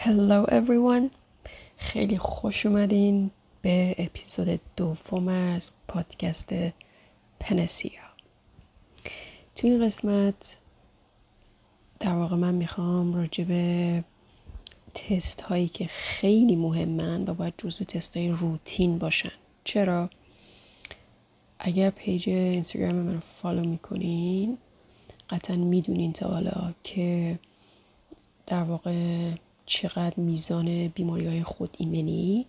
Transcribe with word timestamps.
Hello 0.00 0.46
everyone. 0.46 1.10
خیلی 1.76 2.18
خوش 2.18 2.66
اومدین 2.66 3.30
به 3.62 3.94
اپیزود 3.98 4.60
دوم 4.76 5.28
از 5.28 5.72
پادکست 5.88 6.54
پنسیا. 7.40 8.02
تو 9.54 9.66
این 9.66 9.84
قسمت 9.84 10.58
در 12.00 12.12
واقع 12.12 12.36
من 12.36 12.54
می‌خوام 12.54 13.14
راجع 13.14 13.44
به 13.44 14.04
تست 14.94 15.40
هایی 15.40 15.68
که 15.68 15.86
خیلی 15.86 16.56
مهمن 16.56 17.24
و 17.28 17.34
باید 17.34 17.54
جزو 17.56 17.84
تست 17.84 18.16
های 18.16 18.28
روتین 18.28 18.98
باشن. 18.98 19.32
چرا؟ 19.64 20.10
اگر 21.58 21.90
page 21.90 22.28
اینستاگرام 22.28 22.94
من 22.94 23.18
follow 23.18 23.68
می‌کنین 23.68 24.58
قطعا 25.30 25.56
می‌دونین 25.56 26.12
تا 26.12 26.28
حالا 26.28 26.74
که 26.82 27.38
در 28.46 28.62
واقع 28.62 29.30
چقدر 29.68 30.14
میزان 30.16 30.88
بیماری 30.88 31.26
های 31.26 31.42
خود 31.42 31.76
ایمنی 31.78 32.46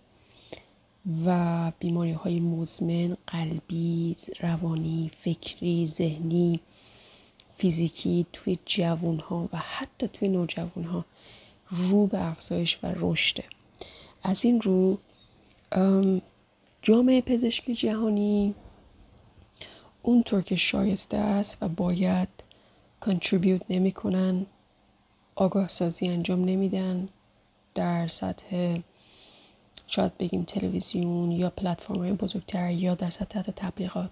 و 1.26 1.72
بیماری 1.78 2.12
های 2.12 2.40
مزمن 2.40 3.16
قلبی، 3.26 4.16
روانی، 4.40 5.10
فکری، 5.16 5.86
ذهنی، 5.86 6.60
فیزیکی 7.50 8.26
توی 8.32 8.58
جوون 8.64 9.18
ها 9.18 9.48
و 9.52 9.56
حتی 9.56 10.08
توی 10.08 10.28
نوجوان 10.28 10.84
ها 10.84 11.04
رو 11.70 12.06
به 12.06 12.24
افزایش 12.24 12.78
و 12.82 12.92
رشده 12.96 13.44
از 14.22 14.44
این 14.44 14.60
رو 14.60 14.98
جامعه 16.82 17.20
پزشکی 17.20 17.74
جهانی 17.74 18.54
اونطور 20.02 20.42
که 20.42 20.56
شایسته 20.56 21.16
است 21.16 21.62
و 21.62 21.68
باید 21.68 22.28
کنتریبیوت 23.00 23.62
نمی‌کنن 23.70 24.46
آگاه 25.40 25.68
سازی 25.68 26.08
انجام 26.08 26.44
نمیدن 26.44 27.08
در 27.74 28.08
سطح 28.08 28.78
شاید 29.86 30.18
بگیم 30.18 30.44
تلویزیون 30.44 31.32
یا 31.32 31.50
پلتفرم 31.50 31.98
های 31.98 32.12
بزرگتر 32.12 32.70
یا 32.70 32.94
در 32.94 33.10
سطح 33.10 33.38
حتی 33.38 33.52
تبلیغات. 33.56 34.10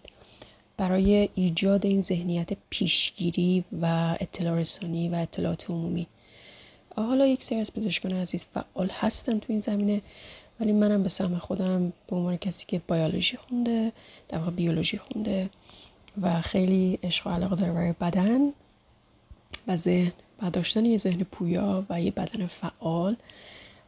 برای 0.77 1.29
ایجاد 1.35 1.87
این 1.87 2.01
ذهنیت 2.01 2.51
پیشگیری 2.71 3.65
و 3.83 4.17
اطلاع 4.21 4.59
رسانی 4.59 5.09
و 5.09 5.15
اطلاعات 5.15 5.71
عمومی. 5.71 6.07
حالا 6.97 7.27
یک 7.27 7.45
سری 7.45 7.61
از 7.61 7.75
پزشکان 7.75 8.13
عزیز 8.13 8.45
فعال 8.45 8.91
هستن 8.91 9.39
تو 9.39 9.47
این 9.49 9.61
زمینه 9.61 10.03
ولی 10.61 10.73
منم 10.73 11.03
به 11.03 11.09
سهم 11.09 11.39
خودم 11.39 11.93
به 12.07 12.17
عنوان 12.17 12.37
کسی 12.37 12.65
که 12.69 12.79
بیولوژی 12.89 13.37
خونده 13.37 13.93
در 14.29 14.39
واقع 14.39 14.51
بیولوژی 14.51 14.99
خونده 14.99 15.51
و 16.23 16.41
خیلی 16.41 16.99
عشق 17.03 17.27
و 17.27 17.31
علاقه 17.31 17.57
داره 17.57 17.73
برای 17.73 17.95
بدن 18.01 18.53
و 19.67 19.77
ذهن. 19.77 20.13
و 20.43 20.51
داشتن 20.51 20.85
یه 20.85 20.97
ذهن 20.97 21.23
پویا 21.23 21.87
و 21.91 22.03
یه 22.03 22.11
بدن 22.11 22.47
فعال 22.47 23.17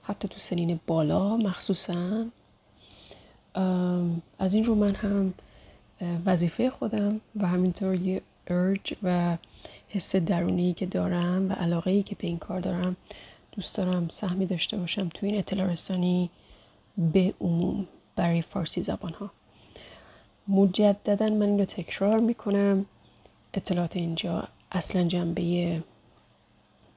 حتی 0.02 0.28
تو 0.28 0.38
سنین 0.38 0.80
بالا 0.86 1.36
مخصوصا. 1.36 2.26
از 4.38 4.54
این 4.54 4.64
رو 4.64 4.74
من 4.74 4.94
هم 4.94 5.34
وظیفه 6.26 6.70
خودم 6.70 7.20
و 7.36 7.46
همینطور 7.46 7.94
یه 7.94 8.22
ارج 8.46 8.94
و 9.02 9.36
حس 9.88 10.16
درونی 10.16 10.72
که 10.72 10.86
دارم 10.86 11.50
و 11.50 11.52
علاقه 11.52 11.90
ای 11.90 12.02
که 12.02 12.14
به 12.14 12.26
این 12.26 12.38
کار 12.38 12.60
دارم 12.60 12.96
دوست 13.52 13.76
دارم 13.76 14.08
سهمی 14.08 14.46
داشته 14.46 14.76
باشم 14.76 15.08
تو 15.08 15.26
این 15.26 15.38
اطلاع 15.38 15.66
رسانی 15.66 16.30
به 16.98 17.34
عموم 17.40 17.86
برای 18.16 18.42
فارسی 18.42 18.82
زبان 18.82 19.12
ها 19.12 19.30
مجددا 20.48 21.28
من 21.28 21.42
این 21.42 21.58
رو 21.58 21.64
تکرار 21.64 22.18
می‌کنم. 22.18 22.86
اطلاعات 23.54 23.96
اینجا 23.96 24.48
اصلا 24.72 25.04
جنبه 25.04 25.82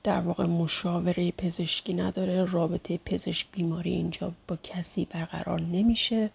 در 0.04 0.20
واقع 0.20 0.46
مشاوره 0.46 1.32
پزشکی 1.32 1.94
نداره 1.94 2.46
رابطه 2.46 3.00
پزشک 3.06 3.48
بیماری 3.52 3.92
اینجا 3.92 4.34
با 4.48 4.58
کسی 4.64 5.06
برقرار 5.06 5.62
نمیشه. 5.62 6.30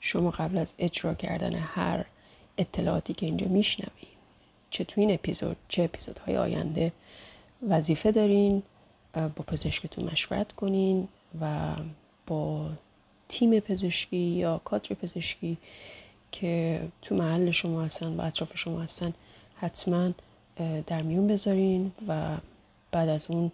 شما 0.00 0.30
قبل 0.30 0.58
از 0.58 0.74
اجرا 0.78 1.14
کردن 1.14 1.54
هر 1.54 2.04
اطلاعاتی 2.58 3.12
که 3.12 3.26
اینجا 3.26 3.46
میشنوید 3.46 4.08
چه 4.70 4.84
تو 4.84 5.00
این 5.00 5.10
اپیزود 5.10 5.56
چه 5.68 5.82
اپیزودهای 5.82 6.36
آینده 6.36 6.92
وظیفه 7.68 8.12
دارین 8.12 8.62
با 9.14 9.44
پزشکتون 9.46 10.04
مشورت 10.04 10.52
کنین 10.52 11.08
و 11.40 11.74
با 12.26 12.70
تیم 13.28 13.60
پزشکی 13.60 14.16
یا 14.16 14.60
کادر 14.64 14.94
پزشکی 14.94 15.58
که 16.32 16.82
تو 17.02 17.14
محل 17.14 17.50
شما 17.50 17.82
هستن 17.82 18.16
و 18.16 18.20
اطراف 18.20 18.56
شما 18.56 18.80
هستن 18.80 19.14
حتما 19.56 20.10
در 20.86 21.02
میون 21.02 21.26
بذارین 21.26 21.92
و 22.08 22.36
بعد 22.90 23.08
از 23.08 23.30
اون 23.30 23.52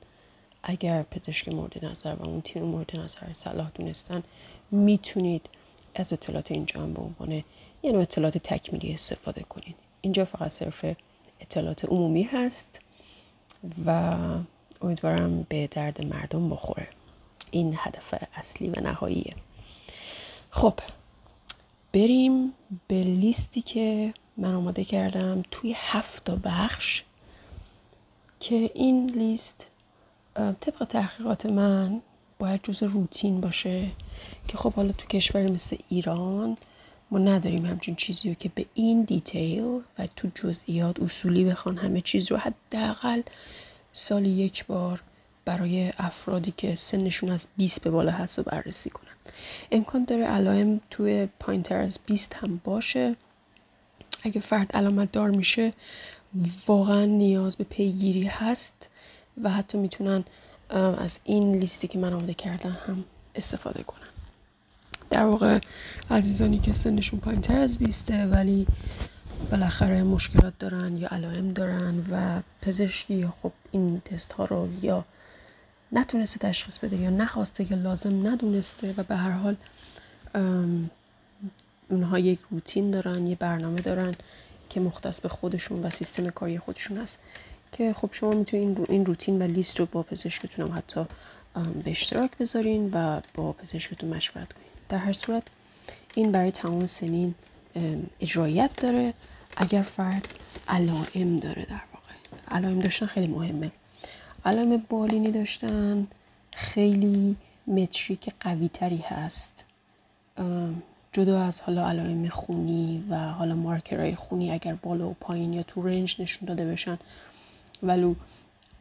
اگر 0.63 1.03
پزشک 1.03 1.49
مورد 1.49 1.85
نظر 1.85 2.15
و 2.15 2.23
اون 2.23 2.41
تیم 2.41 2.63
مورد 2.63 2.97
نظر 2.97 3.33
صلاح 3.33 3.71
دونستن 3.75 4.23
می‌تونید 4.71 5.49
از 5.95 6.13
اطلاعات 6.13 6.53
اینجا 6.53 6.81
هم 6.81 6.93
به 6.93 7.03
عنوان 7.03 7.45
یه 7.83 7.93
نوع 7.93 8.01
اطلاعات 8.01 8.39
تکمیلی 8.39 8.95
استفاده 8.95 9.43
کنید. 9.43 9.75
اینجا 10.01 10.25
فقط 10.25 10.49
صرف 10.51 10.85
اطلاعات 11.41 11.85
عمومی 11.85 12.23
هست 12.23 12.83
و 13.87 14.21
امیدوارم 14.83 15.43
به 15.43 15.67
درد 15.67 16.07
مردم 16.07 16.51
بخوره. 16.51 16.89
این 17.51 17.75
هدف 17.79 18.15
اصلی 18.35 18.69
و 18.69 18.81
نهاییه. 18.81 19.35
خب 20.51 20.75
بریم 21.93 22.53
به 22.89 23.03
لیستی 23.03 23.63
که 23.63 24.15
من 24.37 24.55
آماده 24.55 24.85
کردم 24.85 25.43
توی 25.51 25.75
هفت 25.77 26.31
بخش. 26.31 27.03
که 28.45 28.71
این 28.75 29.11
لیست 29.11 29.69
طبق 30.35 30.85
تحقیقات 30.89 31.47
من 31.47 32.01
باید 32.39 32.63
جز 32.63 32.83
روتین 32.83 33.41
باشه 33.41 33.91
که 34.49 34.57
خب 34.57 34.73
حالا 34.73 34.93
تو 34.93 35.07
کشور 35.07 35.43
مثل 35.43 35.77
ایران 35.89 36.57
ما 37.11 37.19
نداریم 37.19 37.67
همچین 37.67 37.95
چیزی 37.95 38.29
رو 38.29 38.35
که 38.35 38.51
به 38.55 38.67
این 38.75 39.03
دیتیل 39.03 39.81
و 39.99 40.07
تو 40.17 40.29
جزئیات 40.35 41.03
اصولی 41.03 41.45
بخوان 41.45 41.77
همه 41.79 42.01
چیز 42.01 42.33
رو 42.33 42.37
حداقل 42.37 43.23
سال 43.93 44.27
یک 44.27 44.67
بار 44.67 45.03
برای 45.45 45.93
افرادی 45.99 46.55
که 46.57 46.75
سنشون 46.75 47.31
از 47.31 47.49
20 47.57 47.83
به 47.83 47.91
بالا 47.91 48.13
هست 48.13 48.39
و 48.39 48.43
بررسی 48.43 48.91
کنن. 48.91 49.13
امکان 49.73 50.05
داره 50.05 50.25
علائم 50.25 50.81
توی 50.91 51.29
پایینتر 51.41 51.79
از 51.79 51.99
20 52.07 52.35
هم 52.35 52.61
باشه. 52.65 53.17
اگه 54.23 54.41
فرد 54.41 54.73
علامت 54.77 55.13
دار 55.13 55.31
میشه 55.31 55.71
واقعا 56.67 57.05
نیاز 57.05 57.57
به 57.57 57.65
پیگیری 57.65 58.25
هست 58.25 58.91
و 59.43 59.51
حتی 59.51 59.79
می‌تونن 59.79 60.25
از 60.99 61.21
این 61.25 61.55
لیستی 61.55 61.89
که 61.89 61.99
من 61.99 62.13
آماده 62.13 62.35
کردن 62.35 62.71
هم 62.71 63.05
استفاده 63.35 63.83
کنن. 63.83 64.01
در 65.11 65.25
واقع 65.25 65.59
عزیزانی 66.11 66.59
که 66.59 66.73
سنشون 66.73 67.21
پایین 67.21 67.41
تر 67.41 67.59
از 67.59 67.79
بیسته 67.79 68.27
ولی 68.27 68.67
بالاخره 69.51 70.03
مشکلات 70.03 70.59
دارن 70.59 70.97
یا 70.97 71.09
علائم 71.09 71.49
دارن 71.49 72.05
و 72.11 72.43
پزشکی 72.63 73.27
خب 73.43 73.53
این 73.73 74.01
تست 74.01 74.33
ها 74.33 74.45
رو 74.45 74.69
یا 74.83 75.05
نتونسته 75.93 76.39
تشخیص 76.39 76.79
بده 76.79 76.97
یا 76.97 77.11
نخواسته 77.11 77.73
یا 77.73 77.79
لازم 77.79 78.27
ندونسته 78.29 78.95
و 78.97 79.03
به 79.03 79.17
هر 79.17 79.31
حال 79.31 79.57
اونها 81.89 82.19
یک 82.19 82.41
روتین 82.51 82.91
دارن 82.91 83.27
یه 83.27 83.37
برنامه 83.37 83.81
دارن 83.81 84.15
که 84.75 84.81
مختص 84.81 85.21
به 85.21 85.29
خودشون 85.29 85.81
و 85.83 85.91
سیستم 85.91 86.31
کاری 86.31 86.59
خودشون 86.59 86.97
هست. 86.99 87.21
که 87.73 87.93
خب 87.93 88.09
شما 88.13 88.31
می‌تونید 88.31 88.87
این, 88.91 89.07
روتین 89.07 89.43
و 89.43 89.43
لیست 89.43 89.81
رو 89.81 89.87
با 89.87 90.03
پزشکتون 90.03 90.67
هم 90.67 90.77
حتی 90.77 91.07
به 91.85 91.91
اشتراک 91.91 92.39
بذارین 92.39 92.91
و 92.93 93.21
با 93.35 93.53
پزشکتون 93.53 94.11
مشورت 94.11 94.53
کنین. 94.53 94.69
در 94.89 94.99
هر 94.99 95.13
صورت 95.13 95.43
این 96.15 96.33
برای 96.33 96.51
تمام 96.51 96.87
سنین 96.87 97.35
اجرایت 98.21 98.77
داره. 98.77 99.15
اگر 99.57 99.83
فرد 99.83 100.29
علائم 100.69 101.37
داره 101.37 101.65
در 101.65 101.81
واقع. 101.95 102.15
علائم 102.51 102.79
داشتن 102.79 103.07
خیلی 103.07 103.27
مهمه. 103.27 103.73
علائم 104.45 104.77
بالینی 104.77 105.31
داشتن 105.31 106.07
خیلی 106.53 107.37
متریک 107.67 108.33
قوی 108.41 108.69
تری 108.69 109.05
هست 109.09 109.65
جدا 111.15 111.43
از 111.43 111.61
حالا 111.61 111.89
علائم 111.89 112.29
خونی 112.29 113.05
و 113.11 113.19
حالا 113.19 113.55
مارکرهای 113.55 114.15
خونی 114.15 114.51
اگر 114.51 114.75
بالا 114.75 115.09
و 115.09 115.17
پایین 115.21 115.53
یا 115.53 115.63
تو 115.63 115.83
رنج 115.83 116.17
نشون 116.19 116.49
داده 116.49 116.73
بشن 116.73 116.99
ولو 117.83 118.15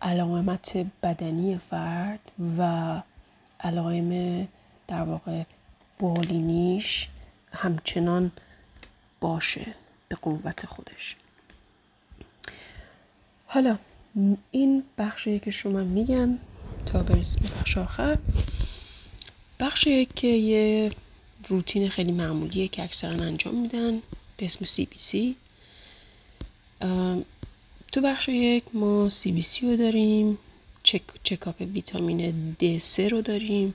علامت 0.02 0.86
بدنی 1.04 1.58
فرد 1.58 2.32
و 2.58 3.02
علائم 3.60 4.48
در 4.88 5.02
واقع 5.02 5.44
بالینیش 6.00 7.10
همچنان 7.52 8.32
باشه 9.22 9.66
به 10.10 10.16
قوت 10.16 10.66
خودش. 10.66 11.16
حالا 13.48 13.78
این 14.52 14.84
بخشی 14.98 15.40
که 15.40 15.52
شما 15.52 15.84
میگم 15.84 16.38
تا 16.86 17.04
برسیم 17.04 17.52
بخش 17.56 17.78
آخر. 17.78 18.18
بخشی 19.60 20.06
که 20.06 20.28
یه 20.28 20.92
روتین 21.48 21.90
خیلی 21.90 22.12
معمولیه 22.12 22.68
که 22.68 22.84
اکثرا 22.84 23.26
انجام 23.26 23.56
میدن. 23.56 24.02
به 24.38 24.46
اسم 24.46 24.66
CBC 24.66 25.18
تو 27.92 28.02
بخش 28.02 28.30
یک 28.30 28.64
ما 28.74 29.10
CBC 29.10 29.64
رو 29.64 29.76
داریم. 29.76 30.38
چک، 30.84 31.02
چکاپ 31.24 31.62
ویتامین 31.62 32.56
D3 32.62 33.00
رو 33.00 33.22
داریم 33.22 33.74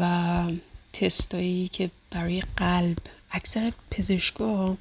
و 0.00 0.50
تستایی 0.92 1.68
که 1.68 1.90
برای 2.10 2.42
قلب 2.56 2.98
اکثر 3.30 3.72
پزشکا 3.90 4.76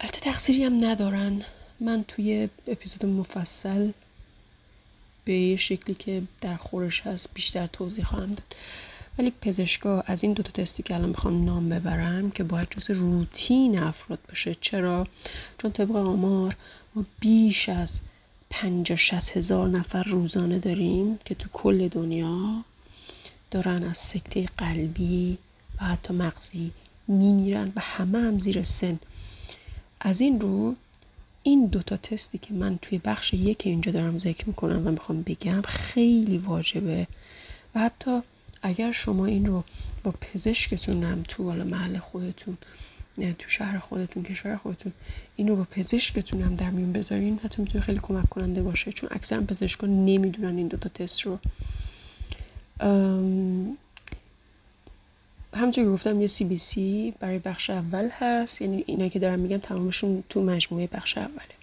البته 0.00 0.20
تقصیری 0.20 0.64
هم 0.64 0.84
ندارن. 0.84 1.42
من 1.80 2.04
توی 2.08 2.48
اپیزود 2.66 3.06
مفصل 3.06 3.90
به 5.24 5.56
شکلی 5.56 5.94
که 5.94 6.22
در 6.40 6.56
خورش 6.56 7.00
هست 7.00 7.34
بیشتر 7.34 7.66
توضیح 7.66 8.04
خواهم 8.04 8.28
داد. 8.28 8.56
ولی 9.18 9.32
پزشکا 9.40 10.00
از 10.00 10.22
این 10.22 10.32
دوتا 10.32 10.50
تستی 10.50 10.82
که 10.82 10.94
الان 10.94 11.08
می‌خوام 11.08 11.44
نام 11.44 11.68
ببرم 11.68 12.30
که 12.30 12.44
باید 12.44 12.68
جز 12.70 12.90
روتین 12.90 13.78
افراد 13.78 14.18
باشه. 14.28 14.56
چرا؟ 14.60 15.06
چون 15.58 15.72
طبق 15.72 15.96
آمار 15.96 16.56
ما 16.94 17.04
بیش 17.20 17.68
از 17.68 18.00
پنجا 18.50 18.96
شست 18.96 19.36
هزار 19.36 19.68
نفر 19.68 20.02
روزانه 20.02 20.58
داریم 20.58 21.18
که 21.24 21.34
تو 21.34 21.48
کل 21.52 21.88
دنیا 21.88 22.64
دارن 23.50 23.82
از 23.84 23.98
سکته 23.98 24.46
قلبی 24.58 25.38
و 25.80 25.84
حتی 25.84 26.14
مغزی 26.14 26.70
میمیرن 27.08 27.72
و 27.76 27.80
همه 27.80 28.18
هم 28.18 28.38
زیر 28.38 28.62
سن. 28.62 28.98
از 30.00 30.20
این 30.20 30.40
رو 30.40 30.74
این 31.42 31.66
دوتا 31.66 31.96
تستی 31.96 32.38
که 32.38 32.54
من 32.54 32.78
توی 32.82 32.98
بخش 32.98 33.34
یک 33.34 33.62
اینجا 33.64 33.92
دارم 33.92 34.18
ذکر 34.18 34.48
می‌کنم 34.48 34.86
و 34.86 34.90
می‌خوام 34.90 35.22
بگم 35.22 35.62
خیلی 35.62 36.38
واجبه. 36.38 37.06
و 37.74 37.80
حتی 37.80 38.22
اگر 38.62 38.92
شما 38.92 39.26
این 39.26 39.46
رو 39.46 39.64
با 40.04 40.14
پزشکتون 40.20 41.04
هم 41.04 41.22
تو 41.28 41.44
حالا 41.44 41.64
محل 41.64 41.98
خودتون 41.98 42.58
تو 43.16 43.48
شهر 43.48 43.78
خودتون 43.78 44.22
کشور 44.22 44.56
خودتون 44.56 44.92
این 45.36 45.48
رو 45.48 45.56
با 45.56 45.64
پزشکتون 45.64 46.42
هم 46.42 46.54
در 46.54 46.70
میون 46.70 46.92
بذارین 46.92 47.40
حتی 47.44 47.62
می‌تونه 47.62 47.84
خیلی 47.84 48.00
کمک 48.02 48.28
کننده 48.28 48.62
باشه. 48.62 48.92
چون 48.92 49.08
اکثر 49.12 49.40
پزشکان 49.40 50.04
نمی‌دونن 50.04 50.56
این 50.56 50.68
دوتا 50.68 50.88
تست 50.88 51.20
رو. 51.20 51.38
همونطور 55.54 55.84
که 55.84 55.90
گفتم 55.90 56.20
یه 56.20 56.26
سی 56.26 56.44
بی 56.44 56.56
سی 56.56 57.14
برای 57.20 57.38
بخش 57.38 57.70
اول 57.70 58.08
هست. 58.18 58.62
یعنی 58.62 58.84
اینا 58.86 59.08
که 59.08 59.18
دارم 59.18 59.38
میگم 59.38 59.56
تمامشون 59.56 60.24
تو 60.28 60.42
مجموعه 60.42 60.86
بخش 60.86 61.18
اوله. 61.18 61.56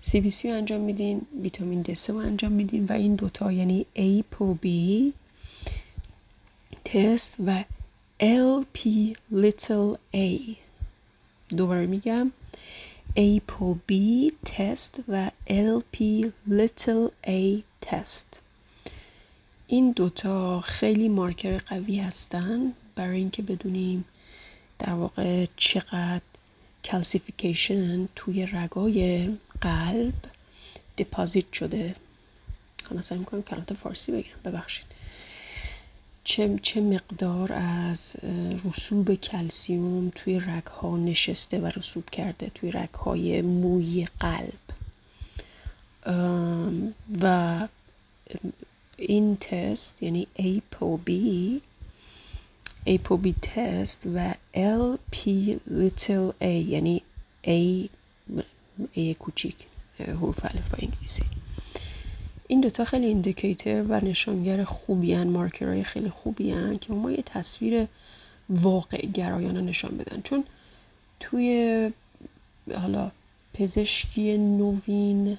سی 0.00 0.20
بی 0.20 0.30
سی 0.30 0.50
رو 0.50 0.56
انجام 0.56 0.80
میدین 0.80 1.22
ویتامین 1.42 1.82
د 1.82 1.90
رو 2.08 2.16
انجام 2.16 2.52
میدین 2.52 2.84
و 2.84 2.92
این 2.92 3.14
دوتا 3.14 3.52
یعنی 3.52 3.86
A 3.96 4.24
پو 4.30 4.58
B 4.64 4.66
تست 6.84 7.36
و 7.46 7.64
LP 8.20 8.78
little 9.32 9.96
a. 10.14 10.56
دوباره 11.48 11.86
میگم. 11.86 12.32
A 13.16 13.40
پو 13.48 13.78
B 13.90 13.94
تست 14.44 15.00
و 15.08 15.30
LP 15.48 16.26
little 16.50 17.10
a 17.26 17.62
تست 17.80 18.40
این 19.66 19.92
دوتا 19.92 20.60
خیلی 20.60 21.08
مارکر 21.08 21.58
قوی 21.58 21.98
هستن 22.00 22.72
برای 22.94 23.16
اینکه 23.18 23.42
بدونیم 23.42 24.04
در 24.78 24.92
واقع 24.92 25.46
چقدر 25.56 26.20
کلسیفیکیشن 26.84 28.08
توی 28.16 28.46
رگای 28.46 29.28
قلب 29.60 30.14
دپازیت 30.98 31.52
شده. 31.52 31.94
حالا 32.88 33.02
سعی 33.02 33.18
می‌کنم 33.18 33.42
کلمات 33.42 33.74
فارسی 33.74 34.12
بگم. 34.12 34.40
ببخشید. 34.44 34.86
چه, 36.24 36.58
چه 36.62 36.80
مقدار 36.80 37.52
از 37.52 38.16
رسوب 38.64 39.14
کلسیوم 39.14 40.12
توی 40.14 40.40
رگها 40.40 40.96
نشسته 40.96 41.58
و 41.58 41.66
رسوب 41.66 42.10
کرده 42.10 42.50
توی 42.54 42.70
رگهای 42.72 43.42
موی 43.42 44.06
قلب. 44.20 44.60
و 47.22 47.68
این 48.96 49.36
تست 49.36 50.02
یعنی 50.02 50.26
ApoB 50.38 51.10
ApoB 52.86 53.34
تست 53.42 54.06
و 54.14 54.34
LP 54.54 55.16
little 55.70 56.32
a 56.40 56.44
یعنی 56.44 57.02
A 57.44 57.88
A 58.96 59.14
کوچیک 59.18 59.56
حروف 59.98 60.44
الف 60.44 60.68
با 60.70 60.78
انگلیسی. 60.82 61.39
این 62.50 62.60
دوتا 62.60 62.84
خیلی 62.84 63.06
ایندیکیتر 63.06 63.82
و 63.82 64.00
نشانگر 64.00 64.64
خوبی 64.64 65.12
هن 65.12 65.26
مارکرهای 65.26 65.84
خیلی 65.84 66.10
خوبی 66.10 66.50
هن 66.50 66.78
که 66.78 66.92
ما 66.92 67.10
یه 67.10 67.22
تصویر 67.22 67.86
واقع 68.48 69.06
گرایانه 69.06 69.60
نشان 69.60 69.96
بدن. 69.96 70.20
چون 70.22 70.44
توی 71.20 71.90
حالا 72.74 73.10
پزشکی 73.54 74.38
نوین 74.38 75.38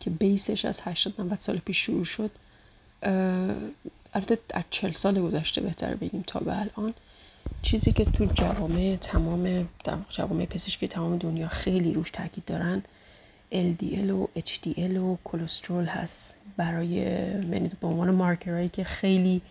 که 0.00 0.10
بیسش 0.10 0.64
از 0.64 0.80
80 0.80 1.20
90 1.20 1.40
سال 1.40 1.58
پیش 1.58 1.78
شروع 1.78 2.04
شد 2.04 2.30
البته 4.14 4.38
از 4.50 4.62
40 4.70 4.92
سال 4.92 5.20
گذشته 5.20 5.60
بهتر 5.60 5.94
بگیم 5.94 6.24
تا 6.26 6.40
به 6.40 6.60
الان 6.60 6.94
چیزی 7.62 7.92
که 7.92 8.04
تو 8.04 8.24
جوامع 8.24 8.96
تمام 9.00 9.68
جوامع 10.08 10.46
پزشکی 10.46 10.88
تمام 10.88 11.18
دنیا 11.18 11.48
خیلی 11.48 11.92
روش 11.92 12.10
تاکید 12.10 12.44
دارن 12.44 12.82
LDL 13.52 14.10
و 14.10 14.28
HDL 14.36 14.96
و 14.96 15.16
کلسترول 15.24 15.84
هست 15.84 16.36
برای 16.56 16.88
یعنی 16.88 17.70
به 17.80 17.86
عنوان 17.86 18.10
مارکرهایی 18.10 18.68
که 18.68 18.84
خیلی 18.84 19.42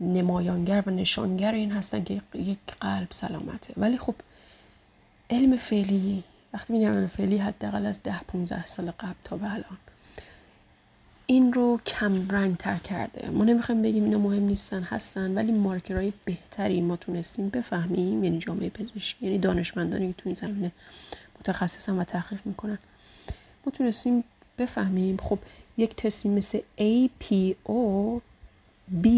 نمایانگر 0.00 0.82
و 0.86 0.90
نشانگر 0.90 1.52
این 1.52 1.72
هستن 1.72 2.04
که 2.04 2.20
یک 2.34 2.58
قلب 2.80 3.08
سلامته. 3.10 3.74
ولی 3.76 3.98
خب 3.98 4.14
علم 5.30 5.56
فعلی 5.56 6.24
وقتی 6.54 6.72
میگم 6.72 6.92
علم 6.92 7.06
فعلی 7.06 7.38
حداقل 7.38 7.86
از 7.86 8.02
ده 8.02 8.20
15 8.20 8.66
سال 8.66 8.90
قبل 8.90 9.14
تا 9.24 9.36
به 9.36 9.52
الان 9.52 9.78
این 11.26 11.52
رو 11.52 11.80
کم 11.86 12.28
رنگ 12.28 12.56
تر 12.56 12.76
کرده. 12.76 13.30
ما 13.30 13.44
نمی‌خوایم 13.44 13.82
بگیم 13.82 14.04
اینا 14.04 14.18
مهم 14.18 14.42
نیستن 14.42 14.82
هستن 14.82 15.34
ولی 15.34 15.52
مارکرهای 15.52 16.12
بهتری 16.24 16.80
ما 16.80 16.96
تونستیم 16.96 17.48
بفهمیم 17.48 18.24
یعنی 18.24 18.38
جامعه 18.38 18.68
پزشکی 18.68 19.26
یعنی 19.26 19.38
دانشمندانی 19.38 20.08
که 20.08 20.12
تو 20.12 20.22
این 20.24 20.34
زمینه 20.34 20.72
متخصصن 21.40 21.98
و 21.98 22.04
تحقیق 22.04 22.40
می‌کنن. 22.44 22.78
ما 23.66 23.72
تونستیم 23.72 24.24
بفهمیم. 24.58 25.16
خب 25.16 25.38
یک 25.76 25.96
تستی 25.96 26.28
مثل 26.28 26.58
APO 26.78 28.20
B 29.04 29.08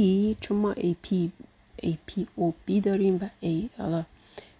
چون 0.41 0.57
ما 0.57 0.75
AP 0.75 1.29
APOB 1.83 2.81
داریم 2.83 3.17
و 3.17 3.29
A 3.47 4.05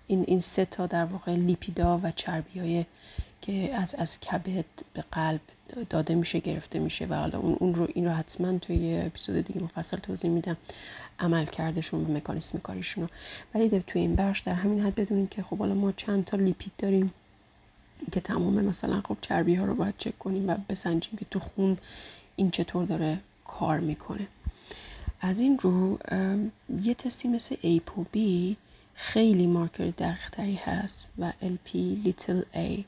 این 0.07 0.25
این 0.29 0.41
سه 0.41 0.65
تا 0.65 0.87
در 0.87 1.05
واقع 1.05 1.35
لیپیدا 1.35 2.01
و 2.03 2.11
چربی 2.11 2.61
های 2.61 2.85
که 3.43 3.75
از 3.75 3.95
از 3.95 4.21
کبد 4.21 4.65
به 4.95 5.05
قلب 5.13 5.41
داده 5.91 6.15
میشه 6.15 6.39
گرفته 6.39 6.79
میشه 6.79 7.07
و 7.07 7.15
حالا 7.15 7.39
اون, 7.39 7.57
اون 7.61 7.75
رو 7.75 7.89
این 7.95 8.05
رو 8.05 8.13
حتما 8.13 8.59
توی 8.59 9.03
اپیزود 9.07 9.45
دیگه 9.45 9.63
مفصل 9.63 9.97
توضیح 9.97 10.31
میدم. 10.31 10.57
عمل 11.19 11.45
کردشون 11.45 12.05
و 12.05 12.13
مکانیسم 12.13 12.59
کاریشون 12.59 13.05
رو. 13.05 13.11
ولی 13.55 13.81
توی 13.87 14.01
این 14.01 14.17
بخش 14.17 14.41
در 14.41 14.55
همین 14.55 14.81
حد 14.81 14.95
بدونیم 14.95 15.27
که 15.27 15.43
خب 15.43 15.59
حالا 15.59 15.75
ما 15.75 15.93
چند 15.93 16.25
تا 16.25 16.37
لیپید 16.37 16.73
داریم. 16.79 17.13
که 18.13 18.21
تمام 18.21 18.65
مثلا 18.65 19.01
خب 19.05 19.17
چربی 19.21 19.55
ها 19.55 19.65
رو 19.65 19.75
باید 19.75 19.95
چک 19.99 20.19
کنیم 20.19 20.49
و 20.49 20.57
بسنجیم 20.69 21.19
که 21.19 21.25
تو 21.25 21.41
خون 21.41 21.77
این 22.37 22.51
چطور 22.51 22.85
داره 22.85 23.21
کار 23.45 23.81
می‌کنه. 23.81 24.27
از 25.21 25.41
این 25.41 25.59
رو 25.59 25.99
یه 26.83 26.95
تستی 26.95 27.29
مثل 27.29 27.57
ApoB 27.57 28.19
خیلی 28.95 29.47
مارکر 29.47 29.85
دقیق 29.85 30.31
تری 30.31 30.55
هست 30.55 31.13
و 31.19 31.33
LP 31.43 31.77
Little 32.05 32.57
A 32.57 32.81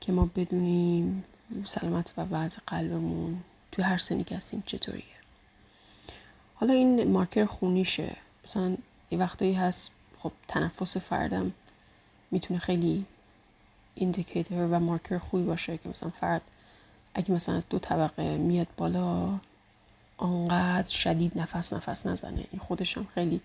که 0.00 0.12
ما 0.12 0.30
بدونیم 0.36 1.24
سلامت 1.64 2.12
و 2.16 2.20
وضع 2.30 2.58
قلبمون 2.66 3.40
تو 3.72 3.82
هر 3.82 3.98
سنی 3.98 4.24
که 4.24 4.36
هستیم 4.36 4.62
چطوریه. 4.66 5.04
حالا 6.54 6.72
این 6.72 7.10
مارکر 7.10 7.44
خونیشه. 7.44 8.16
مثلا 8.44 8.76
یه 9.10 9.18
وقتایی 9.18 9.52
هست 9.52 9.92
خب 10.18 10.32
تنفس 10.48 10.96
فردم 10.96 11.52
می‌تونه 12.30 12.60
خیلی 12.60 13.06
indicator 13.94 14.68
و 14.70 14.78
مارکر 14.80 15.18
خوبی 15.18 15.44
باشه 15.44 15.78
که 15.78 15.88
مثلا 15.88 16.10
فرد 16.10 16.42
اگه 17.14 17.32
مثلا 17.32 17.60
دو 17.70 17.78
طبقه 17.78 18.36
میاد 18.36 18.68
بالا 18.76 19.38
آنقدر 20.16 20.90
شدید 20.90 21.38
نفس 21.38 21.72
نفس 21.72 22.06
نزنه. 22.06 22.46
این 22.50 22.60
خودش 22.60 22.98
هم 22.98 23.06
خیلی 23.14 23.40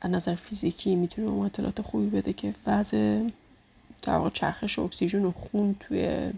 از 0.00 0.10
نظر 0.10 0.34
فیزیکی 0.34 0.96
می‌تونه 0.96 1.28
اون 1.28 1.46
اطلاعات 1.46 1.82
خوبی 1.82 2.06
بده 2.06 2.32
که 2.32 2.54
وضع 2.66 3.28
در 4.02 4.16
واقع 4.16 4.30
چرخش 4.30 4.78
اکسیژن 4.78 5.24
و 5.24 5.32
خون 5.32 5.76
توی 5.80 6.32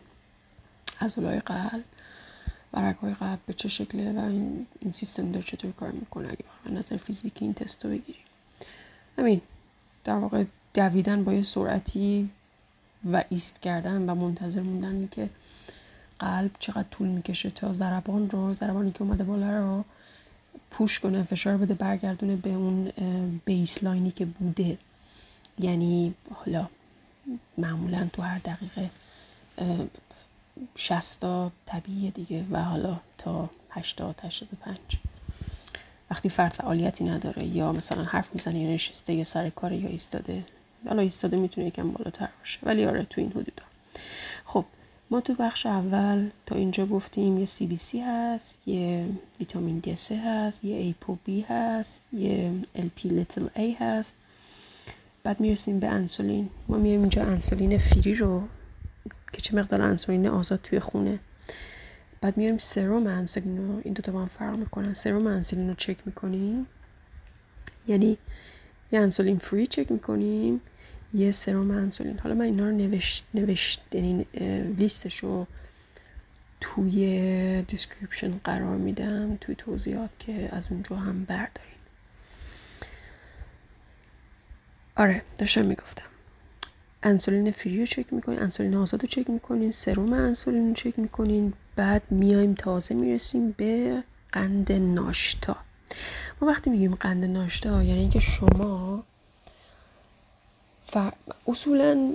عضلای 1.00 1.40
قلب 1.40 1.84
و 2.72 2.80
رگهای 2.80 3.14
قلب 3.14 3.38
به 3.46 3.52
چه 3.52 3.68
شکله 3.68 4.12
و 4.12 4.18
این, 4.18 4.66
این 4.80 4.92
سیستم 4.92 5.32
داره 5.32 5.44
چطور 5.44 5.72
کار 5.72 5.90
می‌کنه. 5.90 6.28
اگه 6.28 6.44
بخواه 6.48 6.74
نظر 6.74 6.96
فیزیکی 6.96 7.44
این 7.44 7.54
تست 7.54 7.84
رو 7.84 7.90
بگیریم 7.90 8.22
همین 9.18 9.40
در 10.04 10.14
واقع 10.14 10.44
دویدن 10.74 11.24
با 11.24 11.32
یه 11.32 11.42
سرعتی 11.42 12.30
و 13.12 13.24
ایست 13.28 13.62
کردن 13.62 14.10
و 14.10 14.14
منتظر 14.14 14.60
موندن 14.60 15.08
که 15.10 15.30
قلب 16.18 16.50
چقدر 16.58 16.88
طول 16.90 17.08
می‌کشه 17.08 17.50
تا 17.50 17.74
ضربان 17.74 18.30
رو 18.30 18.54
ضربانی 18.54 18.92
که 18.92 19.02
اومده 19.02 19.24
بالا 19.24 19.58
رو 19.58 19.84
پوش 20.70 21.00
کنه 21.00 21.22
فشار 21.22 21.56
بده 21.56 21.74
برگردونه 21.74 22.36
به 22.36 22.50
اون 22.50 22.92
بیس 23.44 23.84
لاینی 23.84 24.10
که 24.10 24.24
بوده. 24.24 24.78
یعنی 25.58 26.14
حالا 26.34 26.68
معمولا 27.58 28.08
تو 28.12 28.22
هر 28.22 28.38
دقیقه 28.38 28.90
60 30.76 31.24
طبیعیه 31.66 32.10
دیگه 32.10 32.44
و 32.50 32.62
حالا 32.62 33.00
تا 33.18 33.50
80 33.70 34.20
85 34.22 34.78
وقتی 36.10 36.28
فرد 36.28 36.52
فعالیتی 36.52 37.04
نداره 37.04 37.44
یا 37.44 37.72
مثلا 37.72 38.04
حرف 38.04 38.32
می‌زنه 38.32 38.58
یا 38.58 38.70
نشسته 38.70 39.14
یا 39.14 39.24
سر 39.24 39.50
کار 39.50 39.72
یا 39.72 39.88
ایستاده 39.88 40.44
حالا 40.88 41.02
ایستاده 41.02 41.36
می‌تونه 41.36 41.66
یکم 41.66 41.90
بالاتر 41.90 42.28
باشه. 42.38 42.58
ولی 42.62 42.84
آره 42.84 43.04
تو 43.04 43.20
این 43.20 43.30
حدودا. 43.30 43.64
خب 44.44 44.64
ما 45.10 45.20
تو 45.20 45.34
بخش 45.34 45.66
اول 45.66 46.30
تا 46.46 46.54
اینجا 46.54 46.86
گفتیم 46.86 47.38
یه 47.38 47.44
CBC 47.44 48.00
هست 48.00 48.58
یه 48.68 49.08
ویتامین 49.40 49.78
D 49.78 49.96
سه 49.96 50.16
هست 50.16 50.64
یه 50.64 50.76
ApoB 50.76 51.40
هست 51.40 52.04
یه 52.12 52.52
LP 52.74 53.08
little 53.08 53.48
a 53.56 53.72
هست. 53.72 54.14
بعد 55.22 55.40
می‌رسیم 55.40 55.80
به 55.80 55.88
انسولین. 55.88 56.50
ما 56.68 56.78
میایم 56.78 57.00
اینجا 57.00 57.22
انسولین 57.22 57.78
free 57.78 58.14
رو 58.14 58.42
که 59.32 59.40
چه 59.40 59.56
مقدار 59.56 59.82
انسولین 59.82 60.26
آزاد 60.26 60.60
توی 60.62 60.80
خونه. 60.80 61.18
بعد 62.20 62.36
میایم 62.36 62.56
serum 62.56 63.06
انسولین 63.06 63.56
رو. 63.56 63.80
این 63.84 63.94
دوتا 63.94 64.12
با 64.12 64.20
هم 64.20 64.26
فرق 64.26 64.56
می‌کنن. 64.56 64.94
سروم 64.94 65.26
انسولین 65.26 65.68
رو 65.68 65.74
چک 65.74 65.96
می‌کنیم. 66.06 66.66
یعنی 67.88 68.18
یه 68.92 69.00
انسولین 69.00 69.38
free 69.38 69.66
چک 69.66 69.92
می‌کنیم. 69.92 70.60
یه 71.14 71.30
serum 71.30 71.70
انسولین 71.70 72.18
حالا 72.18 72.34
من 72.34 72.44
اینا 72.44 72.64
رو 72.64 72.70
نوشت 72.70 73.24
نوشت 73.34 73.82
یعنی 73.92 74.26
لیستش 74.78 75.18
رو 75.18 75.46
توی 76.60 77.62
description 77.62 78.38
قرار 78.44 78.76
میدم 78.76 79.36
توی 79.40 79.54
توضیحات 79.54 80.10
که 80.18 80.48
از 80.52 80.72
اونجا 80.72 80.96
هم 80.96 81.24
بردارین. 81.24 81.74
آره 84.96 85.22
داشتم 85.36 85.66
می‌گفتم. 85.66 86.04
انسولین 87.02 87.50
فری 87.50 87.80
رو 87.80 87.86
چک 87.86 88.12
می‌کنین 88.12 88.42
انسولین 88.42 88.74
آزاد 88.74 89.02
رو 89.02 89.08
چک 89.08 89.30
می‌کنین 89.30 89.72
سروم 89.72 90.12
انسولین 90.12 90.68
رو 90.68 90.74
چک 90.74 90.98
می‌کنین 90.98 91.52
بعد 91.76 92.12
میایم 92.12 92.54
تازه 92.54 92.94
می‌رسیم 92.94 93.52
به 93.52 94.02
قند 94.32 94.72
ناشتا. 94.72 95.56
ما 96.40 96.48
وقتی 96.48 96.70
میگیم 96.70 96.94
قند 96.94 97.24
ناشتا 97.24 97.82
یعنی 97.82 98.00
اینکه 98.00 98.20
شما 98.20 99.04
اصولا 101.46 102.14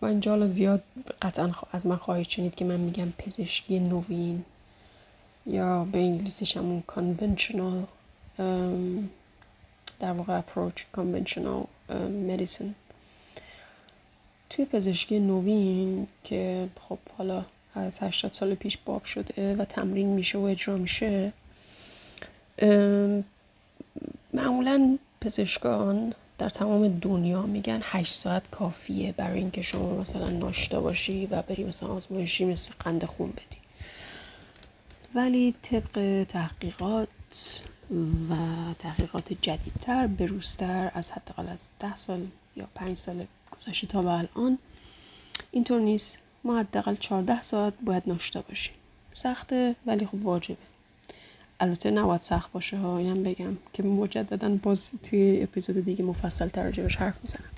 من 0.00 0.08
اینجا 0.08 0.48
زیاد 0.48 0.82
قطعا 1.22 1.52
از 1.72 1.86
من 1.86 1.96
خواهید 1.96 2.28
شنید 2.28 2.54
که 2.54 2.64
من 2.64 2.76
میگم 2.76 3.12
پزشکی 3.18 3.78
نوین 3.78 4.44
یا 5.46 5.84
به 5.84 5.98
انگلیسیش 5.98 6.56
همون 6.56 6.82
conventional 6.88 7.86
در 10.00 10.12
واقع 10.12 10.40
approach 10.40 10.98
conventional 10.98 11.66
medicine. 12.28 12.72
توی 14.50 14.64
پزشکی 14.64 15.20
نوین 15.20 16.06
که 16.24 16.68
خب 16.80 16.98
حالا 17.18 17.44
از 17.74 18.02
80 18.02 18.32
سال 18.32 18.54
پیش 18.54 18.78
باب 18.84 19.04
شده 19.04 19.56
و 19.56 19.64
تمرین 19.64 20.08
میشه 20.08 20.38
و 20.38 20.42
اجرا 20.42 20.76
میشه 20.76 21.32
معمولا 24.32 24.98
پزشکان 25.20 26.12
در 26.38 26.48
تمام 26.48 26.88
دنیا 26.88 27.42
میگن 27.42 27.80
8 27.82 28.12
ساعت 28.12 28.50
کافیه 28.50 29.12
برای 29.12 29.38
اینکه 29.38 29.62
شما 29.62 29.96
مثلا 29.96 30.30
ناشتا 30.30 30.80
باشی 30.80 31.26
و 31.26 31.42
بری 31.42 31.64
مثلا 31.64 31.88
آزمایشی 31.88 32.44
مثل 32.44 32.74
قند 32.80 33.04
خون 33.04 33.30
بدی. 33.30 33.58
ولی 35.14 35.54
طبق 35.62 36.24
تحقیقات 36.28 37.08
و 38.30 38.34
تحقیقات 38.78 39.32
جدیدتر 39.32 40.06
بروزتر 40.06 40.90
از 40.94 41.12
حداقل 41.12 41.48
از 41.48 41.68
ده 41.78 41.94
سال 41.94 42.26
یا 42.56 42.68
پنج 42.74 42.96
سال 42.96 43.24
گذشته 43.52 43.86
تا 43.86 44.02
به 44.02 44.08
الان 44.08 44.58
اینطور 45.50 45.80
نیست. 45.80 46.18
ما 46.44 46.58
حداقل 46.58 46.94
14 46.94 47.42
ساعت 47.42 47.74
باید 47.84 48.02
ناشتا 48.06 48.42
باشیم. 48.42 48.74
سخته 49.12 49.76
ولی 49.86 50.06
خب 50.06 50.24
واجبه. 50.26 50.56
البته 51.60 51.90
نباید 51.90 52.20
سخت 52.20 52.52
باشه 52.52 52.76
ها 52.76 52.98
اینم 52.98 53.22
بگم 53.22 53.56
که 53.72 53.82
مجددا 53.82 54.48
باز 54.48 54.92
توی 55.02 55.42
اپیزود 55.42 55.84
دیگه 55.84 56.04
مفصل 56.04 56.48
تر 56.48 56.62
راجبش 56.62 56.96
حرف 56.96 57.20
می‌زنم. 57.20 57.50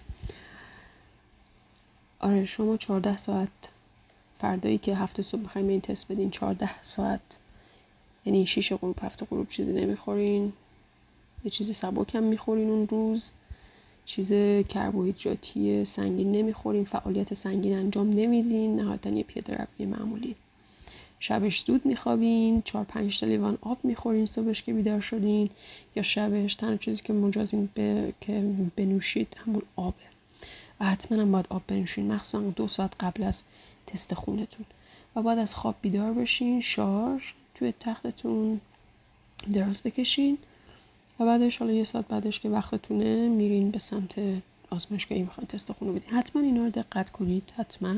آره 2.21 2.45
شما 2.45 2.77
14 2.77 3.17
ساعت 3.17 3.49
فردایی 4.39 4.79
که 4.79 4.97
هفته 4.97 5.23
صبح 5.23 5.41
می‌خوایم 5.41 5.69
این 5.69 5.81
تست 5.81 6.13
بدین 6.13 6.31
14 6.31 6.83
ساعت 6.83 7.39
یعنی 8.25 8.47
شیش 8.47 8.73
غروب 8.73 8.97
هفته 9.03 9.27
غروب 9.27 9.49
چیزی 9.49 9.73
نمی‌خورین. 9.73 10.53
یه 11.45 11.51
چیزی 11.51 11.73
سبک 11.73 12.15
هم 12.15 12.23
می‌خورین 12.23 12.71
اون 12.71 12.89
روز. 12.89 13.33
چیز 14.05 14.33
کربوهیدراتی 14.69 15.85
سنگین 15.85 16.33
نمی‌خورین 16.33 16.85
فعالیت 16.85 17.35
سنگین 17.35 17.79
انجام 17.79 18.11
نمیدین. 18.11 18.77
نهایتا 18.77 19.11
یه 19.11 19.23
پیاده 19.23 19.67
روی 19.79 19.87
معمولی. 19.87 20.35
شبش 21.21 21.65
زود 21.65 21.87
میخوابین 21.87 22.63
چهار 22.63 22.85
پنج 22.85 23.21
تا 23.21 23.27
لیوان 23.27 23.59
آب 23.61 23.79
می‌خورین 23.85 24.27
صبحش 24.27 24.63
که 24.63 24.73
بیدار 24.73 25.01
شدین 25.01 25.51
یا 25.97 26.03
شبش 26.03 26.55
تنها 26.55 26.77
چیزی 26.77 27.03
که 27.03 27.13
مجازین 27.13 27.69
به 27.75 28.13
که 28.21 28.55
بنوشید 28.77 29.37
همون 29.47 29.63
آبه. 29.77 30.09
و 30.81 30.85
حتما 30.85 31.23
هم 31.23 31.33
باید 31.33 31.47
آب 31.51 31.63
بنوشین. 31.67 32.13
مخصوصا 32.13 32.41
دو 32.41 32.69
ساعت 32.69 32.93
قبل 33.01 33.23
از 33.23 33.43
تست 33.87 34.15
خونتون. 34.15 34.67
و 35.17 35.23
بعد 35.23 35.39
از 35.39 35.55
خواب 35.55 35.75
بیدار 35.83 36.13
بشین 36.13 36.61
شارژ 36.61 37.23
توی 37.55 37.75
تختتون 37.81 38.61
دراز 39.53 39.83
بکشین 39.83 40.39
و 41.21 41.25
بعدش 41.25 41.57
حالا 41.57 41.73
یه 41.73 41.85
ساعت 41.85 42.09
بعدش 42.09 42.41
که 42.41 42.49
وقتتونه 42.49 43.29
میرین 43.29 43.71
به 43.71 43.79
سمت 43.79 44.15
آزمایشگاهی 44.71 45.23
می‌خواین 45.23 45.47
تست 45.47 45.73
خون 45.73 45.89
رو 45.89 45.95
بدین. 45.95 46.11
حتما 46.11 46.43
اینا 46.43 46.65
رو 46.65 46.71
دقت 46.71 47.11
کنید. 47.11 47.53
حتما 47.57 47.95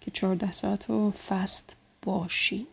که 0.00 0.10
14 0.10 0.52
ساعت 0.52 0.90
رو 0.90 1.10
فست 1.10 1.76
باشین. 2.06 2.66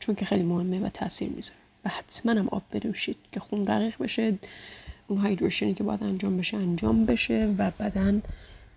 چون 0.00 0.14
که 0.14 0.24
خیلی 0.24 0.42
مهمه 0.42 0.80
و 0.80 0.88
تاثیر 0.88 1.28
می‌ذاره. 1.28 1.58
و 1.84 1.88
حتما 1.88 2.32
هم 2.32 2.48
آب 2.48 2.62
بنوشید 2.70 3.16
که 3.32 3.40
خون 3.40 3.66
رقیق 3.66 4.02
بشه 4.02 4.38
اون 5.08 5.18
hydration 5.18 5.68
ی 5.68 5.74
که 5.74 5.84
باید 5.84 6.02
انجام 6.02 6.36
بشه 6.36 6.56
انجام 6.56 7.04
بشه 7.04 7.54
و 7.58 7.70
بدن 7.70 8.22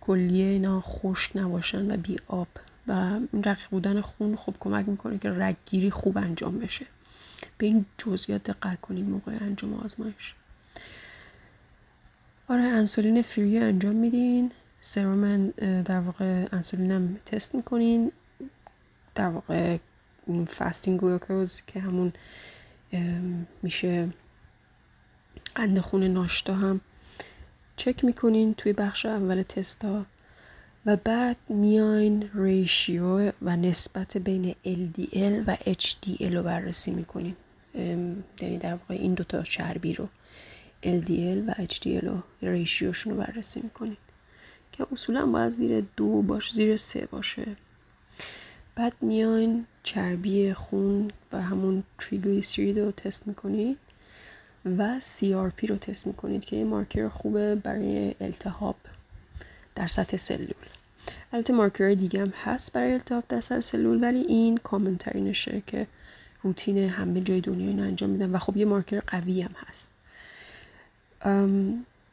کلیه 0.02 0.46
اینا 0.46 0.82
خشک 0.82 1.32
نباشن 1.36 1.92
و 1.92 1.98
بی 1.98 2.18
آب. 2.28 2.48
و 2.88 3.20
رقیق 3.34 3.70
بودن 3.72 4.02
خون 4.02 4.36
خوب 4.36 4.56
کمک 4.60 4.90
می‌کنه 4.90 5.18
که 5.18 5.30
رگگیری 5.30 5.90
خوب 5.90 6.18
انجام 6.18 6.60
بشه. 6.60 6.86
به 7.58 7.66
این 7.66 7.86
جزئیات 7.98 8.44
دقت 8.44 8.82
کنید 8.82 9.10
موقع 9.10 9.38
انجام 9.42 9.74
آزمایش. 9.74 10.36
آره 12.48 12.64
انسولین 12.64 13.22
free 13.22 13.58
انجام 13.58 13.96
میدین. 13.96 14.52
serum 14.82 15.50
در 15.82 16.00
واقع 16.00 16.46
انسولین 16.52 16.92
هم 16.92 17.20
تست 17.26 17.56
می‌کنین. 17.56 18.12
در 19.16 19.28
واقع 19.28 19.78
fasting 20.48 21.00
glucose 21.00 21.62
که 21.62 21.80
همون 21.80 22.14
میشه 23.64 24.10
قند 25.56 25.80
خون 25.80 26.04
ناشتا 26.04 26.56
هم 26.56 26.82
چک 27.76 28.06
می‌کنین 28.06 28.54
توی 28.54 28.74
بخش 28.74 29.06
اول 29.06 29.42
تستا 29.42 30.06
و 30.86 30.98
بعد 30.98 31.38
میاین 31.50 32.30
ریشیو 32.34 33.32
و 33.42 33.56
نسبت 33.56 34.18
بین 34.18 34.56
LDL 34.66 35.44
و 35.48 35.56
HDL 35.56 36.34
رو 36.34 36.44
بررسی 36.44 36.92
می‌کنین. 36.92 37.36
یعنی 38.42 38.58
در 38.60 38.76
واقع 38.76 38.94
این 38.94 39.14
دوتا 39.14 39.44
چربی 39.44 39.94
رو 39.94 40.10
LDL 40.84 41.48
و 41.48 41.54
HDL 41.54 42.04
رو 42.04 42.24
ریشیوشون 42.42 43.14
رو 43.14 43.20
بررسی 43.20 43.62
می‌کنین. 43.62 43.98
که 44.72 44.88
اصولا 44.92 45.26
باید 45.26 45.50
زیر 45.50 45.84
دو 45.98 46.22
باشه 46.22 46.54
زیر 46.54 46.78
سه 46.78 47.06
باشه. 47.06 47.56
بعد 48.76 48.94
میاین 49.02 49.66
چربی 49.84 50.54
خون 50.54 51.12
و 51.32 51.42
همون 51.42 51.84
تریگلیسیرید 52.00 52.80
رو 52.80 52.92
تست 52.92 53.28
می‌کنید 53.28 53.78
و 54.66 55.00
CRP 55.00 55.70
رو 55.70 55.78
تست 55.78 56.08
می‌کنید 56.08 56.46
که 56.46 56.56
یه 56.56 56.64
مارکر 56.64 57.08
خوبه 57.08 57.56
برای 57.56 58.16
التهاب 58.22 58.76
در 59.76 59.88
سطح 59.88 60.18
سلول. 60.18 60.54
البته 61.34 61.54
مارکر 61.54 61.94
دیگه 61.94 62.22
هم 62.22 62.34
هست 62.44 62.74
برای 62.74 62.94
التهاب 62.94 63.24
در 63.30 63.42
سطح 63.42 63.60
سلول 63.60 64.04
ولی 64.04 64.20
این 64.20 64.58
کامن 64.58 64.96
ترینشه 64.98 65.64
که 65.68 65.88
روتین 66.42 66.78
همه 66.78 67.22
جای 67.22 67.42
دنیا 67.42 67.68
اینو 67.68 67.84
انجام 67.84 68.10
میدن 68.10 68.32
و 68.32 68.38
خب 68.38 68.58
یه 68.58 68.66
مارکر 68.66 69.00
قوی 69.00 69.42
هم 69.42 69.56
هست. 69.68 69.92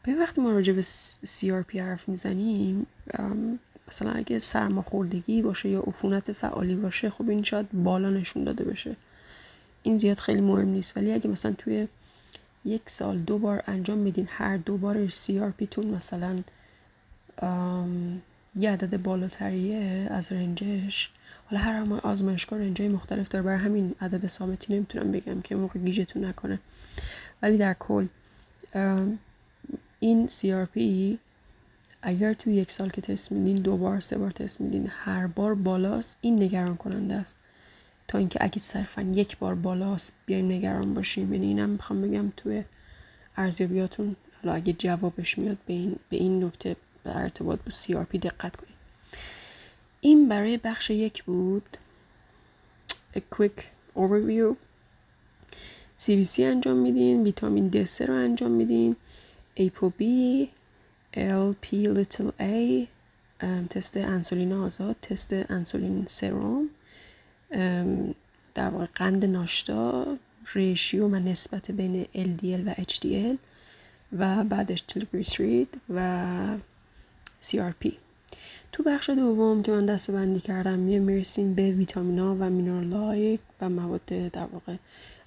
به 0.03 0.15
وقتی 0.15 0.41
ما 0.41 0.51
راجع 0.51 0.73
به 0.73 0.83
CRP 1.25 1.77
حرف 1.77 2.09
می‌زنیم 2.09 2.87
مثلا 3.91 4.13
اگه 4.13 4.39
سرماخوردگی 4.39 5.43
باشه 5.43 5.69
یا 5.69 5.81
عفونت 5.81 6.33
فعالی 6.33 6.75
باشه 6.75 7.11
خب 7.11 7.31
این 7.31 7.43
شاید 7.43 7.73
بالا 7.73 8.11
نشون 8.11 8.45
داده 8.45 8.65
بشه. 8.65 8.97
این 9.83 9.99
زیاد 9.99 10.17
خیلی 10.19 10.41
مهم 10.41 10.69
نیست. 10.69 10.97
ولی 10.97 11.13
اگه 11.13 11.31
مثلا 11.31 11.53
توی 11.53 11.89
یک 12.65 12.83
سال 12.87 13.19
دو 13.19 13.39
بار 13.39 13.63
انجام 13.67 13.99
میدین 13.99 14.27
هر 14.29 14.57
دو 14.57 14.77
بار 14.77 15.09
CRP 15.09 15.69
تون 15.71 15.87
مثلا 15.87 16.39
یه 18.57 18.71
عدد 18.71 19.03
بالاتریه 19.03 20.07
از 20.11 20.33
رنجش. 20.33 21.11
حالا 21.47 21.63
هر 21.63 21.73
هم 21.73 21.93
آزمایشگاه 21.93 22.59
رنجای 22.59 22.89
مختلف 22.89 23.29
داره. 23.29 23.45
برای 23.45 23.59
همین 23.59 23.95
عدد 24.01 24.27
ثابتی 24.27 24.75
نمی‌تونم 24.75 25.11
بگم 25.11 25.41
که 25.41 25.57
موقع 25.57 25.81
گیجتون 25.81 26.25
نکنه. 26.25 26.59
ولی 27.43 27.59
در 27.59 27.75
کل 27.79 28.07
این 30.01 30.29
CRP 30.29 30.81
اگر 32.03 32.33
توی 32.33 32.55
یک 32.55 32.71
سال 32.71 32.89
که 32.91 33.01
تست 33.01 33.33
میدین 33.33 33.57
دو 33.57 33.77
بار 33.77 34.01
سه 34.01 34.19
بار 34.19 34.31
تست 34.31 34.61
میدین 34.61 34.87
هر 34.91 35.27
بار 35.27 35.55
بالاست 35.55 36.17
این 36.21 36.43
نگران 36.43 36.77
کننده 36.77 37.15
است. 37.15 37.37
تا 38.09 38.19
اینکه 38.19 38.39
اگه 38.43 38.59
صرفا 38.59 39.03
یک 39.03 39.39
بار 39.39 39.55
بالاست 39.55 40.13
بیایم 40.27 40.47
نگران 40.47 40.95
باشیم 40.95 41.33
یعنی 41.33 41.47
اینم 41.47 41.71
می‌خوام 41.71 42.03
بگم 42.03 42.33
توی 42.37 42.65
ارزیابیاتون 43.37 44.17
حالا 44.43 44.55
اگه 44.55 44.73
جوابش 44.73 45.39
میاد 45.39 45.59
به 45.67 45.73
این, 45.73 45.97
به 46.09 46.17
این 46.17 46.45
نکته 46.45 46.77
به 47.05 47.17
ارتباط 47.17 47.59
با 47.59 47.71
CRP 47.71 48.19
دقت 48.19 48.57
کنید. 48.57 48.75
این 50.01 50.29
برای 50.29 50.59
بخش 50.59 50.91
یک 50.91 51.25
بود. 51.25 51.77
A 53.17 53.21
quick 53.37 53.61
overview. 53.97 54.55
CBC 55.99 56.41
انجام 56.41 56.77
میدین 56.77 57.23
ویتامین 57.23 57.71
D3 57.71 58.01
رو 58.01 58.15
انجام 58.15 58.51
میدین 58.51 58.97
ApoB 59.57 60.03
LP 61.17 61.89
little 61.97 62.33
a 62.41 62.87
تست 63.71 63.97
انسولین 63.97 64.53
آزاد 64.53 64.97
تست 65.03 65.33
انسولین 65.33 66.05
سروم 66.07 66.69
در 68.55 68.69
واقع 68.71 68.87
قند 68.95 69.25
ناشتا 69.25 70.17
ریشیو 70.55 71.09
و 71.09 71.15
نسبت 71.15 71.71
بین 71.71 72.05
LDL 72.05 72.67
و 72.67 72.75
HDL 72.75 73.37
و 74.19 74.45
بعدش 74.45 74.81
تلگریسرید 74.81 75.81
و 75.95 76.59
CRP 77.43 77.93
تو 78.73 78.83
بخش 78.83 79.11
دوم 79.11 79.63
که 79.63 79.73
من 79.73 79.87
دسته 79.87 80.13
بندی 80.13 80.41
کردم 80.41 80.79
می‌رسیم 80.79 81.55
به 81.55 81.71
ویتامینا 81.71 82.35
و 82.35 82.51
مینرالای 82.51 83.39
و 83.61 83.69
مواد 83.69 84.05
در 84.07 84.45
واقع 84.45 84.77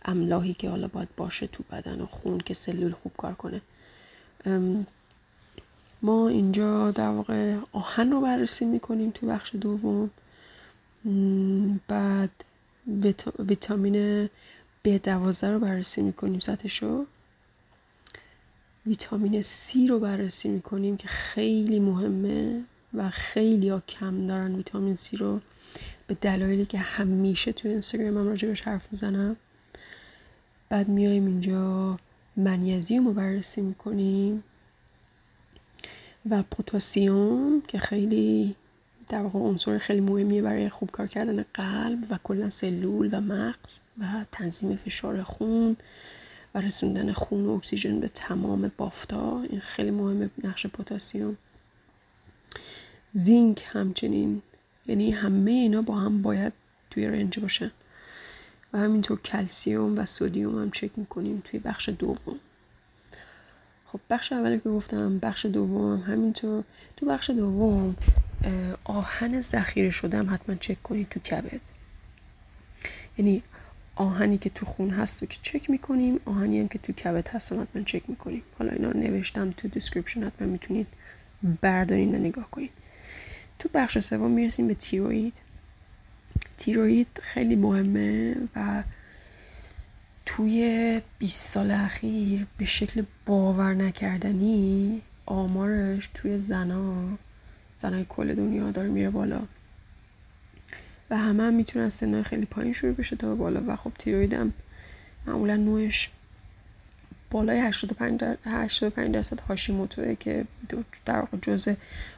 املاحی 0.06 0.54
که 0.54 0.70
حالا 0.70 0.88
باید 0.88 1.16
باشه 1.18 1.48
تو 1.48 1.64
بدن 1.72 2.02
و 2.02 2.06
خون 2.06 2.38
که 2.38 2.54
سلول 2.54 2.92
خوب 2.92 3.12
کار 3.18 3.34
کنه. 3.34 3.62
ما 6.04 6.28
اینجا 6.28 6.92
در 6.92 7.10
واقع 7.10 7.58
آهن 7.72 8.12
رو 8.12 8.22
بررسی 8.22 8.66
می‌کنیم 8.66 9.12
تو 9.12 9.28
بخش 9.28 9.56
دوم. 9.56 10.10
بعد 11.88 12.32
ویتامین 13.40 14.30
B12 14.88 15.44
رو 15.44 15.60
بررسی 15.60 16.02
می‌کنیم 16.02 16.40
سطحش 16.40 16.84
رو. 16.84 17.06
ویتامین 18.86 19.42
C 19.42 19.90
رو 19.90 20.00
بررسی 20.00 20.50
می‌کنیم 20.50 20.98
که 20.98 21.08
خیلی 21.08 21.80
مهمه 21.80 22.64
و 22.94 23.10
خیلی 23.10 23.70
ها 23.70 23.80
کم 23.80 24.28
دارن 24.28 24.56
ویتامین 24.56 24.96
C 24.96 25.18
رو. 25.18 25.40
به 26.08 26.18
دلایلی 26.22 26.66
که 26.66 26.78
همیشه 26.78 27.52
توی 27.52 27.72
اینستاگرام 27.72 28.18
هم 28.18 28.28
راجبش 28.28 28.62
حرف 28.62 28.88
می‌زنم. 28.92 29.36
بعد 30.70 30.88
میایم 30.88 31.26
اینجا 31.26 31.98
منیزیم 32.38 33.08
رو 33.08 33.14
بررسی 33.14 33.62
می‌کنیم. 33.62 34.44
و 36.30 36.44
پوتاسیوم 36.44 37.62
که 37.68 37.78
خیلی 37.78 38.56
در 39.08 39.22
واقع 39.22 39.40
عنصر 39.40 39.78
خیلی 39.78 40.02
مهمیه 40.02 40.42
برای 40.42 40.70
خوب 40.70 40.92
کار 40.92 41.08
کردن 41.08 41.46
قلب 41.54 42.08
و 42.10 42.20
کلا 42.24 42.50
سلول 42.50 43.10
و 43.12 43.22
مغز 43.22 43.80
و 44.00 44.26
تنظیم 44.32 44.76
فشار 44.76 45.24
خون 45.24 45.78
و 46.56 46.62
رسوندن 46.62 47.12
خون 47.12 47.46
و 47.46 47.50
اکسیژن 47.50 48.00
به 48.00 48.08
تمام 48.08 48.72
بافتا. 48.78 49.42
این 49.42 49.60
خیلی 49.60 49.92
مهمه 49.92 50.30
نقش 50.44 50.68
پوتاسیوم 50.68 51.38
zinc 53.14 53.64
همچنین 53.68 54.42
یعنی 54.88 55.12
همه 55.12 55.52
اینا 55.52 55.82
با 55.82 55.96
هم 55.96 56.22
باید 56.22 56.54
توی 56.90 57.08
range 57.08 57.40
باشن. 57.40 57.72
و 58.74 58.78
همینطور 58.78 59.20
کلسیوم 59.20 59.98
و 59.98 60.06
sodium 60.06 60.62
هم 60.62 60.72
چک 60.72 60.92
می‌کنیم 60.98 61.42
توی 61.46 61.60
بخش 61.60 61.90
دوم. 61.90 62.40
خب 63.94 64.00
بخش 64.10 64.32
اولی 64.32 64.60
که 64.60 64.70
گفتم 64.70 65.20
بخش 65.20 65.46
دوم 65.46 66.00
همینطور. 66.00 66.64
تو 66.98 67.06
بخش 67.06 67.30
دوم 67.30 67.96
آهن 68.84 69.40
ذخیره 69.40 69.90
شده 69.90 70.18
هم 70.18 70.34
حتما 70.34 70.56
چک 70.56 70.84
کنید 70.84 71.10
تو 71.10 71.20
کبد. 71.20 71.62
یعنی 73.18 73.44
آهنی 73.96 74.38
که 74.38 74.50
تو 74.50 74.66
خون 74.66 74.90
هست 74.90 75.24
و 75.24 75.26
که 75.26 75.38
چک 75.42 75.70
می‌کنیم 75.70 76.20
آهنی 76.26 76.60
هم 76.60 76.68
که 76.68 76.80
تو 76.80 76.94
کبد 76.94 77.28
هست 77.28 77.52
هم 77.52 77.62
حتما 77.62 77.84
چک 77.84 78.10
می‌کنیم. 78.10 78.44
حالا 78.60 78.72
اینا 78.72 78.92
رو 78.92 79.00
نوشتم 79.00 79.52
تو 79.52 79.68
description 79.68 80.24
حتما 80.24 80.48
می‌تونید 80.48 80.88
بردارین 81.62 82.16
و 82.16 82.18
نگاه 82.18 82.52
کنید. 82.52 82.72
تو 83.60 83.70
بخش 83.74 84.00
سوم 84.00 84.32
می‌رسیم 84.32 84.68
به 84.68 84.74
تیروید 84.74 85.42
تیروید 86.58 87.08
خیلی 87.22 87.56
مهمه 87.56 88.36
و 88.56 88.84
توی 90.26 91.02
20 91.20 91.52
سال 91.52 91.72
اخیر 91.72 92.48
به 92.58 92.66
شکل 92.66 93.04
باور 93.26 93.74
نکردنی 93.74 95.02
آمارش 95.26 96.10
توی 96.14 96.40
زنا 96.40 97.18
زنای 97.78 98.06
کل 98.10 98.36
دنیا 98.36 98.72
داره 98.72 98.90
میره 98.90 99.10
بالا. 99.10 99.42
و 101.10 101.18
همه 101.18 101.44
هم 101.44 101.54
می‌تونه 101.54 101.86
از 101.86 101.94
سنهای 101.94 102.24
خیلی 102.24 102.46
پایین 102.46 102.74
شروع 102.74 102.94
بشه 102.94 103.16
تا 103.16 103.36
بالا. 103.36 103.64
و 103.68 103.76
خب 103.76 103.92
تیروید 104.00 104.34
هم 104.34 104.54
معمولا 105.28 105.56
نوعش 105.56 106.10
بالای 107.32 107.60
85 107.60 108.20
در 108.20 108.38
85 108.46 109.14
درصد 109.16 109.40
که 110.20 110.46
در 111.06 111.20
واقع 111.20 111.38
جزء 111.42 111.74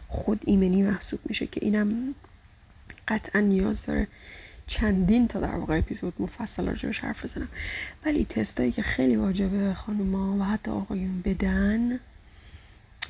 خود 0.08 0.42
ایمنی 0.46 0.84
محسوب 0.84 1.20
میشه 1.26 1.48
که 1.48 1.66
اینم 1.66 2.16
قطعا 3.08 3.42
نیاز 3.42 3.86
داره. 3.86 4.08
چندین 4.68 5.28
تا 5.28 5.40
در 5.40 5.56
واقع 5.56 5.78
اپیزود 5.78 6.14
مفصل 6.20 6.66
راجبش 6.66 7.00
حرف 7.00 7.24
بزنم. 7.24 7.48
ولی 8.06 8.26
تستایی 8.26 8.72
که 8.72 8.82
خیلی 8.82 9.16
واجبه 9.16 9.74
خانوما 9.74 10.38
و 10.38 10.44
حتی 10.44 10.72
آقایون 10.72 11.22
بدن 11.22 12.00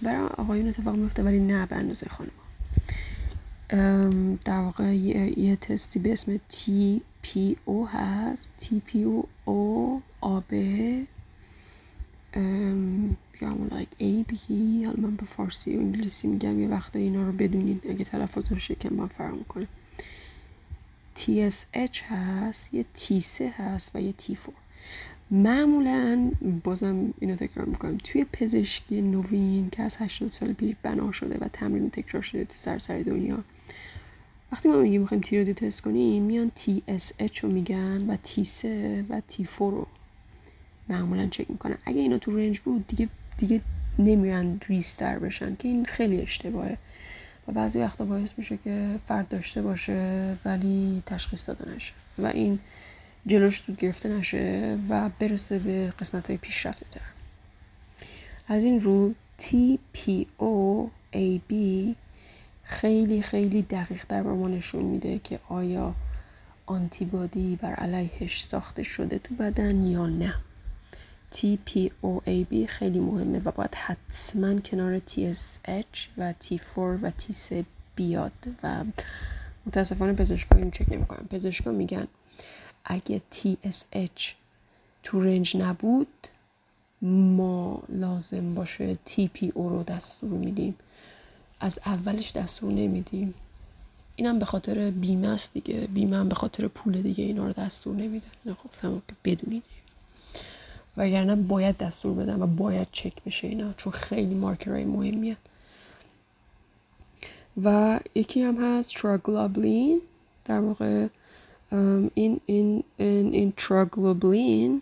برای 0.01 0.27
آقایون 0.27 0.67
اتفاق 0.67 0.95
میفته 0.95 1.23
ولی 1.23 1.39
نه 1.39 1.65
به 1.65 1.75
اندازه 1.75 2.07
خانوما. 2.09 2.45
در 4.45 4.59
واقع 4.59 4.95
یه, 4.95 5.55
تستی 5.55 5.99
به 5.99 6.13
اسم 6.13 6.37
TPO 6.37 7.87
هست. 7.93 8.49
TPO 8.61 9.25
آب 10.21 10.53
یا 13.41 13.49
همون 13.49 13.69
like 13.69 14.01
AB 14.01 14.35
حالا 14.85 15.01
من 15.01 15.15
به 15.15 15.25
فارسی 15.25 15.75
و 15.75 15.79
انگلیسی 15.79 16.27
میگم 16.27 16.59
یه 16.59 16.67
وقتا 16.67 16.99
اینا 16.99 17.23
رو 17.23 17.31
بدونین. 17.31 17.81
اگه 17.89 18.05
تلفظ 18.05 18.51
رو 18.51 18.59
شکم 18.59 18.93
من 18.93 19.07
فرق 19.07 19.33
می‌کنه 19.33 19.67
TSH 21.15 22.01
هست 22.09 22.73
یه 22.73 22.85
T3 22.95 23.41
هست 23.41 23.91
و 23.95 24.01
یه 24.01 24.13
T4 24.21 24.49
معمولا 25.31 26.31
بازم 26.63 27.13
اینو 27.19 27.35
تکرار 27.35 27.65
می‌کنم. 27.65 27.97
توی 27.97 28.25
پزشکی 28.33 29.01
نوین 29.01 29.69
که 29.69 29.83
از 29.83 29.97
80 29.99 30.29
سال 30.29 30.53
پیش 30.53 30.75
بنا 30.83 31.11
شده 31.11 31.37
و 31.41 31.47
تمرین 31.47 31.89
تکرار 31.89 32.23
شده 32.23 32.45
تو 32.45 32.53
سرسر 32.57 33.01
دنیا 33.01 33.43
وقتی 34.51 34.69
ما 34.69 34.77
میگیم 34.77 35.01
می‌خوایم 35.01 35.21
تی 35.21 35.43
رو 35.43 35.53
تست 35.53 35.81
کنیم 35.81 36.23
میان 36.23 36.51
TSH 36.57 37.37
رو 37.37 37.51
میگن 37.51 38.05
و 38.07 38.17
T3 38.25 38.65
و 39.09 39.21
T4 39.31 39.59
رو 39.59 39.87
معمولا 40.89 41.27
چک 41.27 41.51
می‌کنن. 41.51 41.77
اگه 41.85 41.99
اینا 41.99 42.17
تو 42.17 42.37
رنج 42.37 42.59
بود 42.59 42.87
دیگه 42.87 43.09
دیگه 43.37 43.61
نمیرن 43.99 44.59
ریستر 44.67 45.19
بشن 45.19 45.55
که 45.55 45.67
این 45.67 45.85
خیلی 45.85 46.21
اشتباهه. 46.21 46.77
و 47.47 47.51
بعضی 47.51 47.79
وقتا 47.79 48.05
باعث 48.05 48.33
میشه 48.37 48.57
که 48.57 48.99
فرد 49.07 49.27
داشته 49.27 49.61
باشه 49.61 50.37
ولی 50.45 51.03
تشخیص 51.05 51.49
داده 51.49 51.71
نشه 51.75 51.93
و 52.17 52.25
این 52.25 52.59
جلوش 53.25 53.63
دود 53.67 53.77
گرفته 53.77 54.09
نشه 54.09 54.77
و 54.89 55.09
برسه 55.19 55.59
به 55.59 55.93
قسمت 55.99 56.27
های 56.27 56.37
پیشرفته 56.37 56.85
تر 56.89 57.01
از 58.47 58.63
این 58.63 58.81
رو 58.81 59.13
TPO 59.39 60.87
AB 61.13 61.53
خیلی 62.63 63.21
خیلی 63.21 63.61
دقیق 63.61 64.03
در 64.09 64.21
ما 64.21 64.47
نشون 64.47 64.83
میده 64.83 65.19
که 65.19 65.39
آیا 65.49 65.95
آنتیبادی 66.65 67.55
بر 67.55 67.73
علیهش 67.73 68.41
ساخته 68.41 68.83
شده 68.83 69.19
تو 69.19 69.35
بدن 69.35 69.83
یا 69.83 70.07
نه. 70.07 70.35
TPOAB 71.37 72.65
خیلی 72.67 72.99
مهمه 72.99 73.41
و 73.45 73.51
باید 73.51 73.75
حتما 73.75 74.59
کنار 74.59 74.99
TSH 74.99 76.07
و 76.17 76.33
T4 76.43 76.77
و 76.77 77.11
T3 77.19 77.63
بیاد 77.95 78.47
و 78.63 78.83
متاسفانه 79.65 80.13
پزشکا 80.13 80.55
اینو 80.55 80.69
چک 80.69 80.91
نمی‌کنن. 80.91 81.27
پزشکا 81.27 81.71
میگن 81.71 82.07
اگه 82.85 83.21
TSH 83.31 84.33
تو 85.03 85.19
رنج 85.19 85.57
نبود 85.57 86.07
ما 87.01 87.83
لازم 87.89 88.53
باشه 88.53 88.97
TPO 89.07 89.55
رو 89.55 89.83
دستور 89.83 90.29
میدیم. 90.29 90.75
از 91.59 91.79
اولش 91.85 92.31
دستور 92.31 92.71
نمیدیم. 92.71 93.33
اینم 94.15 94.39
به 94.39 94.45
خاطر 94.45 94.91
بیمه 94.91 95.27
است 95.27 95.53
دیگه. 95.53 95.87
بیمه 95.87 96.17
هم 96.17 96.29
به 96.29 96.35
خاطر 96.35 96.67
پول 96.67 97.01
دیگه 97.01 97.23
اینا 97.23 97.47
رو 97.47 97.53
دستور 97.53 97.95
نمیدن. 97.95 98.27
خب 98.45 99.01
بدونید. 99.25 99.63
وگرنه 100.97 101.35
باید 101.35 101.77
دستور 101.77 102.13
بدم 102.13 102.41
و 102.41 102.47
باید 102.47 102.87
چک 102.91 103.23
بشه 103.25 103.47
اینا 103.47 103.73
چون 103.73 103.93
خیلی 103.93 104.35
مارکرهای 104.35 104.85
مهمیه. 104.85 105.37
و 107.63 107.99
یکی 108.15 108.41
هم 108.41 108.57
هست 108.63 108.93
thyroglobulin 108.93 110.01
در 110.45 110.59
واقع 110.59 111.07
این 111.71 112.41
این 112.45 112.83
این, 112.97 113.33
این 113.33 113.53
thyroglobulin 113.57 114.81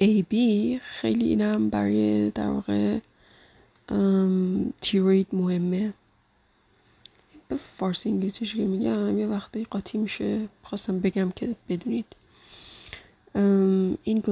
AB 0.00 0.34
خیلی 0.80 1.28
اینم 1.28 1.70
برای 1.70 2.30
در 2.30 2.48
واقع 2.48 2.98
تیروید 4.80 5.26
مهمه. 5.32 5.94
به 7.48 7.56
فارسی 7.56 8.08
انگلیسیش 8.08 8.54
که 8.54 8.64
میگم 8.64 9.18
یه 9.18 9.26
وقتی 9.26 9.64
قاطی 9.64 9.98
میشه 9.98 10.48
خواستم 10.62 11.00
بگم 11.00 11.30
که 11.30 11.54
بدونید. 11.68 12.06
این 14.04 14.22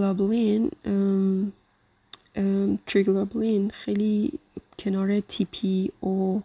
تریگلابلین 2.87 3.71
خیلی 3.71 4.39
کنار 4.79 5.21
تی 5.21 5.45
پی 5.45 5.91
او 6.01 6.43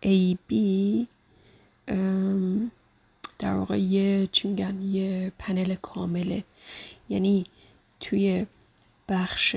ای 0.00 0.38
بی 0.46 1.08
در 3.38 3.54
واقع 3.54 3.80
یه 3.80 4.28
چی 4.32 4.48
میگن 4.48 4.82
یه 4.82 5.32
پنل 5.38 5.74
کامله. 5.74 6.44
یعنی 7.08 7.44
توی 8.00 8.46
بخش 9.08 9.56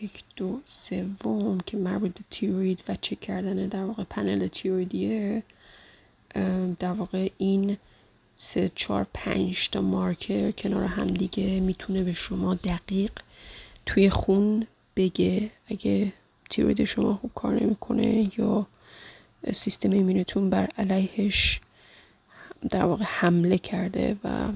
یک 0.00 0.24
دو 0.36 0.60
سوم 0.64 1.58
که 1.66 1.76
مربوط 1.76 2.12
به 2.14 2.24
تیروید 2.30 2.84
و 2.88 2.96
چک 3.00 3.20
کردن 3.20 3.66
در 3.66 3.84
واقع 3.84 4.04
پنل 4.04 4.46
تیرویدیه 4.46 5.42
در 6.78 6.92
واقع 6.92 7.28
این 7.38 7.76
سه 8.36 8.70
چهار 8.74 9.06
پنج 9.14 9.70
تا 9.70 9.80
مارکر 9.80 10.50
کنار 10.50 10.84
هم 10.84 11.06
دیگه 11.06 11.60
می‌تونه 11.60 12.02
به 12.02 12.12
شما 12.12 12.54
دقیق 12.54 13.12
توی 13.86 14.10
خون 14.10 14.66
بگه 14.96 15.50
اگه 15.66 16.12
تیروید 16.50 16.84
شما 16.84 17.14
خوب 17.14 17.30
کار 17.34 17.60
نمی‌کنه 17.60 18.30
یا 18.38 18.66
سیستم 19.52 19.90
ایمونتون 19.90 20.50
بر 20.50 20.68
علیهش 20.78 21.60
در 22.70 22.84
واقع 22.84 23.04
حمله 23.04 23.58
کرده 23.58 24.16
و 24.24 24.48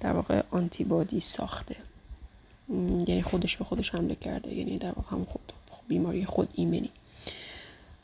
در 0.00 0.12
واقع 0.12 0.42
آنتیبادی 0.50 1.20
ساخته. 1.20 1.76
یعنی 3.08 3.22
خودش 3.22 3.56
به 3.56 3.64
خودش 3.64 3.94
حمله 3.94 4.14
کرده 4.14 4.54
یعنی 4.54 4.78
در 4.78 4.92
واقع 4.92 5.10
هم 5.10 5.24
خود 5.24 5.52
بیماری 5.88 6.24
خود 6.24 6.48
ایمنی. 6.54 6.90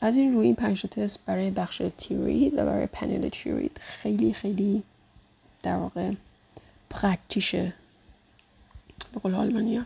از 0.01 0.17
این 0.17 0.33
روی 0.33 0.45
این 0.45 0.55
پنج 0.55 0.81
تست 0.81 1.25
برای 1.25 1.51
بخش 1.51 1.81
تیروید 1.97 2.53
و 2.53 2.57
برای 2.57 2.85
پنل 2.85 3.29
تیروید 3.29 3.77
خیلی 3.81 4.33
خیلی 4.33 4.83
در 5.63 5.77
واقع 5.77 6.11
پرکتیشه. 6.89 7.73
به 9.13 9.19
قول 9.19 9.35
آلمانیا. 9.35 9.85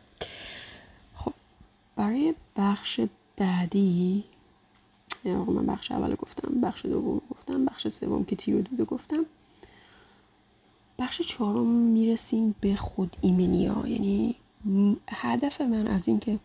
خب 1.15 1.33
برای 1.95 2.33
بخش 2.55 3.01
بعدی 3.37 4.23
یعنی 5.25 5.37
من 5.37 5.65
بخش 5.65 5.91
اول 5.91 6.15
گفتم 6.15 6.61
بخش 6.61 6.85
دوم 6.85 7.21
گفتم 7.31 7.65
بخش 7.65 7.87
سوم 7.87 8.25
که 8.25 8.35
تیروید 8.35 8.69
بوده 8.69 8.85
گفتم. 8.85 9.25
بخش 10.99 11.21
چهارم 11.21 11.67
می‌رسیم 11.67 12.55
به 12.61 12.75
خود 12.75 13.15
ایمنیا. 13.21 13.83
یعنی 13.87 14.35
هدف 15.09 15.61
من 15.61 15.87
از 15.87 16.07
این 16.07 16.19
که 16.19 16.39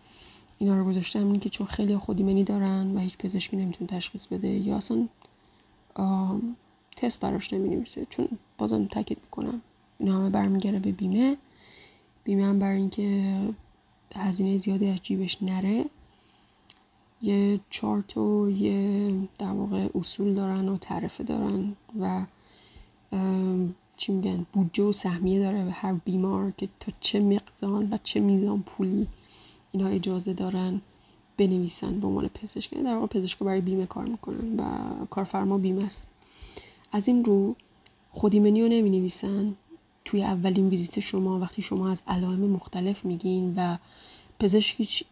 اینا 0.59 0.79
رو 0.79 0.85
گذاشتم 0.85 1.27
اینه 1.27 1.39
که 1.39 1.49
چون 1.49 1.67
خیلی 1.67 1.97
خود 1.97 2.19
ایمنی 2.19 2.45
دارن 2.45 2.97
و 2.97 2.99
هیچ 2.99 3.19
پزشکی 3.19 3.57
نمی‌تونه 3.57 3.89
تشخیص 3.89 4.27
بده 4.27 4.49
یا 4.49 4.77
اصلا 4.77 5.09
تست 6.97 7.21
براش 7.21 7.53
نمی‌نویسه. 7.53 8.07
چون 8.11 8.29
بازم 8.59 8.87
تاکید 8.87 9.19
می‌کنم 9.23 9.61
اینا 9.99 10.19
همه 10.19 10.31
برمیگرده 10.31 10.79
به 10.79 10.93
بیمه. 10.93 11.37
بیمه 12.25 12.45
هم 12.45 12.59
برای 12.59 12.77
اینکه 12.77 13.39
هزینه 14.15 14.59
زیادی 14.59 14.89
از 14.89 14.99
جیبش 15.03 15.43
نره. 15.43 15.85
یه 17.23 17.61
چارت 17.71 18.17
و 18.17 18.51
یه 18.51 19.11
در 19.39 19.53
واقع 19.53 19.89
اصول 19.95 20.35
دارن 20.35 20.69
و 20.69 20.77
تعرفه 20.77 21.25
دارن 21.25 21.77
و 22.01 22.27
چی 23.97 24.13
میگن 24.13 24.47
بودجه 24.53 24.85
و 24.85 24.93
سهمیه 24.93 25.39
داره 25.39 25.65
به 25.65 25.71
هر 25.71 25.93
بیمار 25.93 26.53
که 26.57 26.69
تا 26.81 26.93
چه 27.01 27.21
مقدار 27.21 27.87
و 27.91 27.99
چه 28.03 28.21
میزان 28.21 28.63
پولی 28.63 29.09
اینا 29.75 29.89
اجازه 29.89 30.33
دارن 30.33 30.81
بنویسن 31.37 32.01
به 32.01 32.07
عنوان 32.07 32.29
پزشک. 32.29 32.73
یعنی 32.73 32.85
در 32.85 32.95
واقع 32.95 33.07
پزشک 33.07 33.39
برای 33.39 33.61
بیمه 33.61 33.87
کار 33.87 34.05
می‌کنن 34.05 34.57
و 34.57 34.65
کارفرما 35.11 35.59
بیمه 35.59 35.85
است. 35.85 36.07
از 36.93 37.09
این 37.09 37.25
رو 37.25 37.57
خودیمنی 38.11 38.63
رو 38.63 38.69
نمی 38.69 38.91
نویسن 38.91 39.55
توی 40.05 40.23
اولین 40.23 40.69
ویزیت 40.69 41.01
شما 41.01 41.39
وقتی 41.39 41.63
شما 41.63 41.91
از 41.91 42.03
علائم 42.09 42.41
مختلف 42.41 43.05
میگین 43.05 43.55
و 43.57 43.77
پزشک 44.39 44.75
هیچ 44.79 45.05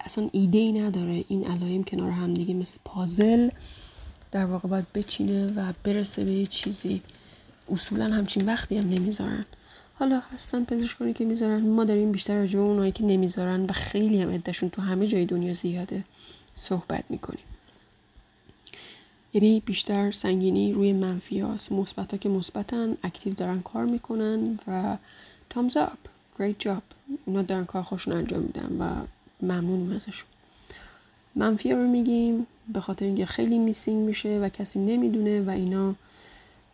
اصلا 0.00 0.28
ایده 0.32 0.58
ای 0.58 0.72
نداره 0.72 1.24
این 1.28 1.46
علائم 1.46 1.84
کنار 1.84 2.10
هم 2.10 2.32
دیگه 2.32 2.54
مثل 2.54 2.78
پازل 2.84 3.50
در 4.32 4.44
واقع 4.44 4.68
باید 4.68 4.92
بچینه 4.92 5.46
و 5.46 5.72
برسه 5.84 6.24
به 6.24 6.46
چیزی. 6.46 7.02
اصولا 7.72 8.04
همچین 8.04 8.46
وقتی 8.46 8.78
هم 8.78 8.88
نمی‌ذارن. 8.88 9.46
حالا 9.98 10.20
هستن 10.34 10.64
پزشکانی 10.64 11.12
که 11.12 11.24
می‌ذارن. 11.24 11.60
ما 11.60 11.84
داریم 11.84 12.12
بیشتر 12.12 12.34
راجع 12.34 12.58
به 12.58 12.64
اونایی 12.64 12.92
که 12.92 13.04
نمی‌ذارن 13.04 13.64
و 13.64 13.72
خیلی 13.72 14.22
هم 14.22 14.30
عدهشون 14.30 14.70
تو 14.70 14.82
همه 14.82 15.06
جای 15.06 15.26
دنیا 15.26 15.52
زیاده 15.54 16.04
صحبت 16.54 17.04
می‌کنیم. 17.08 17.44
یعنی 19.34 19.62
بیشتر 19.66 20.10
سنگینی 20.10 20.72
روی 20.72 20.92
منفی 20.92 21.40
هاست. 21.40 21.72
مثبت 21.72 22.12
ها 22.12 22.18
که 22.18 22.28
مثبتن 22.28 22.96
اکتیو 23.02 23.34
دارن 23.34 23.62
کار 23.62 23.84
می‌کنن 23.84 24.58
و 24.66 24.96
تامز 25.50 25.76
اپ 25.76 25.98
great 26.38 26.64
job. 26.64 26.82
اونا 27.24 27.42
دارن 27.42 27.64
کار 27.64 27.82
خوشون 27.82 28.14
انجام 28.14 28.42
میدن 28.42 28.76
و 28.80 29.06
ممنونیم 29.42 29.92
ازشون. 29.92 30.28
منفی 31.34 31.70
رو 31.70 31.88
میگیم 31.88 32.46
به 32.72 32.80
خاطر 32.80 33.04
اینکه 33.04 33.26
خیلی 33.26 33.58
میسینگ 33.58 34.06
میشه 34.06 34.38
و 34.38 34.48
کسی 34.48 34.78
نمی‌دونه 34.78 35.40
و 35.40 35.50
اینا 35.50 35.94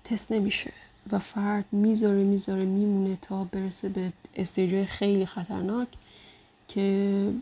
تست 0.05 0.33
نمیشه. 0.33 0.73
و 1.13 1.19
فرد 1.19 1.65
می‌ذاره 1.73 2.25
می‌ذاره 2.25 2.65
میمونه 2.65 3.19
تا 3.23 3.45
برسه 3.45 3.89
به 3.89 4.13
استیجای 4.37 4.85
خیلی 4.85 5.27
خطرناک 5.27 5.89
که 6.69 7.33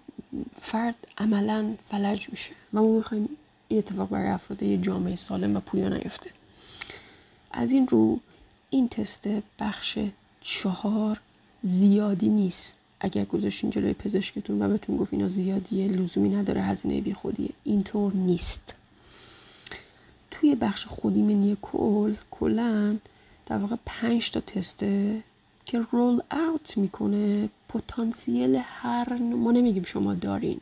فرد 0.61 0.97
عملا 1.19 1.75
فلج 1.89 2.31
میشه. 2.31 2.51
و 2.75 2.83
ما 2.83 2.97
می‌خوایم 2.97 3.29
این 3.69 3.79
اتفاق 3.79 4.09
برای 4.09 4.29
افراد 4.29 4.63
یه 4.63 4.77
جامعه 4.77 5.15
سالم 5.15 5.57
و 5.57 5.61
پویا 5.61 5.89
نیفته. 5.89 6.31
از 7.53 7.73
این 7.73 7.89
رو 7.89 8.21
این 8.71 8.89
تست 8.89 9.29
بخش 9.59 9.99
چهار 10.41 11.21
زیادی 11.63 12.29
نیست. 12.29 12.77
اگر 13.01 13.25
گذاشتین 13.25 13.71
جلوی 13.71 13.93
پزشکتون 13.93 14.63
و 14.63 14.69
بهتون 14.69 14.97
گفت 14.97 15.13
اینا 15.13 15.29
زیادیه 15.29 15.89
لزومی 15.89 16.29
نداره 16.29 16.63
هزینه 16.63 17.01
بی 17.01 17.15
خودیه 17.15 17.51
اینطور 17.65 18.15
نیست. 18.15 18.75
توی 20.31 20.55
بخش 20.55 20.87
خودیمنی 20.87 21.57
کل 21.63 22.15
کلا 22.31 22.97
در 23.53 23.59
واقع 23.59 23.77
پنج 23.87 24.31
تا 24.31 24.41
تسته 24.41 25.23
که 25.65 25.79
رول 25.79 26.21
اوت 26.31 26.79
می‌کنه. 26.79 27.49
پتانسیل 27.69 28.61
هر 28.65 29.19
ما 29.19 29.53
نمیگیم 29.53 29.83
شما 29.83 30.15
دارین. 30.15 30.61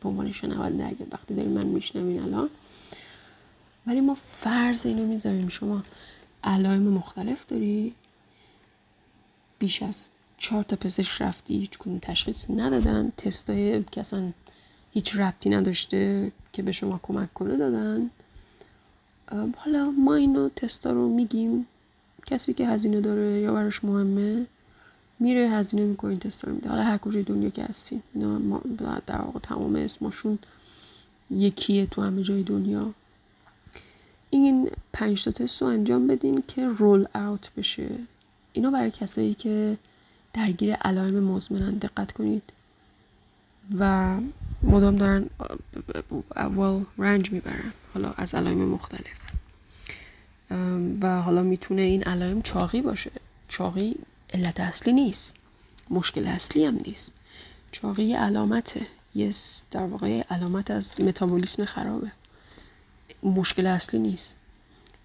به 0.00 0.08
عنوان 0.08 0.32
شنونده 0.32 0.86
اگه 0.86 1.06
وقتی 1.12 1.34
دارین 1.34 1.52
من 1.52 1.66
میشنوین 1.66 2.22
الان. 2.22 2.50
ولی 3.86 4.00
ما 4.00 4.14
فرض 4.14 4.86
اینو 4.86 5.06
می‌ذاریم. 5.06 5.48
شما 5.48 5.82
علائم 6.44 6.82
مختلف 6.82 7.46
داری. 7.46 7.94
بیش 9.58 9.82
از 9.82 10.10
چهار 10.38 10.62
تا 10.62 10.76
پزشک 10.76 11.22
رفتی 11.22 11.58
هیچ 11.58 11.78
تشخیص 12.02 12.50
ندادن. 12.50 13.12
تستای 13.16 13.84
که 13.84 14.00
اصلا 14.00 14.32
هیچ 14.92 15.16
ربطی 15.16 15.50
نداشته 15.50 16.32
که 16.52 16.62
به 16.62 16.72
شما 16.72 17.00
کمک 17.02 17.34
کنه 17.34 17.56
دادن. 17.56 18.10
حالا 19.56 19.90
ما 19.90 20.14
اینو 20.14 20.48
تستا 20.48 20.90
رو 20.90 21.08
میگیم. 21.08 21.66
کسی 22.26 22.52
که 22.52 22.66
هزینه 22.68 23.00
داره 23.00 23.40
یا 23.40 23.52
براش 23.52 23.84
مهمه 23.84 24.46
میره 25.18 25.50
هزینه 25.50 25.84
می‌کنه 25.84 26.10
این 26.10 26.20
تستا 26.20 26.48
رو 26.48 26.54
میده 26.54 26.68
حالا 26.68 26.82
هر 26.82 26.98
کجای 26.98 27.22
دنیا 27.22 27.50
که 27.50 27.64
هستین 27.64 28.02
اینا 28.14 28.60
در 29.06 29.20
واقع 29.20 29.38
تمام 29.38 29.76
اسمشون 29.76 30.38
یکیه 31.30 31.86
تو 31.86 32.02
همه 32.02 32.22
جای 32.22 32.42
دنیا 32.42 32.94
این 34.30 34.70
پنج 34.92 35.24
تا 35.24 35.30
تست 35.30 35.62
رو 35.62 35.68
انجام 35.68 36.06
بدین 36.06 36.44
که 36.48 36.66
رول 36.66 37.06
اوت 37.14 37.50
بشه 37.56 37.88
اینا 38.52 38.70
برای 38.70 38.90
کسایی 38.90 39.34
که 39.34 39.78
درگیر 40.32 40.72
علائم 40.74 41.14
مزمنن 41.20 41.70
دقت 41.70 42.12
کنید 42.12 42.42
و 43.78 44.16
مدام 44.62 44.96
دارن 44.96 45.30
اول 46.36 46.84
رنج 46.98 47.32
می‌برن 47.32 47.72
حالا 47.94 48.12
از 48.16 48.34
علائم 48.34 48.58
مختلف 48.58 49.32
و 51.02 51.22
حالا 51.22 51.42
می‌تونه 51.42 51.82
این 51.82 52.02
علائم 52.02 52.42
چاقی 52.42 52.82
باشه. 52.82 53.10
چاقی 53.48 53.96
علت 54.34 54.60
اصلی 54.60 54.92
نیست. 54.92 55.34
مشکل 55.90 56.26
اصلی 56.26 56.64
هم 56.64 56.78
نیست. 56.86 57.12
چاقی 57.72 58.14
علامته. 58.14 58.86
یس 59.14 59.66
در 59.70 59.86
واقع 59.86 60.22
علامت 60.30 60.70
از 60.70 61.00
متابولیسم 61.00 61.64
خرابه. 61.64 62.12
مشکل 63.22 63.66
اصلی 63.66 64.00
نیست. 64.00 64.36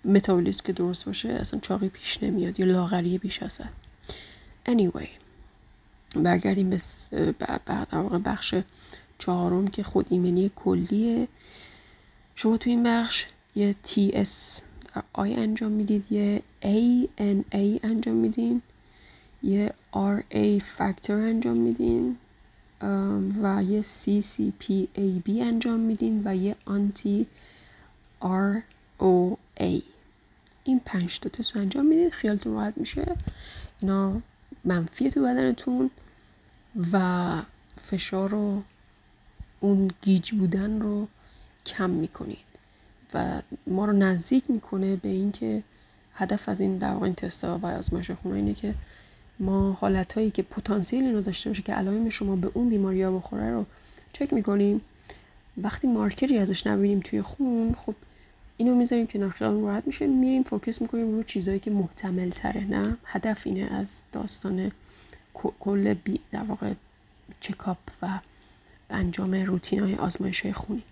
متابولیسم 0.06 0.64
که 0.66 0.74
درست 0.74 1.06
باشه 1.06 1.30
اصلا 1.30 1.60
چاقی 1.60 1.90
پیش 1.90 2.24
نمیاد 2.24 2.60
یا 2.60 2.66
لاغری 2.66 3.18
بیش 3.18 3.44
از 3.44 3.60
anyway 4.66 5.08
برگردیم 6.16 6.70
به 6.70 6.80
بخش 8.26 8.56
چهارم 9.18 9.68
که 9.68 9.84
خود 9.84 10.06
ایمنی 10.10 10.52
کلیه. 10.56 11.28
شما 12.36 12.58
تو 12.58 12.70
این 12.70 12.84
بخش 12.84 13.26
یه 13.56 13.76
TS 13.86 14.62
آی 15.14 15.34
انجام 15.34 15.72
می‌دید 15.72 16.12
یه 16.12 16.42
ANA 16.62 17.80
انجام 17.84 18.16
میدین 18.16 18.62
یه 19.44 19.74
RA 19.94 20.62
فاکتور 20.62 21.16
انجام 21.16 21.58
میدین 21.58 22.18
و 23.42 23.64
یه 23.64 23.82
CCPAB 23.82 25.30
انجام 25.30 25.80
میدین 25.80 26.22
و 26.26 26.36
یه 26.36 26.56
آنتی 26.66 27.28
ROA 28.22 29.82
این 30.64 30.80
پنج 30.86 31.20
تا 31.20 31.30
تست 31.30 31.58
انجام 31.58 31.86
میدین 31.86 32.10
خیالتون 32.10 32.54
راحت 32.54 32.78
میشه. 32.78 33.16
اینا 33.82 34.22
منفی 34.66 35.10
تو 35.10 35.22
بدنتون 35.22 35.90
و 36.92 37.42
فشار 37.78 38.30
رو 38.30 38.64
اون 39.60 39.92
گیج 40.02 40.32
بودن 40.32 40.80
رو 40.82 41.08
کم 41.66 41.90
می‌کنید 41.90 42.47
و 43.14 43.42
ما 43.68 43.86
رو 43.86 43.94
نزدیک 43.94 44.44
می‌کنه 44.50 44.96
به 44.96 45.10
اینکه 45.10 45.64
هدف 46.14 46.50
از 46.50 46.60
این 46.60 46.78
در 46.78 46.94
واقع 46.94 47.06
این 47.06 47.16
تستا 47.16 47.58
و 47.58 47.66
آزمایش 47.66 48.12
خونه 48.12 48.36
اینه 48.36 48.54
که 48.54 48.76
ما 49.40 49.72
حالت 49.72 50.14
هایی 50.14 50.32
که 50.32 50.44
پتانسیل 50.44 51.04
اینو 51.04 51.22
داشته 51.22 51.50
باشه 51.50 51.62
که 51.62 51.74
علائم 51.74 52.10
شما 52.10 52.36
به 52.36 52.52
اون 52.54 52.70
بیماری 52.70 53.04
ها 53.04 53.12
بخوره 53.12 53.52
رو 53.52 53.66
چک 54.14 54.34
می‌کنیم. 54.34 54.82
وقتی 55.58 55.88
مارکری 55.88 56.38
ازش 56.38 56.68
نبینیم 56.68 57.00
توی 57.00 57.22
خون 57.22 57.74
خب 57.78 57.96
اینو 58.58 58.76
می‌ذاریم 58.76 59.08
کنار 59.08 59.30
خیالمون 59.30 59.64
راحت 59.64 59.88
میشه. 59.88 60.08
میریم 60.08 60.44
فوکس 60.44 60.82
می‌کنیم 60.82 61.16
رو 61.16 61.24
چیزایی 61.24 61.60
که 61.60 61.72
محتمل 61.72 62.30
تره 62.30 62.64
نه؟ 62.64 62.98
هدف 63.06 63.42
اینه 63.46 63.74
از 63.74 64.04
داستان 64.12 64.72
کل 65.34 65.94
بی 65.94 66.20
در 66.32 66.44
واقع 66.44 66.74
چکاپ 67.40 67.78
و 68.02 68.20
انجام 68.90 69.34
روتین 69.34 69.80
های 69.80 69.96
آزمایش 69.96 70.42
های 70.42 70.54
خونی. 70.54 70.84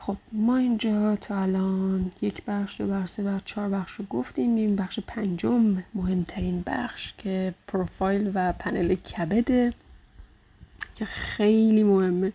خب 0.00 0.16
ما 0.32 0.56
اینجا 0.56 1.16
تا 1.16 1.42
الان 1.42 2.10
یک 2.22 2.42
بخش 2.46 2.80
دو 2.80 2.86
بخش 2.86 3.08
سه 3.08 3.22
بخش 3.22 3.42
چهار 3.44 3.68
بخش 3.68 3.92
رو 3.92 4.04
گفتیم. 4.04 4.52
میریم 4.52 4.76
بخش 4.76 5.00
پنجم 5.06 5.84
مهمترین 5.94 6.62
بخش 6.66 7.14
که 7.18 7.54
پروفایل 7.66 8.30
و 8.34 8.52
پنل 8.52 8.94
کبده 8.94 9.72
که 10.94 11.04
خیلی 11.04 11.82
مهمه. 11.82 12.32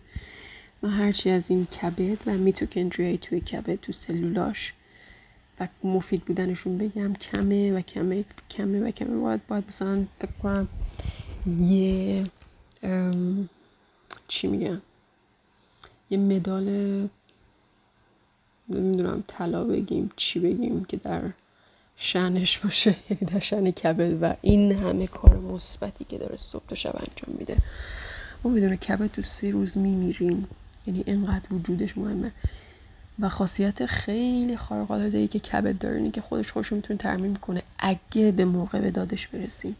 ما 0.82 0.90
هرچی 0.90 1.30
از 1.30 1.50
این 1.50 1.66
کبد 1.66 2.18
و 2.26 2.30
میتوکندریای 2.30 3.18
توی 3.18 3.40
کبد 3.40 3.74
تو 3.74 3.92
سلولاش 3.92 4.72
و 5.60 5.68
مفید 5.84 6.24
بودنشون 6.24 6.78
بگم 6.78 7.12
کمه 7.12 7.72
و 7.72 7.80
کمه 7.80 8.24
کمه 8.50 8.88
و 8.88 8.90
کمه. 8.90 9.16
باید 9.16 9.46
باید 9.46 9.64
مثلا 9.68 10.06
فکر 10.18 10.32
کنم 10.42 10.68
یه 11.46 12.24
چی 14.28 14.46
میگم 14.46 14.82
یه 16.10 16.18
مدال 16.18 17.08
نمی‌دونم 18.68 19.24
طلا 19.26 19.64
بگیم 19.64 20.10
چی 20.16 20.40
بگیم 20.40 20.84
که 20.84 20.96
در 20.96 21.22
شنش 21.96 22.58
باشه. 22.58 22.96
یعنی 23.10 23.32
در 23.32 23.40
شن 23.40 23.70
کبد 23.70 24.22
و 24.22 24.34
این 24.40 24.72
همه 24.72 25.06
کار 25.06 25.36
مثبتی 25.36 26.04
که 26.04 26.18
داره 26.18 26.36
صبح 26.36 26.66
تا 26.68 26.74
شب 26.74 26.96
انجام 26.96 27.38
میده. 27.38 27.56
ما 28.44 28.50
بدون 28.50 28.76
کبد 28.76 29.06
تو 29.06 29.22
سه 29.22 29.50
روز 29.50 29.78
میمیریم. 29.78 30.48
یعنی 30.86 31.04
اینقدر 31.06 31.54
وجودش 31.54 31.98
مهمه. 31.98 32.32
و 33.18 33.28
خاصیت 33.28 33.86
خیلی 33.86 34.56
خارق 34.56 34.90
العاده 34.90 35.18
ای 35.18 35.28
که 35.28 35.38
کبد 35.38 35.78
داره 35.78 35.96
اینه 35.96 36.10
که 36.10 36.20
خودش 36.20 36.52
خوش 36.52 36.72
می‌تونه 36.72 36.98
ترمیم 36.98 37.36
کنه. 37.36 37.62
اگه 37.78 38.32
به 38.32 38.44
موقع 38.44 38.80
به 38.80 38.90
دادش 38.90 39.26
برسیم 39.26 39.76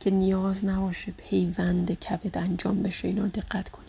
که 0.00 0.10
نیاز 0.10 0.64
نباشه 0.64 1.12
پیوند 1.12 1.92
کبد 1.92 2.38
انجام 2.38 2.82
بشه 2.82 3.08
اینا 3.08 3.26
دقت 3.26 3.68
کنید. 3.68 3.88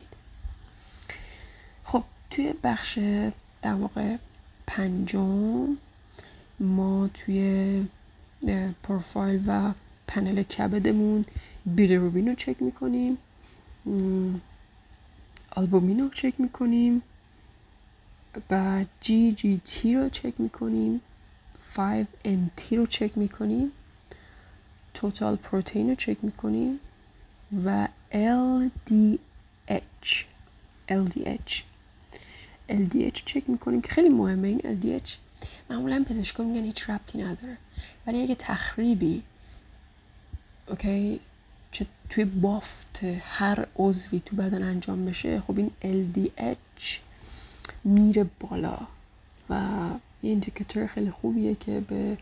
خب 1.84 2.04
توی 2.30 2.54
بخش 2.64 3.00
در 3.62 3.74
واقع 3.74 4.16
پنجم 4.72 5.78
ما 6.60 7.10
توی 7.14 7.86
پروفایل 8.84 9.44
و 9.48 9.74
پنل 10.08 10.44
کبدمون 10.44 11.26
بیلیروبین 11.66 12.28
رو 12.28 12.36
چک 12.36 12.62
می‌کنیم. 12.62 13.18
آلبومین 15.52 16.00
رو 16.00 16.10
چک 16.10 16.34
می‌کنیم. 16.38 17.02
و 18.50 18.86
جی 19.02 19.32
جی 19.32 19.62
تی 19.66 19.96
رو 19.96 20.10
چک 20.10 20.34
می‌کنیم. 20.38 21.02
5 21.76 22.08
تی 22.56 22.76
رو 22.76 22.86
چک 22.86 23.18
می‌کنیم. 23.18 23.72
توتال 24.94 25.36
پروتئین 25.36 25.90
رو 25.90 25.96
چک 25.96 26.18
می‌کنیم. 26.22 26.80
و 27.66 27.88
LDH 28.14 30.26
LDH 30.90 31.69
LDH 32.70 33.24
چک 33.26 33.44
می‌کنیم 33.50 33.82
که 33.82 33.92
خیلی 33.92 34.10
مهمه 34.10 34.48
این 34.48 34.60
LDH 34.60 35.10
معمولا 35.70 36.06
پزشکا 36.10 36.44
میگن 36.44 36.64
هیچ 36.64 36.90
ربطی 36.90 37.18
نداره. 37.18 37.58
ولی 38.08 38.24
اگه 38.24 38.36
تخریبی 38.36 39.24
اوکی 40.68 41.20
چه 41.72 41.86
توی 42.10 42.26
بافت 42.26 43.00
هر 43.20 43.66
عضوی 43.76 44.20
تو 44.20 44.36
بدن 44.36 44.64
انجام 44.64 45.06
بشه 45.06 45.42
خب 45.42 45.58
این 45.58 45.72
LDH 46.16 46.84
میره 47.84 48.26
بالا 48.40 48.78
و 49.50 49.56
یه 50.24 50.30
ایندیکاتور 50.30 50.88
خیلی 50.88 51.12
خوبیه 51.12 51.56
که 51.56 51.80
به 51.80 52.18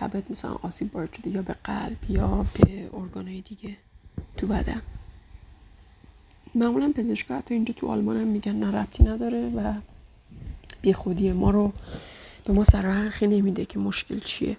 کبد 0.00 0.30
مثلا 0.30 0.52
آسیب 0.52 0.96
وارد 0.96 1.12
شده 1.12 1.30
یا 1.30 1.42
به 1.42 1.56
قلب 1.64 2.10
یا 2.10 2.46
به 2.54 2.90
ارگانهای 2.94 3.40
دیگه 3.40 3.76
تو 4.36 4.46
بدن. 4.46 4.82
معمولا 6.54 6.92
پزشکا 6.96 7.36
حتی 7.36 7.54
اینجا 7.54 7.74
تو 7.74 7.86
آلمان 7.86 8.16
هم 8.16 8.28
میگن 8.28 8.52
نه 8.52 8.70
ربطی 8.70 9.04
نداره 9.04 9.48
و 9.48 9.74
بی 10.82 10.92
خودی 10.92 11.32
ما 11.32 11.50
رو 11.50 11.72
به 12.44 12.52
ما 12.52 12.64
سرحرخی 12.64 13.26
نمیده 13.26 13.64
که 13.64 13.78
مشکل 13.78 14.18
چیه. 14.18 14.56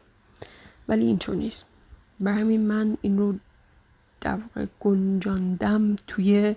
ولی 0.87 1.05
اینطور 1.05 1.35
نیست. 1.35 1.65
بر 2.19 2.33
همین 2.33 2.67
من 2.67 2.97
این 3.01 3.17
رو 3.17 3.35
در 4.21 4.35
واقع 4.35 4.65
گنجاندم 4.79 5.95
توی 6.07 6.55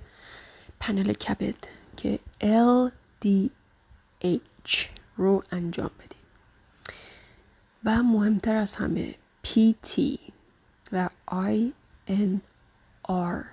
پنل 0.80 1.12
کبد 1.12 1.54
که 1.96 2.18
LDH 2.84 4.86
رو 5.16 5.42
انجام 5.50 5.90
بدیم 5.98 6.18
و 7.84 8.02
مهمتر 8.02 8.54
از 8.54 8.76
همه 8.76 9.14
PT 9.46 10.18
و 10.92 11.08
INR 11.30 13.44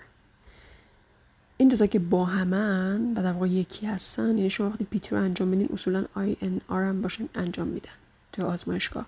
این 1.62 1.70
دوتا 1.70 1.86
که 1.86 2.00
با 2.00 2.26
همن 2.26 3.14
و 3.14 3.24
در 3.24 3.32
واقع 3.32 3.48
یکی 3.48 3.86
هستن 3.86 4.38
یعنی 4.38 4.50
شما 4.50 4.70
وقتی 4.70 4.84
پیتی 4.84 5.10
رو 5.16 5.22
انجام 5.22 5.52
بدین 5.52 5.70
اصولا 5.74 6.06
آی 6.16 6.38
ان 6.42 6.62
آر 6.68 6.84
هم 6.84 7.02
باشن 7.02 7.30
انجام 7.36 7.68
میدن 7.68 7.92
تو 8.32 8.46
آزمایشگاه. 8.46 9.06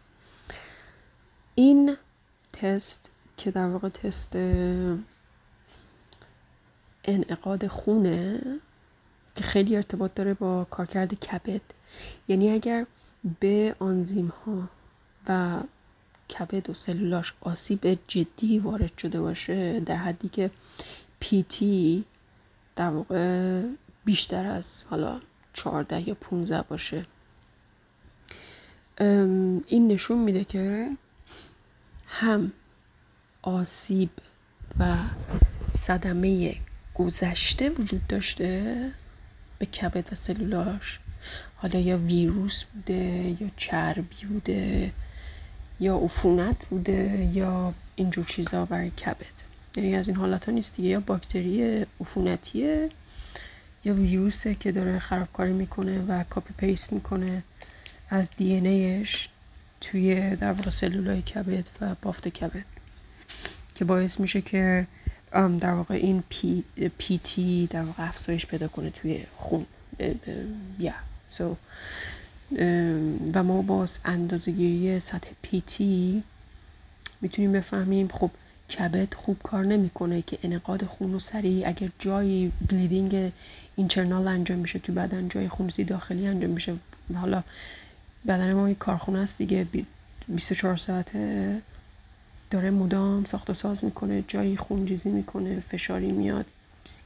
این 1.56 1.98
تست 2.54 3.12
که 3.38 3.52
در 3.52 3.68
واقع 3.68 3.90
تست 3.90 4.36
انعقاد 7.06 7.68
خونه 7.68 8.42
که 9.36 9.44
خیلی 9.44 9.76
ارتباط 9.76 10.14
داره 10.16 10.34
با 10.34 10.68
کارکرد 10.70 11.14
کبد. 11.14 11.62
یعنی 12.28 12.50
اگر 12.50 12.86
به 13.40 13.76
آنزیم 13.80 14.28
ها 14.28 14.70
و 15.28 15.60
کبد 16.40 16.70
و 16.70 16.74
سلولاش 16.74 17.34
آسیب 17.42 18.00
جدی 18.08 18.60
وارد 18.60 18.98
شده 18.98 19.22
باشه 19.22 19.80
در 19.80 19.96
حدی 19.96 20.30
که 20.30 20.52
پیتی 21.20 22.06
در 22.76 22.90
واقع 22.90 23.62
بیشتر 24.06 24.46
از 24.46 24.84
حالا 24.90 25.22
14 25.54 26.10
یا 26.10 26.16
15 26.16 26.62
باشه. 26.62 27.06
این 29.68 29.88
نشون 29.88 30.18
میده 30.18 30.44
که 30.44 30.90
هم 32.08 32.52
آسیب 33.42 34.10
و 34.80 34.96
صدمه 35.72 36.56
گذشته 36.94 37.70
وجود 37.70 38.08
داشته 38.08 38.92
به 39.60 39.66
کبد 39.66 40.14
و 40.14 40.16
سلولاش. 40.16 41.00
حالا 41.56 41.80
یا 41.80 41.98
ویروس 41.98 42.64
بوده 42.64 43.36
یا 43.44 43.50
چربی 43.58 44.26
بوده 44.26 44.92
یا 45.80 45.98
عفونت 45.98 46.66
بوده 46.66 47.30
یا 47.34 47.74
اینجور 47.96 48.26
چیزا 48.26 48.66
برای 48.66 48.90
کبد. 48.90 49.51
یعنی 49.76 49.96
از 49.96 50.08
این 50.08 50.18
حالت 50.18 50.46
ها 50.46 50.52
نیست 50.52 50.76
دیگه. 50.76 50.90
یا 50.90 51.00
باکتری 51.00 51.86
عفونتیه 52.02 52.90
یا 53.86 53.94
ویروسه 53.94 54.56
که 54.56 54.72
داره 54.72 55.00
خرابکاری 55.00 55.54
می‌کنه 55.54 56.06
و 56.08 56.24
copy 56.24 56.54
paste 56.58 56.94
می‌کنه 56.94 57.44
از 58.10 58.30
DNA 58.38 58.54
ش 58.54 59.30
توی 59.82 60.36
در 60.36 60.52
واقع 60.52 60.70
سلولای 60.70 61.22
کبد 61.22 61.70
و 61.82 61.96
بافت 62.02 62.28
کبد 62.28 62.66
که 63.76 63.86
باعث 63.86 64.20
میشه 64.20 64.42
که 64.42 64.88
در 65.32 65.74
واقع 65.74 65.96
این 65.96 66.24
P, 66.30 66.64
PT 66.98 67.68
در 67.68 67.84
واقع 67.84 68.08
افزایش 68.08 68.46
پیدا 68.46 68.68
کنه 68.68 68.90
توی 68.90 69.24
خون. 69.36 69.66
یا 70.80 70.94
so, 71.30 71.44
و 73.34 73.44
ما 73.44 73.62
باز 73.62 74.00
اندازه 74.06 74.52
گیری 74.52 75.00
سطح 75.00 75.30
PT 75.42 76.24
می‌تونیم 77.22 77.52
بفهمیم. 77.52 78.08
خب 78.08 78.32
کبد 78.72 79.14
خوب 79.14 79.38
کار 79.44 79.66
نمی‌کنه 79.66 80.22
که 80.22 80.38
انقاد 80.44 80.86
خون 80.86 81.14
و 81.14 81.20
سریع 81.20 81.68
اگر 81.68 81.90
جایی 82.00 82.52
bleeding 82.70 83.32
اینترنال 83.76 84.28
انجام 84.28 84.60
میشه 84.60 84.80
تو 84.80 84.94
بدن 84.94 85.28
جای 85.28 85.48
خونریزی 85.48 85.84
داخلی 85.84 86.28
انجام 86.28 86.52
میشه. 86.52 86.76
حالا 87.16 87.44
بدن 88.28 88.54
ما 88.54 88.70
یک 88.70 88.78
کارخونه 88.78 89.20
است 89.20 89.38
دیگه 89.38 89.68
24 90.28 90.78
ساعته 90.78 91.62
داره 92.50 92.70
مدام 92.70 93.24
ساخت 93.24 93.50
و 93.50 93.54
ساز 93.54 93.86
می‌کنه 93.86 94.24
جایی 94.28 94.58
خونریزی 94.58 95.10
می‌کنه 95.10 95.60
فشاری 95.60 96.12
میاد 96.12 96.46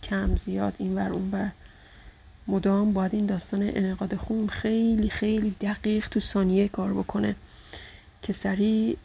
کم 0.04 0.36
زیاد 0.36 0.75
این 0.80 0.95
ور 0.95 1.10
اون 1.10 1.32
ور 1.32 1.51
مدام 2.47 2.93
باید 2.93 3.15
این 3.15 3.25
داستان 3.25 3.62
انعقاد 3.62 4.15
خون 4.15 4.47
خیلی 4.47 5.10
خیلی 5.10 5.56
دقیق 5.62 6.10
تو 6.10 6.19
ثانیه 6.19 6.67
کار 6.67 6.93
بکنه 6.93 7.36
که 8.21 8.34
سریع 8.34 8.97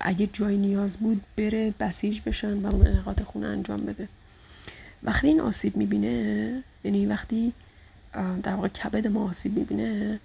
اگه 0.00 0.26
جای 0.32 0.56
نیاز 0.56 0.96
بود 0.96 1.22
بره 1.36 1.74
بسیج 1.80 2.20
بشن 2.26 2.58
و 2.58 2.66
اون 2.66 2.86
انعقاد 2.86 3.22
خون 3.22 3.44
انجام 3.44 3.80
بده. 3.80 4.08
وقتی 5.02 5.26
این 5.26 5.40
آسیب 5.40 5.76
می‌بینه 5.76 6.62
یعنی 6.84 7.06
وقتی 7.06 7.52
در 8.42 8.54
واقع 8.54 8.68
کبد 8.68 9.06
ما 9.06 9.28
آسیب 9.28 9.58
می‌بینه 9.58 10.20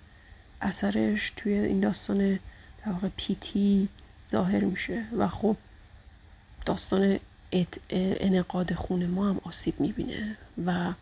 اثرش 0.61 1.33
توی 1.35 1.53
این 1.53 1.79
داستان 1.79 2.39
در 2.85 2.91
واقع 2.91 3.09
پیتی 3.17 3.87
ظاهر 4.29 4.63
میشه 4.63 5.03
و 5.17 5.27
خب 5.27 5.57
داستان 6.65 7.19
انعقاد 7.91 8.73
خون 8.73 9.05
ما 9.05 9.29
هم 9.29 9.41
آسیب 9.43 9.79
می‌بینه 9.79 10.37
و 10.65 10.93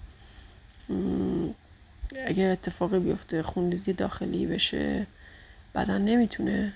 اگر 2.26 2.50
اتفاقی 2.50 3.00
بیفته 3.00 3.44
خونریزی 3.44 3.94
داخلی 3.94 4.46
بشه 4.46 5.08
بدن 5.76 6.02
نمی‌تونه 6.02 6.74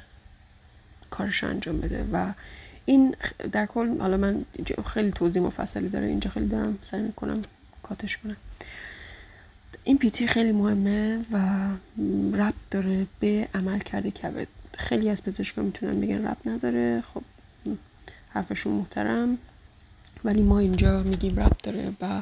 کارش 1.09 1.43
انجام 1.43 1.79
بده. 1.79 2.05
و 2.11 2.33
این 2.85 3.15
در 3.51 3.65
کل 3.65 3.99
حالا 3.99 4.17
من 4.17 4.45
خیلی 4.85 5.11
توضیح 5.11 5.41
مفصلی 5.41 5.89
داره 5.89 6.07
اینجا 6.07 6.29
خیلی 6.29 6.47
دارم 6.47 6.79
سعی 6.81 7.01
می‌کنم 7.01 7.41
کاتش 7.83 8.17
کنم. 8.17 8.37
این 9.83 9.97
پیتی 9.97 10.27
خیلی 10.27 10.51
مهمه 10.51 11.19
و 11.31 11.67
ربط 12.33 12.53
داره 12.71 13.07
به 13.19 13.47
عمل 13.53 13.79
کرده 13.79 14.11
کبد 14.11 14.47
خیلی 14.77 15.09
از 15.09 15.23
پزشکا 15.23 15.61
می‌تونن 15.61 16.01
بگن 16.01 16.27
ربط 16.27 16.47
نداره. 16.47 17.03
خب 17.13 17.21
حرفشون 18.29 18.73
محترم. 18.73 19.37
ولی 20.23 20.41
ما 20.41 20.59
اینجا 20.59 21.03
میگیم 21.03 21.39
ربط 21.39 21.63
داره 21.63 21.93
و 22.01 22.21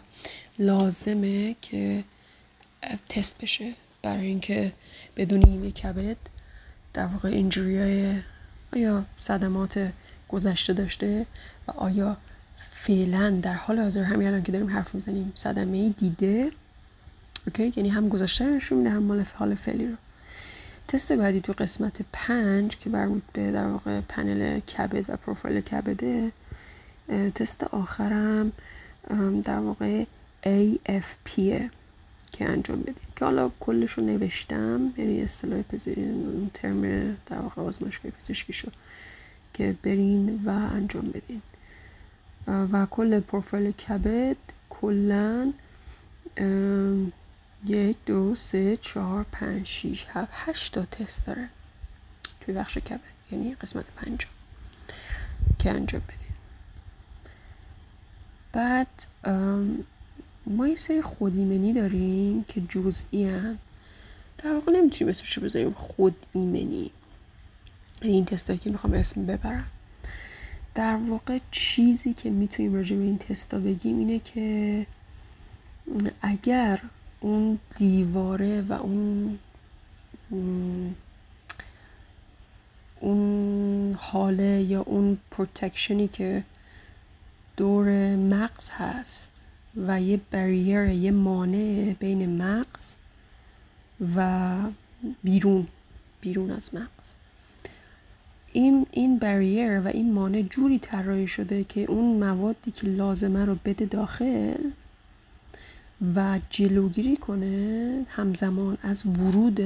لازمه 0.60 1.56
که 1.62 2.04
تست 3.10 3.42
بشه. 3.42 3.74
برای 4.02 4.26
اینکه 4.26 4.72
بدونیم 5.18 5.72
کبد 5.72 6.18
در 6.94 7.06
واقع 7.06 7.30
اینجوری 7.30 7.78
های 7.78 8.16
آیا 8.76 9.06
صدمات 9.18 9.92
گذشته 10.30 10.74
داشته 10.74 11.26
و 11.68 11.72
آیا 11.72 12.18
فعلا 12.72 13.40
در 13.42 13.54
حال 13.54 13.80
حاضر 13.80 14.04
همین 14.04 14.28
الان 14.28 14.44
که 14.44 14.52
داریم 14.52 14.70
حرف 14.70 14.96
می‌زنیم 14.96 15.32
صدمه 15.36 15.90
دیده؟ 15.90 16.52
اوکی 17.48 17.74
یعنی 17.76 17.90
هم 17.90 18.10
گذشته 18.10 18.46
نشون 18.46 18.78
میده 18.78 18.90
هم 18.90 19.04
مال 19.04 19.26
حال 19.36 19.56
فعلی 19.56 19.88
رو. 19.88 19.96
تست 20.88 21.12
بعدی 21.12 21.42
تو 21.42 21.54
قسمت 21.58 22.02
پنج 22.14 22.78
که 22.78 22.90
برمود 22.90 23.24
به 23.34 23.52
در 23.52 23.68
واقع 23.68 24.02
پنل 24.02 24.60
کبد 24.60 25.10
و 25.10 25.18
پروفایل 25.18 25.62
کبده 25.62 26.32
تست 27.36 27.64
آخرم 27.64 28.52
در 29.44 29.60
واقع 29.60 30.04
AFP 30.44 31.42
که 32.32 32.50
انجام 32.50 32.82
بدیم 32.82 32.96
که 33.16 33.26
حالا 33.26 33.52
کلش 33.60 33.92
رو 33.92 34.04
نوشتم 34.04 34.94
یعنی 34.98 35.22
اصطلاح 35.22 35.62
پزشکی 35.62 36.50
ترم 36.54 36.82
در 37.26 37.40
واقع 37.40 37.62
آزمایشگاه 37.62 38.12
پزشکی 38.12 38.54
شو 38.54 38.70
که 39.54 39.76
برین 39.84 40.42
و 40.46 40.50
انجام 40.50 41.12
بدین. 41.12 41.42
و 42.48 42.86
کل 42.86 43.20
پروفایل 43.20 43.72
کبد 43.72 44.38
کلا 44.70 45.54
یک 47.66 47.98
دو 48.06 48.36
سه 48.36 48.76
چهار 48.76 49.26
پنج 49.32 49.66
شیش 49.66 50.06
هفت 50.10 50.32
هشت 50.32 50.74
تا 50.74 50.86
تست 50.86 51.28
داره 51.28 51.50
توی 52.42 52.54
بخش 52.54 52.78
کبد. 52.78 53.00
یعنی 53.32 53.56
قسمت 53.56 53.86
پنجم 53.96 54.30
که 55.60 55.70
انجام 55.70 56.02
بدین. 56.02 56.36
بعد 58.52 58.88
ما 60.48 60.68
یه 60.68 60.76
سری 60.76 61.02
خودیمنی 61.02 61.74
داریم 61.74 62.44
که 62.44 62.62
جزئی 62.70 63.26
هن. 63.26 63.58
در 64.38 64.54
واقع 64.54 64.72
نمی‌تونیم 64.72 65.10
اسمشو 65.10 65.42
بذاریم 65.42 65.72
خود 65.72 66.26
ایمنی 66.34 66.92
یعنی 68.02 68.14
این 68.14 68.26
تستایی 68.26 68.60
که 68.60 68.70
می‌خوام 68.70 68.94
اسم 68.94 69.26
ببرم 69.26 69.68
در 70.76 70.96
واقع 70.96 71.40
چیزی 71.52 72.14
که 72.14 72.30
می‌تونیم 72.30 72.74
راجع 72.74 72.96
به 72.96 73.04
این 73.04 73.18
تستا 73.18 73.60
بگیم 73.60 74.00
اینه 74.00 74.20
که 74.20 74.88
اگر 76.22 76.82
اون 77.20 77.60
دیواره 77.78 78.62
و 78.62 78.74
اون 78.74 79.40
اون 83.00 83.94
حاله 84.00 84.62
یا 84.62 84.82
اون 84.82 85.18
پروتکشنی 85.32 86.08
که 86.08 86.44
دور 87.58 88.16
مغز 88.16 88.70
هست 88.70 89.42
و 89.78 90.02
یه 90.02 90.20
بریر 90.32 90.86
یه 90.86 91.12
مانع 91.12 91.96
بین 92.00 92.42
مغز 92.42 92.96
و 94.16 94.60
بیرون 95.24 95.68
بیرون 96.22 96.52
از 96.52 96.76
مغز. 96.76 97.14
این 98.54 98.86
این 98.92 99.18
بریر 99.20 99.80
و 99.80 99.88
این 99.88 100.14
مانع 100.14 100.42
جوری 100.42 100.80
طراحی 100.80 101.28
شده 101.28 101.64
که 101.64 101.82
اون 101.82 102.24
موادی 102.24 102.72
که 102.72 102.88
لازمه 102.88 103.46
رو 103.46 103.56
بده 103.66 103.86
داخل 103.86 104.72
و 106.16 106.40
جلوگیری 106.50 107.18
کنه 107.18 108.06
همزمان 108.10 108.78
از 108.82 109.06
ورود 109.06 109.60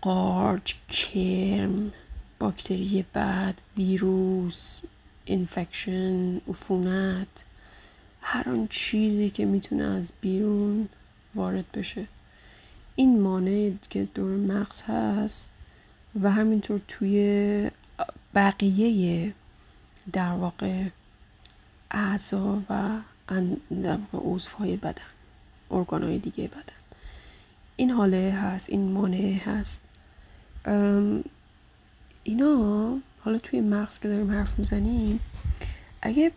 قارچ 0.00 0.74
کرم 0.88 1.92
باکتری 2.38 3.04
بد 3.14 3.54
ویروس 3.76 4.80
اینفکشن 5.24 6.36
عفونت 6.36 7.44
هر 8.22 8.48
آن 8.48 8.66
چیزی 8.70 9.30
که 9.30 9.44
می‌تونه 9.44 9.84
از 9.84 10.12
بیرون 10.20 10.88
وارد 11.34 11.64
بشه. 11.74 12.06
این 12.96 13.20
مانع 13.20 13.72
که 13.90 14.08
دور 14.14 14.36
مغز 14.36 14.82
هست 14.82 15.48
و 16.22 16.30
همینطور 16.30 16.80
توی 16.88 17.70
بقیه 18.34 19.34
در 20.12 20.32
واقع 20.32 20.84
اعضا 21.90 22.62
و 22.70 22.98
در 23.82 23.98
واقع 24.12 24.76
بدن 24.76 25.02
ارگان 25.70 26.16
دیگه 26.16 26.48
بدن. 26.48 26.62
این 27.76 27.90
حاله 27.90 28.32
هست 28.42 28.70
این 28.70 28.92
مانع 28.92 29.38
هست. 29.44 29.82
اینا 32.22 32.98
حالا 33.20 33.38
توی 33.38 33.60
مغز 33.60 33.98
که 33.98 34.08
داریم 34.08 34.30
حرف 34.30 34.58
می‌زنیم 34.58 35.20
اگه 36.02 36.32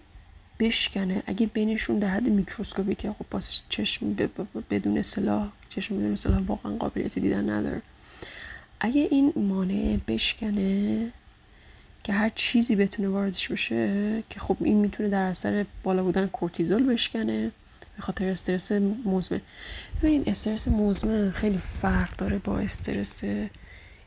بشکنه. 0.59 1.23
اگه 1.25 1.47
بینشون 1.47 1.99
در 1.99 2.09
حد 2.09 2.29
میکروسکوپی 2.29 2.95
که 2.95 3.09
خب 3.11 3.25
با 3.31 3.39
چشم 3.69 4.15
بدون 4.69 5.01
سلاح 5.01 5.51
چشم 5.69 5.97
بدون 5.97 6.15
سلاح 6.15 6.41
واقعا 6.41 6.75
قابلیت 6.75 7.19
دیدن 7.19 7.49
نداره. 7.49 7.81
اگه 8.79 9.07
این 9.11 9.33
مانع 9.35 9.97
بشکنه 10.07 11.11
که 12.03 12.13
هر 12.13 12.31
چیزی 12.35 12.75
بتونه 12.75 13.07
واردش 13.07 13.47
بشه 13.47 14.23
که 14.29 14.39
خب 14.39 14.57
این 14.59 14.77
می‌تونه 14.77 15.09
در 15.09 15.25
اثر 15.25 15.65
بالا 15.83 16.03
بودن 16.03 16.27
کورتیزول 16.27 16.83
بشکنه 16.83 17.51
به 17.95 18.01
خاطر 18.01 18.25
استرس 18.25 18.71
مزمن. 19.05 19.41
ببینید 20.03 20.29
استرس 20.29 20.67
مزمن 20.67 21.31
خیلی 21.31 21.57
فرق 21.57 22.15
داره 22.17 22.37
با 22.37 22.59
استرس 22.59 23.21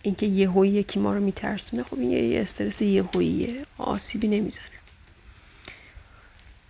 اینکه 0.02 0.26
یهویی 0.26 0.72
یکی 0.72 1.00
ما 1.00 1.14
رو 1.14 1.20
میترسونه. 1.20 1.82
خب 1.82 1.98
این 1.98 2.10
یه 2.10 2.40
استرس 2.40 2.82
یهوییه 2.82 3.64
آسیبی 3.78 4.28
نمی‌زنه. 4.28 4.77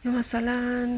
یا 0.04 0.10
مثلا 0.10 0.88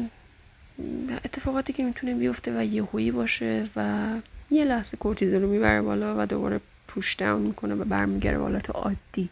اتفاقاتی 1.25 1.73
که 1.73 1.83
می‌تونه 1.83 2.15
بیفته 2.15 2.59
و 2.59 2.63
یهویی 2.63 3.11
باشه 3.11 3.67
و 3.75 4.09
یه 4.51 4.65
لحظه 4.65 4.97
کورتیزول 4.97 5.41
رو 5.41 5.49
می‌بره 5.49 5.81
بالا 5.81 6.15
و 6.19 6.25
دوباره 6.25 6.61
پوش 6.87 7.13
داون 7.13 7.41
می‌کنه 7.41 7.75
و 7.75 7.83
برمیگره 7.83 8.37
بالا 8.37 8.59
تا 8.59 8.73
عادی. 8.73 9.29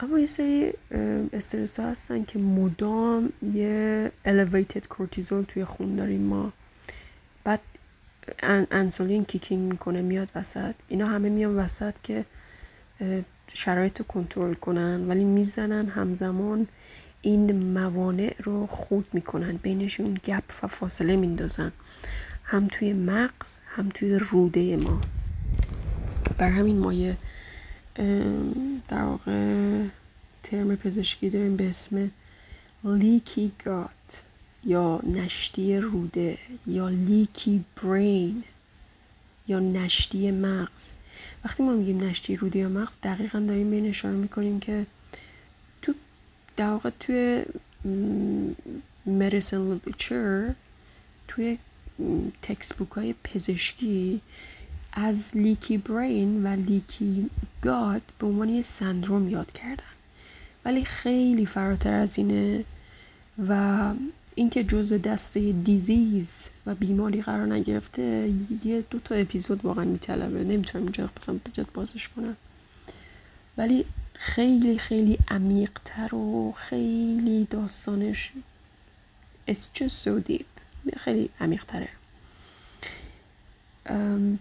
اما 0.00 0.18
یه 0.18 0.26
سری 0.26 0.72
استرس 1.32 1.80
ها 1.80 1.86
هستن 1.86 2.24
که 2.24 2.38
مدام 2.38 3.32
یه 3.54 4.12
elevated 4.24 4.86
کورتیزول 4.88 5.44
توی 5.44 5.64
خون 5.64 5.96
داریم 5.96 6.20
ما. 6.20 6.52
بعد 7.44 7.60
انسولین 8.70 9.24
کیکینگ 9.24 9.72
می‌کنه 9.72 10.02
میاد 10.02 10.28
وسط. 10.34 10.74
اینا 10.88 11.06
همه 11.06 11.28
میان 11.28 11.56
وسط 11.56 11.94
که 12.02 12.24
شرایط 13.52 13.98
رو 13.98 14.04
کنترل 14.04 14.54
کنن. 14.54 15.08
ولی 15.08 15.24
می‌زنن 15.24 15.86
همزمان 15.86 16.66
این 17.24 17.72
موانع 17.72 18.34
رو 18.42 18.66
خود 18.66 19.08
می‌کنن. 19.12 19.56
بینشون 19.56 20.18
گپ 20.24 20.44
و 20.62 20.66
فاصله 20.66 21.16
میندازن. 21.16 21.72
هم 22.44 22.68
توی 22.68 22.92
مغز 22.92 23.58
هم 23.66 23.88
توی 23.88 24.18
روده 24.18 24.76
ما. 24.76 25.00
بر 26.38 26.50
همین 26.50 26.78
مایه 26.78 27.16
در 28.88 29.02
واقع 29.02 29.84
ترم 30.42 30.76
پزشکی 30.76 31.30
داریم 31.30 31.56
به 31.56 31.68
اسم 31.68 32.10
لیکی 32.84 33.52
گات 33.64 34.22
یا 34.64 35.00
نشتی 35.06 35.76
روده 35.76 36.38
یا 36.66 36.88
لیکی 36.88 37.64
برین 37.82 38.44
یا 39.48 39.58
نشتی 39.58 40.30
مغز. 40.30 40.92
وقتی 41.44 41.62
ما 41.62 41.72
میگیم 41.72 42.02
نشتی 42.02 42.36
روده 42.36 42.58
یا 42.58 42.68
مغز 42.68 42.96
دقیقا 43.02 43.40
داریم 43.40 43.70
به 43.70 43.76
این 43.76 43.86
اشاره 43.86 44.14
می‌کنیم 44.14 44.60
که 44.60 44.86
در 46.56 46.70
واقع 46.70 46.90
توی 47.00 47.44
medicine 49.06 49.76
literature 49.76 50.54
توی 51.28 51.58
تکس 52.42 52.74
بوک 52.74 52.90
های 52.90 53.14
پزشکی 53.24 54.20
از 54.92 55.36
لیکی 55.36 55.78
برین 55.78 56.46
و 56.46 56.56
لیکی 56.56 57.30
گاد 57.62 58.02
به 58.18 58.26
عنوان 58.26 58.48
یه 58.48 58.62
سندروم 58.62 59.28
یاد 59.28 59.52
کردن. 59.52 59.84
ولی 60.64 60.84
خیلی 60.84 61.46
فراتر 61.46 61.92
از 61.92 62.18
اینه 62.18 62.64
و 63.48 63.94
اینکه 64.34 64.64
جزء 64.64 64.98
دسته 64.98 65.52
دیزیز 65.52 66.50
و 66.66 66.74
بیماری 66.74 67.22
قرار 67.22 67.46
نگرفته 67.46 68.32
یه 68.64 68.84
دو 68.90 68.98
تا 68.98 69.14
اپیزود 69.14 69.64
واقعا 69.64 69.84
میطلبه. 69.84 70.44
نمی‌تونم 70.44 70.84
اینجا 70.84 71.10
بازش 71.74 72.08
کنم. 72.08 72.36
ولی 73.58 73.84
خیلی 74.14 74.78
خیلی 74.78 75.18
عمیقتر 75.28 76.14
و 76.14 76.52
خیلی 76.52 77.44
داستانش 77.50 78.32
It's 79.50 79.68
just 79.74 80.02
so 80.02 80.30
deep. 80.30 80.46
خیلی 80.96 81.30
عمیقتره. 81.40 81.88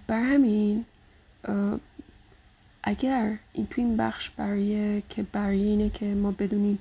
بر 0.08 0.24
همین 0.24 0.86
اگر 2.84 3.40
این 3.54 3.68
تو 3.68 3.82
این 3.82 3.98
بخش 3.98 4.30
برای 4.30 5.02
که 5.10 5.24
برای 5.24 5.62
اینه 5.64 5.90
که 5.90 6.06
ما 6.06 6.32
بدونیم 6.32 6.80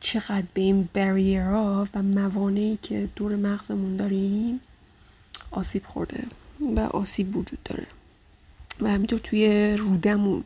چقدر 0.00 0.46
به 0.54 0.60
این 0.60 0.88
بریرها 0.92 1.88
و 1.94 2.02
موانعی 2.02 2.78
که 2.82 3.08
دور 3.16 3.36
مغزمون 3.36 3.96
داریم 3.96 4.60
آسیب 5.50 5.86
خورده 5.86 6.24
و 6.76 6.80
آسیب 6.80 7.36
وجود 7.36 7.62
داره. 7.64 7.86
و 8.80 8.88
همینطور 8.88 9.18
توی 9.18 9.74
رودمون 9.78 10.44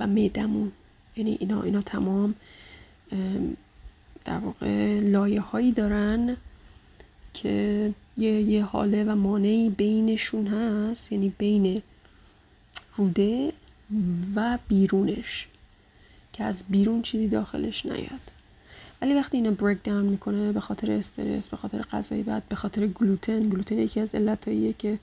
و 0.00 0.06
میدمون 0.06 0.72
یعنی 1.16 1.36
اینا 1.40 1.62
اینا 1.62 1.82
تمام 1.82 2.34
در 4.24 4.38
واقع 4.38 5.00
لایه 5.00 5.40
هایی 5.40 5.72
دارن 5.72 6.36
که 7.34 7.94
یه, 8.16 8.30
یه 8.40 8.64
حاله 8.64 9.04
و 9.04 9.14
مانعی 9.14 9.70
بینشون 9.70 10.46
هست 10.46 11.12
یعنی 11.12 11.32
بین 11.38 11.82
روده 12.96 13.52
و 14.36 14.58
بیرونش 14.68 15.48
که 16.32 16.44
از 16.44 16.64
بیرون 16.68 17.02
چیزی 17.02 17.28
داخلش 17.28 17.86
نیاد. 17.86 18.20
ولی 19.02 19.14
وقتی 19.14 19.36
اینا 19.36 19.50
بریک 19.50 19.78
داون 19.84 20.04
می‌کنه 20.04 20.52
به 20.52 20.60
خاطر 20.60 20.92
استرس 20.92 21.48
به 21.48 21.56
خاطر 21.56 21.82
غذای 21.82 22.22
بد 22.22 22.42
به 22.48 22.56
خاطر 22.56 22.86
گلوتن 22.86 23.48
گلوتن 23.48 23.78
یکی 23.78 24.00
از 24.00 24.14
علتاییه 24.14 24.72
که 24.72 24.98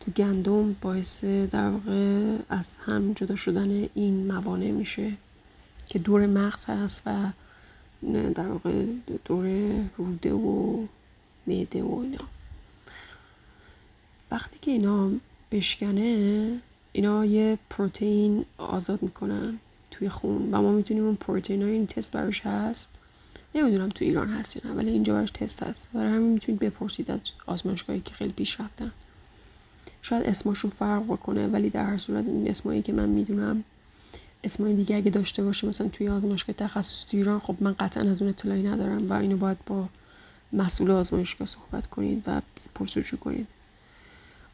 تو 0.00 0.10
گندم 0.10 0.72
باعث 0.72 1.24
در 1.24 1.70
واقع 1.70 2.36
از 2.48 2.78
هم 2.78 3.12
جدا 3.12 3.34
شدن 3.34 3.88
این 3.94 4.26
موانع 4.26 4.70
میشه 4.70 5.12
که 5.86 5.98
دور 5.98 6.26
مغز 6.26 6.64
هست 6.64 7.02
و 7.06 7.30
در 8.34 8.48
واقع 8.48 8.84
دور 9.24 9.70
روده 9.96 10.32
و 10.32 10.86
معده 11.46 11.82
و 11.82 11.98
اینا. 11.98 12.24
وقتی 14.30 14.58
که 14.62 14.70
اینا 14.70 15.10
بشکنه 15.52 16.60
اینا 16.92 17.24
یه 17.24 17.58
پروتئین 17.70 18.44
آزاد 18.58 19.02
می‌کنن 19.02 19.58
توی 19.90 20.08
خون 20.08 20.54
و 20.54 20.62
ما 20.62 20.72
می‌تونیم 20.72 21.04
اون 21.04 21.14
پروتئین 21.14 21.62
این 21.62 21.86
تست 21.86 22.12
براش 22.12 22.40
هست. 22.40 22.94
نمی‌دونم 23.54 23.88
تو 23.88 24.04
ایران 24.04 24.28
هست 24.28 24.56
یا 24.56 24.62
نه 24.64 24.78
ولی 24.78 24.90
اینجا 24.90 25.14
براش 25.14 25.30
تست 25.30 25.62
هست. 25.62 25.88
برای 25.92 26.12
همین 26.12 26.32
می‌تونید 26.32 26.60
بپرسید 26.60 27.10
از 27.10 27.20
آزمایشگاهی 27.46 28.00
که 28.00 28.14
خیلی 28.14 28.32
پیش 28.32 28.60
رفتن 28.60 28.92
شاید 30.08 30.26
اسمشون 30.26 30.70
فرق 30.70 31.04
بکنه 31.04 31.46
ولی 31.46 31.70
در 31.70 31.84
هر 31.84 31.98
صورت 31.98 32.24
این 32.24 32.48
اسمایی 32.48 32.82
که 32.82 32.92
من 32.92 33.08
می‌دونم 33.08 33.64
اسمای 34.44 34.74
دیگه 34.74 34.96
اگه 34.96 35.10
داشته 35.10 35.44
باشه 35.44 35.66
مثلا 35.66 35.88
توی 35.88 36.08
آزمایشگاه 36.08 36.56
تخصص 36.56 37.04
تو 37.04 37.16
ایران 37.16 37.38
خب 37.38 37.56
من 37.60 37.72
قطعا 37.72 38.10
از 38.10 38.22
اون 38.22 38.30
اطلاعی 38.30 38.62
ندارم 38.62 39.06
و 39.06 39.12
اینو 39.12 39.36
باید 39.36 39.58
با 39.66 39.88
مسئول 40.52 40.90
آزمایشگاه 40.90 41.46
صحبت 41.46 41.86
کنید 41.86 42.24
و 42.26 42.42
پرسجو 42.74 43.16
کنید. 43.16 43.46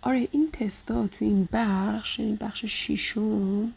آره 0.03 0.29
این 0.31 0.51
تستا 0.53 1.07
تو 1.07 1.25
این 1.25 1.49
بخش 1.53 2.19
یعنی 2.19 2.37
بخش 2.37 2.65
شیشم 2.65 3.73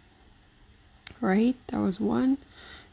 right 1.21 1.55
that 1.71 1.79
was 1.87 1.95
one 1.99 2.37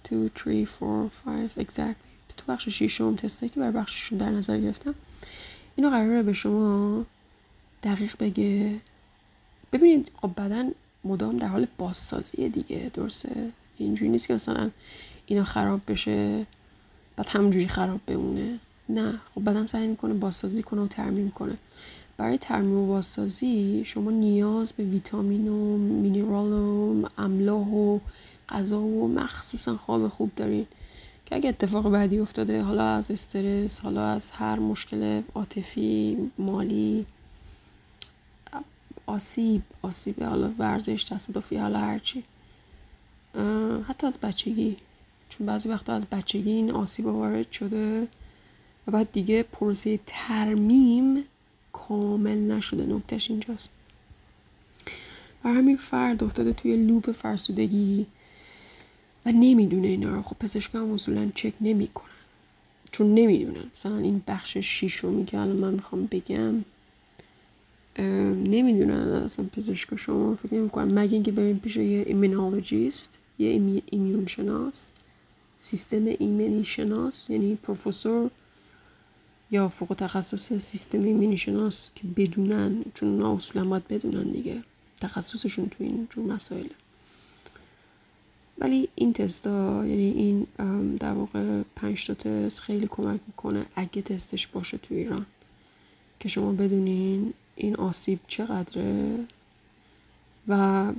two 0.05 0.29
three 0.39 0.65
four 0.65 1.11
five 1.25 1.65
exactly. 1.65 2.15
تو 2.37 2.45
بخش 2.49 2.69
شیشم 2.69 3.17
تستایی 3.17 3.51
که 3.51 3.61
بر 3.61 3.71
بخششون 3.71 4.19
در 4.19 4.31
نظر 4.31 4.59
گرفتم 4.59 4.95
اینو 5.77 5.91
قراره 5.91 6.23
به 6.23 6.33
شما 6.33 7.05
دقیق 7.85 8.15
بگه. 8.21 8.81
ببینید 9.73 10.11
خب 10.23 10.31
بدن 10.37 10.71
مدام 11.05 11.37
در 11.37 11.49
حال 11.49 11.67
بازسازی 11.79 12.49
دیگه 12.49 12.91
درسته؟ 12.95 13.51
اینجوری 13.79 14.11
نیست 14.11 14.29
که 14.29 14.35
مثلا 14.35 14.71
اینا 15.27 15.45
خراب 15.45 15.81
بشه 15.89 16.47
بعد 17.17 17.29
همونجوری 17.29 17.69
خراب 17.69 18.01
بمونه. 18.07 18.61
نه 18.89 19.21
خب 19.35 19.45
بدن 19.45 19.67
سعی 19.67 19.87
می‌کنه 19.87 20.15
بازسازی 20.15 20.63
کنه 20.63 20.81
و 20.81 20.87
ترمیم 20.87 21.31
کنه. 21.31 21.59
برای 22.17 22.39
ترمیم 22.39 22.79
و 22.79 22.87
بازسازی 22.87 23.83
شما 23.85 24.11
نیاز 24.11 24.73
به 24.73 24.85
ویتامین 24.85 25.49
و 25.49 25.77
مینرال 25.77 26.53
و 26.53 27.05
املاح 27.19 27.69
و 27.69 27.99
غذا 28.49 28.81
و 28.81 29.09
مخصوصا 29.09 29.77
خواب 29.77 30.09
خوب 30.09 30.31
دارین. 30.37 30.67
که 31.27 31.37
اگه 31.37 31.49
اتفاق 31.49 31.91
بعدی 31.91 32.19
افتاده 32.19 32.63
حالا 32.63 32.85
از 32.85 33.11
استرس 33.11 33.81
حالا 33.81 34.07
از 34.07 34.31
هر 34.31 34.59
مشکل 34.59 35.23
عاطفی 35.35 36.19
مالی 36.39 37.07
آسیب 39.07 39.63
آسیب 39.83 40.23
حالا 40.23 40.53
ورزش 40.59 41.05
تصادفی 41.05 41.57
حالا 41.57 41.79
هرچی 41.79 42.25
حتی 43.89 44.07
از 44.07 44.19
بچگی. 44.19 44.77
چون 45.29 45.47
بعضی 45.47 45.69
وقتا 45.69 45.93
از 45.93 46.07
بچگی 46.07 46.51
این 46.51 46.71
آسیب 46.71 47.07
وارد 47.07 47.53
شده 47.53 48.09
و 48.87 48.93
بعد 48.93 49.13
دیگه 49.13 49.43
پروسه 49.43 50.01
ترمیم 50.07 51.25
کامل 51.73 52.39
نشده. 52.39 52.87
نکتش 52.87 53.31
اینجاست. 53.31 53.71
و 55.45 55.49
همین 55.49 55.77
فرد 55.77 56.25
افتاده 56.25 56.53
توی 56.53 56.77
لوپ 56.77 57.13
فرسودگی 57.13 58.07
و 59.27 59.33
نمی‌دونه 59.33 59.89
اینا 59.89 60.15
رو. 60.15 60.23
خب 60.23 60.37
پزشکا 60.41 60.79
هم 60.79 60.93
اصولا 60.93 61.31
چک 61.35 61.53
نمی‌کنن. 61.61 62.09
چون 62.93 63.15
نمی‌دونن. 63.15 63.65
مثلا 63.73 63.99
این 63.99 64.23
بخش 64.27 64.57
شیشمی 64.57 65.25
که 65.25 65.39
الان 65.39 65.57
من 65.57 65.75
می‌خوام 65.75 66.07
بگم. 66.07 66.65
نمی‌دونن 68.45 69.09
اصلا 69.13 69.47
پزشکا 69.53 69.97
شما 69.97 70.35
فکر 70.35 70.55
نمی‌کنن. 70.55 70.99
مگه 70.99 71.13
اینکه 71.13 71.33
بریم 71.33 71.59
پیش 71.59 71.77
یه 71.77 72.05
immunologist 72.07 73.19
یه 73.39 73.81
immune 73.91 74.27
شناس 74.27 74.91
سیستم 75.59 76.07
ایمنی 76.07 76.65
شناس 76.65 77.31
یعنی 77.31 77.55
پروفسور 77.63 78.31
یا 79.51 79.69
فوق 79.69 79.95
تخصص 79.99 80.53
سیستم 80.53 81.03
ایمنی 81.03 81.37
شناس 81.37 81.91
که 81.95 82.03
بدونن 82.17 82.85
چون 82.95 83.09
اونا 83.09 83.37
اصولا 83.37 83.83
بدونن 83.91 84.31
دیگه 84.31 84.63
تخصصشون 85.01 85.69
تو 85.69 85.85
این 85.85 86.09
جور 86.11 86.25
مسائله 86.25 86.71
ولی 88.59 88.89
این 88.95 89.13
تستا 89.13 89.87
یعنی 89.87 90.11
این 90.11 90.47
در 90.97 91.13
واقع 91.13 91.63
پنج 91.77 92.07
تا 92.07 92.15
تست 92.15 92.61
خیلی 92.61 92.87
کمک 92.87 93.21
می‌کنه 93.27 93.67
اگه 93.75 94.03
تستش 94.03 94.47
باشه 94.47 94.79
تو 94.79 94.95
ایران 94.95 95.27
که 96.21 96.29
شما 96.29 96.53
بدونین 96.53 97.33
این 97.57 97.77
آسیب 97.77 98.21
چقدره؟ 98.29 99.25
و 100.49 100.93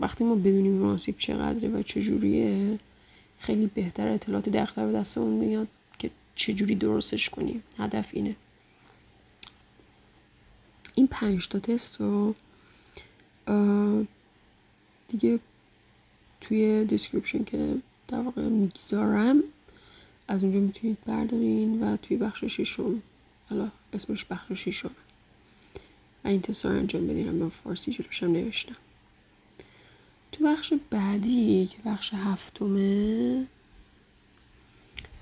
وقتی 0.00 0.24
ما 0.24 0.34
بدونیم 0.34 0.82
این 0.82 0.92
آسیب 0.92 1.18
چقدره 1.18 1.68
و 1.68 1.82
چجوریه 1.82 2.78
خیلی 3.38 3.66
بهتر 3.66 4.08
اطلاعات 4.08 4.48
دقیقتر 4.48 4.86
به 4.86 4.92
دستمون 4.92 5.32
میاد 5.32 5.68
که 5.98 6.10
چجوری 6.34 6.74
درستش 6.74 7.30
کنیم. 7.30 7.62
هدف 7.78 8.10
اینه. 8.12 8.36
این 10.94 11.06
پنج 11.06 11.48
تا 11.48 11.58
تست 11.58 12.00
رو 12.00 12.34
دیگه 15.08 15.38
توی 16.40 16.84
description 16.84 17.44
که 17.44 17.76
در 18.08 18.20
واقع 18.20 18.42
می‌گذارم 18.42 19.42
از 20.28 20.42
اونجا 20.42 20.60
می‌تونید 20.60 20.98
بردارین 21.06 21.82
و 21.82 21.96
توی 21.96 22.16
بخش 22.16 22.44
ششم 22.44 23.02
حالا 23.50 23.70
اسمش 23.92 24.24
بخش 24.24 24.52
ششم 24.52 24.90
این 26.24 26.40
تست 26.40 26.66
رو 26.66 26.72
انجام 26.72 27.06
بدین 27.06 27.30
من 27.30 27.48
فارسی 27.48 27.92
جلوشم 27.92 28.26
نوشتم. 28.26 28.76
تو 30.32 30.44
بخش 30.44 30.72
بعدی 30.90 31.66
که 31.66 31.76
بخش 31.86 32.14
هفتمه 32.14 33.46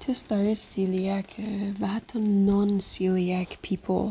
تست 0.00 0.28
برای 0.28 0.54
celiac 0.54 1.36
و 1.80 1.86
حتی 1.86 2.18
non 2.18 2.78
celiac 2.78 3.58
people 3.62 4.10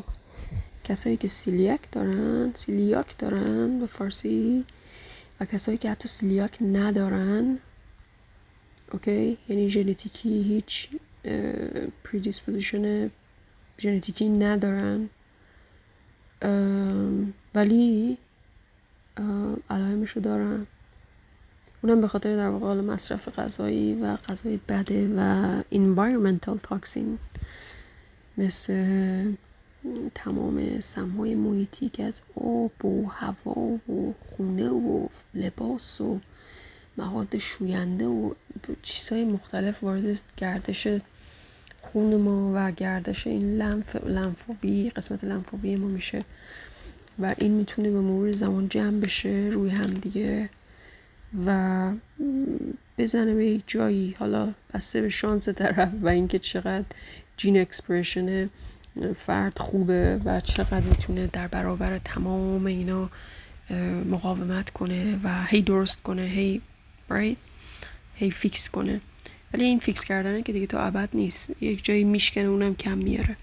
کسایی 0.84 1.18
که 1.18 1.28
celiac 1.28 1.92
دارن 1.92 2.54
سیلیاک 2.54 3.18
دارن 3.18 3.80
به 3.80 3.86
فارسی 3.86 4.66
و 5.40 5.46
کسایی 5.46 5.78
که 5.78 5.92
حتی 5.92 6.08
سیلیاک 6.08 6.58
ندارن 6.62 7.60
okay؟ 8.92 9.38
یعنی 9.50 9.70
ژنتیکی 9.70 10.44
هیچ 10.44 10.90
predisposition 12.04 13.12
ژنتیکی 13.80 14.30
ندارن. 14.30 15.10
ولی 17.56 18.18
علائمشو 19.70 20.20
دارن 20.20 20.68
اونم 21.84 22.02
به 22.02 22.08
خاطر 22.08 22.36
در 22.36 22.50
واقع 22.50 22.74
مصرف 22.74 23.40
غذایی 23.40 23.94
و 23.94 24.16
غذای 24.16 24.60
بده 24.70 25.08
و 25.18 25.62
environmental 25.72 26.58
toxin 26.60 27.18
مثل 28.38 29.34
تمام 30.16 30.80
سمهای 30.80 31.36
محیطی 31.36 31.90
که 31.90 32.04
از 32.04 32.22
آب 32.36 32.86
و 32.86 33.08
هوا 33.10 33.62
و 33.92 34.14
خونه 34.30 34.70
و 34.70 35.08
لباس 35.34 36.02
و 36.02 36.20
مواد 36.98 37.38
شوینده 37.38 38.06
و 38.06 38.34
چیزهای 38.82 39.26
مختلف 39.26 39.84
وارد 39.84 40.24
گردش 40.38 40.88
خون 41.92 42.16
ما 42.16 42.52
و 42.56 42.72
گردش 42.72 43.28
این 43.28 43.58
لنف 43.58 43.96
لنفاوی 43.96 44.90
قسمت 44.90 45.24
لنفاوی 45.24 45.76
ما 45.76 45.88
میشه. 45.88 46.20
و 47.20 47.36
این 47.38 47.52
می‌تونه 47.52 47.92
به 47.92 48.00
مرور 48.00 48.32
زمان 48.32 48.70
جمع 48.70 49.00
بشه 49.00 49.50
روی 49.52 49.70
هم 49.70 49.94
دیگه. 49.94 50.50
و 51.46 51.92
بزنه 52.98 53.34
به 53.34 53.46
یک 53.46 53.64
جایی. 53.68 54.16
حالا 54.20 54.54
بسته 54.74 55.02
به 55.02 55.10
شانس 55.10 55.50
طرف 55.50 55.90
و 56.02 56.08
اینکه 56.08 56.40
چقدر 56.40 56.86
gene 57.38 57.60
expression 57.60 58.50
فرد 59.16 59.60
خوبه 59.60 60.22
و 60.26 60.40
چقدر 60.40 60.86
می‌تونه 60.86 61.28
در 61.28 61.48
برابر 61.48 62.00
تمام 62.06 62.66
اینا 62.66 63.10
مقاومت 64.10 64.70
کنه 64.70 65.20
و 65.24 65.46
هی 65.46 65.62
درست 65.62 66.02
کنه 66.02 66.22
هی 66.22 66.62
right 67.12 67.38
هی 68.16 68.32
fix 68.32 68.70
کنه. 68.70 69.02
ولی 69.54 69.64
این 69.64 69.80
fix 69.80 70.06
کردنه 70.06 70.42
که 70.42 70.54
دیگه 70.54 70.68
تا 70.68 70.80
ابد 70.80 71.10
نیست. 71.14 71.62
یک 71.62 71.86
جایی 71.86 72.04
میشکنه 72.04 72.44
اونم 72.44 72.76
کم 72.76 72.98
میاره. 72.98 73.36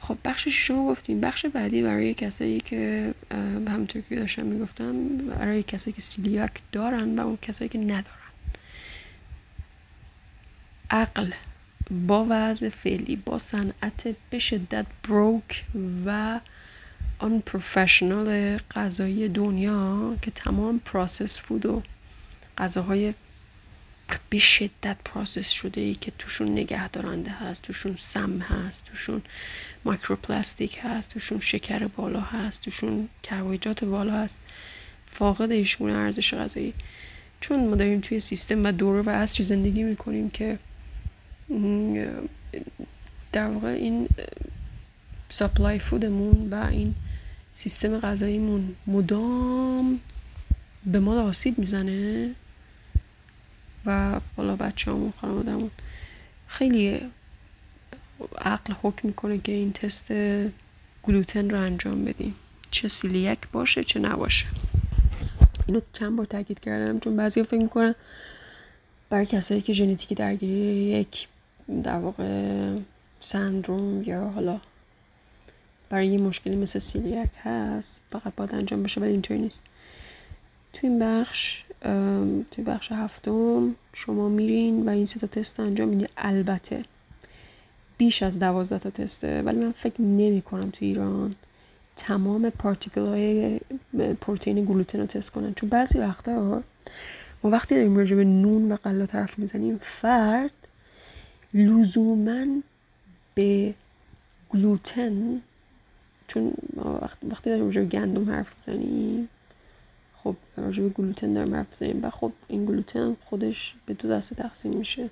خب 0.00 0.16
بخش 0.24 0.48
شما 0.48 0.90
گفتیم. 0.90 1.20
بخش 1.20 1.46
بعدی 1.46 1.82
برای 1.82 2.14
کسایی 2.14 2.60
که 2.60 3.14
همونطور 3.68 4.02
که 4.08 4.16
داشتم 4.16 4.46
می‌گفتم 4.46 5.16
برای 5.16 5.62
کسایی 5.62 5.94
که 5.94 6.00
celiac 6.00 6.50
دارن 6.72 7.18
و 7.18 7.26
اون 7.26 7.38
کسایی 7.42 7.68
که 7.68 7.78
ندارن. 7.78 8.04
عقل 10.90 11.30
با 12.06 12.26
وضع 12.30 12.68
فعلی 12.68 13.16
با 13.16 13.38
صنعت 13.38 14.16
به 14.30 14.38
شدت 14.38 14.86
broke 15.04 15.64
و 16.06 16.40
unprofessional 17.18 18.58
غذایی 18.58 19.28
دنیا 19.28 20.16
که 20.22 20.30
تمام 20.30 20.78
process 20.78 21.40
food 21.40 21.66
و 21.66 21.82
غذاهای 22.58 23.14
به 24.30 24.38
شدت 24.38 24.96
process 25.04 25.50
شده 25.50 25.80
ای 25.80 25.94
که 25.94 26.12
توشون 26.18 26.48
نگه 26.48 26.88
دارنده 26.88 27.30
هست 27.30 27.62
توشون 27.62 27.94
سم 27.98 28.38
هست 28.38 28.84
توشون 28.84 29.22
microplastic 29.84 30.78
هست 30.82 31.10
توشون 31.10 31.40
شکر 31.40 31.86
بالا 31.86 32.20
هست 32.20 32.62
توشون 32.62 33.08
کربوهیدرات 33.22 33.84
بالا 33.84 34.12
هست. 34.12 34.42
فاقد 35.10 35.50
ایشون 35.50 35.90
ارزش 35.90 36.34
غذایی. 36.34 36.74
چون 37.40 37.68
ما 37.68 37.76
داریم 37.76 38.00
توی 38.00 38.20
سیستم 38.20 38.64
و 38.64 38.72
دوره 38.72 39.02
و 39.02 39.10
عصری 39.10 39.44
زندگی 39.44 39.82
می‌کنیم 39.82 40.30
که 40.30 40.58
در 43.32 43.46
واقع 43.46 43.68
این 43.68 44.08
سپلای 45.28 45.78
فودمون 45.78 46.50
و 46.50 46.66
این 46.70 46.94
سیستم 47.52 48.00
غذاییمون 48.00 48.76
مدام 48.86 50.00
به 50.86 51.00
ما 51.00 51.22
آسیب 51.22 51.58
می‌زنه. 51.58 52.30
و 53.86 54.20
بالا 54.36 54.56
بچه 54.56 54.90
همون 54.90 55.12
خانوادمون 55.20 55.70
خیلی 56.46 57.00
عقل 58.38 58.74
حکم 58.82 59.08
می‌کنه 59.08 59.38
که 59.38 59.52
این 59.52 59.72
تست 59.72 60.12
گلوتن 61.02 61.50
رو 61.50 61.60
انجام 61.60 62.04
بدیم. 62.04 62.34
چه 62.70 62.88
سیلیک 62.88 63.38
باشه 63.52 63.84
چه 63.84 64.00
نباشه. 64.00 64.46
اینو 65.66 65.80
چند 65.92 66.16
بار 66.16 66.26
تاکید 66.26 66.60
کردم 66.60 66.98
چون 66.98 67.16
بعضی 67.16 67.42
فکر 67.42 67.62
می‌کنن 67.62 67.94
برای 69.10 69.26
کسایی 69.26 69.60
که 69.60 69.72
ژنتیکی 69.72 70.14
درگیری 70.14 70.82
یک 70.84 71.28
در 71.82 71.98
واقع 71.98 72.76
سندروم 73.20 74.02
یا 74.02 74.30
حالا 74.30 74.60
برای 75.90 76.06
یه 76.06 76.18
مشکلی 76.18 76.56
مثل 76.56 76.78
سیلیک 76.78 77.30
هست 77.42 78.04
فقط 78.10 78.34
باید 78.36 78.54
انجام 78.54 78.82
بشه 78.82 79.00
ولی 79.00 79.10
اینطوری 79.10 79.40
نیست. 79.40 79.64
توی 80.72 80.88
این 80.88 80.98
بخش 80.98 81.64
توی 82.50 82.64
بخش 82.66 82.92
هفتم 82.92 83.74
شما 83.92 84.28
میرین 84.28 84.88
و 84.88 84.90
این 84.90 85.06
سه 85.06 85.20
تا 85.20 85.26
تست 85.26 85.60
انجام 85.60 85.88
میدین. 85.88 86.08
البته 86.16 86.82
بیش 87.98 88.22
از 88.22 88.38
دوازده 88.38 88.78
تا 88.78 88.90
تسته 88.90 89.42
ولی 89.42 89.58
من 89.58 89.72
فکر 89.72 90.02
نمی 90.02 90.42
کنم 90.42 90.70
توی 90.70 90.88
ایران 90.88 91.34
تمام 91.96 92.50
پارتیکل 92.50 93.06
های 93.06 93.60
پروتئین 94.20 94.64
گلوتن 94.64 95.00
رو 95.00 95.06
تست 95.06 95.30
کنن. 95.30 95.54
چون 95.54 95.68
بعضی 95.68 95.98
وقتا 95.98 96.62
ما 97.44 97.50
وقتی 97.50 97.74
داریم 97.74 97.96
راجع 97.96 98.16
به 98.16 98.24
نون 98.24 98.72
و 98.72 98.76
غلات 98.76 99.14
حرف 99.14 99.38
می‌زنیم 99.38 99.78
فرد 99.78 100.52
لزوما 101.54 102.46
به 103.34 103.74
گلوتن 104.50 105.40
چون 106.28 106.52
وقتی 107.30 107.50
داریم 107.50 107.64
راجع 107.64 107.80
به 107.80 107.88
گندم 107.88 108.30
حرف 108.30 108.54
می‌زنیم 108.54 109.28
خب 110.26 110.36
راجع 110.56 110.82
به 110.82 110.88
گلوتن 110.88 111.32
داریم 111.32 111.54
حرف 111.54 111.66
می‌زنیم. 111.70 112.04
و 112.04 112.10
خب 112.10 112.32
این 112.48 112.64
گلوتن 112.64 113.16
خودش 113.24 113.74
به 113.86 113.94
دو 113.94 114.08
دسته 114.08 114.34
تقسیم 114.34 114.72
میشه. 114.72 115.10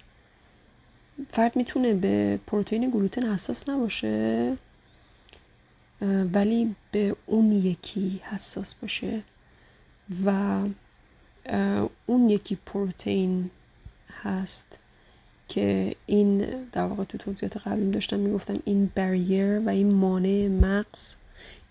فرد 1.28 1.56
می‌تونه 1.56 1.94
به 1.94 2.40
پروتئین 2.46 2.90
گلوتن 2.90 3.32
حساس 3.32 3.68
نباشه 3.68 4.56
ولی 6.34 6.74
به 6.92 7.16
اون 7.26 7.52
یکی 7.52 8.20
حساس 8.24 8.74
باشه. 8.74 9.22
و 10.24 10.60
اون 12.06 12.30
یکی 12.30 12.58
پروتئین 12.66 13.50
هست 14.22 14.78
که 15.48 15.94
این 16.06 16.38
در 16.72 16.84
واقع 16.84 17.04
تو 17.04 17.18
توضیحات 17.18 17.56
قبلیم 17.56 17.90
داشتم 17.90 18.18
می‌گفتم 18.18 18.62
این 18.64 18.90
بریر 18.94 19.58
و 19.58 19.68
این 19.68 19.94
مانع 19.94 20.48
مغز 20.48 21.16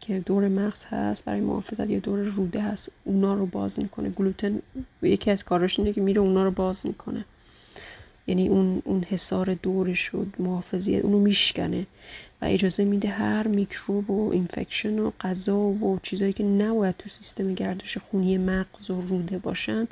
که 0.03 0.19
دور 0.19 0.47
مغز 0.47 0.85
هست 0.85 1.25
برای 1.25 1.41
محافظت 1.41 1.89
یا 1.89 1.99
دور 1.99 2.19
روده 2.19 2.61
هست 2.61 2.91
اونا 3.03 3.33
رو 3.33 3.45
باز 3.45 3.79
می‌کنه. 3.79 4.09
گلوتن 4.09 4.59
یکی 5.01 5.31
از 5.31 5.43
کاراش 5.43 5.79
اینه 5.79 5.93
که 5.93 6.01
میره 6.01 6.21
اونا 6.21 6.43
رو 6.43 6.51
باز 6.51 6.85
می‌کنه. 6.85 7.25
یعنی 8.27 8.47
اون 8.47 8.81
اون 8.85 9.03
حصار 9.03 9.53
دورش 9.53 9.99
شد 9.99 10.27
محافظیت 10.39 11.05
اونو 11.05 11.19
میشکنه 11.19 11.87
و 12.41 12.45
اجازه 12.45 12.83
میده 12.83 13.07
هر 13.07 13.47
میکروب 13.47 14.09
و 14.09 14.31
infection 14.31 14.99
و 14.99 15.11
غذا 15.21 15.59
و 15.59 15.99
چیزایی 16.03 16.33
که 16.33 16.43
نباید 16.43 16.97
تو 16.97 17.09
سیستم 17.09 17.53
گردش 17.53 17.97
خونی 17.97 18.37
مغز 18.37 18.89
و 18.89 19.01
روده 19.01 19.37
باشن 19.37 19.87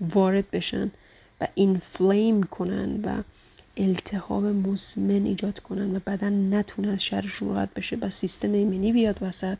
وارد 0.00 0.50
بشن 0.50 0.90
و 1.40 1.48
inflame 1.54 2.42
کنن 2.42 3.00
و 3.04 3.22
التهاب 3.76 4.44
مزمن 4.44 5.26
ایجاد 5.26 5.58
کنن 5.58 5.96
و 5.96 6.00
بدن 6.06 6.54
نتونه 6.54 6.88
از 6.88 7.04
شرشون 7.04 7.48
راحت 7.48 7.74
بشه 7.74 7.96
و 7.96 8.10
سیستم 8.10 8.52
ایمنی 8.52 8.92
بیاد 8.92 9.18
وسط 9.20 9.58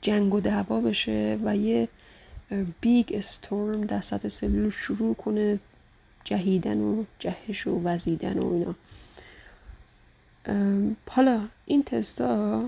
جنگ 0.00 0.34
و 0.34 0.40
دعوا 0.40 0.80
بشه 0.80 1.38
و 1.44 1.56
یه 1.56 1.88
big 2.80 3.10
storm 3.14 3.80
در 3.80 4.00
سطح 4.00 4.28
سلول 4.28 4.70
شروع 4.70 5.14
کنه 5.14 5.58
جهیدن 6.24 6.80
و 6.80 7.04
جهش 7.18 7.66
و 7.66 7.80
وزیدن 7.84 8.38
و 8.38 8.52
اینا. 8.52 8.74
حالا 11.08 11.40
این 11.66 11.82
تستا 11.82 12.64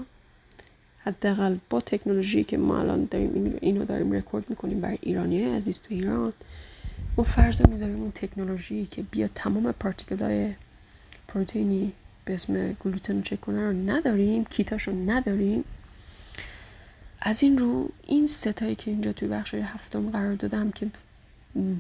حداقل 0.99 1.57
با 1.71 1.81
تکنولوژی 1.81 2.45
که 2.45 2.57
ما 2.57 2.79
الان 2.79 3.09
داریم 3.11 3.59
اینو 3.61 3.85
داریم 3.85 4.13
رکورد 4.13 4.51
می‌کنیم 4.51 4.81
برای 4.81 4.99
ایرانی 5.01 5.45
عزیز 5.45 5.81
تو 5.81 5.95
ایران 5.95 6.33
ما 7.17 7.25
فرض 7.25 7.63
می‌ذاریم 7.69 8.01
اون 8.01 8.11
تکنولوژی 8.11 8.87
که 8.87 9.03
بیا 9.03 9.29
تمام 9.35 9.73
پارتیکل 9.73 10.25
های 10.25 10.53
پروتئینی 11.29 11.93
به 12.25 12.35
اسم 12.35 12.73
گلوتن 12.73 13.17
رو 13.17 13.23
چک 13.23 13.41
کنه 13.41 13.61
رو 13.61 13.73
نداریم 13.73 14.45
کیتاش 14.45 14.89
رو 14.89 15.11
نداریم. 15.11 15.65
از 17.21 17.43
این 17.43 17.59
رو 17.59 17.91
این 18.07 18.27
ستایی 18.27 18.75
که 18.75 18.91
اینجا 18.91 19.13
توی 19.13 19.29
بخش 19.29 19.55
هفتم 19.55 20.11
قرار 20.11 20.35
دادم 20.35 20.71
که 20.71 20.91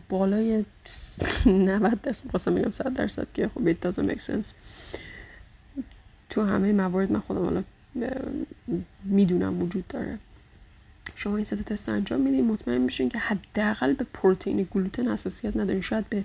بالای 0.08 0.64
90 1.46 2.00
درصد 2.00 2.30
واسه 2.32 2.50
میگم 2.50 2.70
100 2.70 2.94
درصد 2.94 3.32
که 3.32 3.48
خب 3.48 3.72
it 3.72 3.76
doesn't 3.86 4.10
make 4.10 4.20
sense. 4.20 4.54
تو 6.30 6.42
همه 6.42 6.72
موارد 6.72 7.12
من 7.12 7.20
خودم 7.20 7.44
حالا 7.44 7.64
می‌دونم 9.04 9.62
وجود 9.62 9.88
داره. 9.88 10.18
شما 11.16 11.34
این 11.36 11.44
سه 11.44 11.56
تست 11.56 11.88
انجام 11.88 12.20
میدین 12.20 12.44
مطمئن 12.44 12.78
میشین 12.78 13.08
که 13.08 13.18
حداقل 13.18 13.92
به 13.92 14.06
پروتئین 14.12 14.68
گلوتن 14.70 15.08
حساسیت 15.08 15.56
ندارین. 15.56 15.80
شاید 15.82 16.08
به 16.08 16.24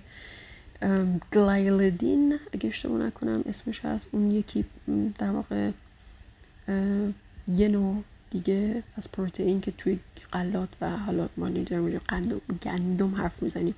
گلایلدین 1.33 2.39
اگه 2.53 2.67
اشتباه 2.67 2.99
نکنم 3.05 3.43
اسمش 3.45 3.85
هست. 3.85 4.09
اون 4.11 4.31
یکی 4.31 4.65
در 5.17 5.31
واقع 5.31 5.71
یه 7.47 7.67
نوع 7.67 8.03
دیگه 8.29 8.83
از 8.95 9.11
پروتئین 9.11 9.61
که 9.61 9.71
توی 9.71 9.99
غلات 10.33 10.69
و 10.81 10.97
حالا 10.97 11.29
ما 11.37 11.47
اینجا 11.47 11.81
گندم 11.81 12.41
گندم 12.63 13.15
حرف 13.15 13.43
می‌زنیم. 13.43 13.75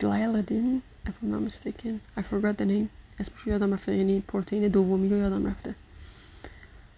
گلایلدین 0.00 0.82
if 1.06 1.10
I'm 1.10 1.30
not 1.32 1.42
mistaken. 1.50 1.94
I 2.16 2.22
forgot 2.22 2.56
the 2.58 2.64
name. 2.64 2.88
اسمش 3.18 3.46
یادم 3.46 3.72
رفته 3.72 3.96
یعنی 3.96 4.20
پروتئین 4.20 4.68
دومی 4.68 5.08
رو 5.08 5.16
یادم 5.16 5.46
رفته. 5.46 5.74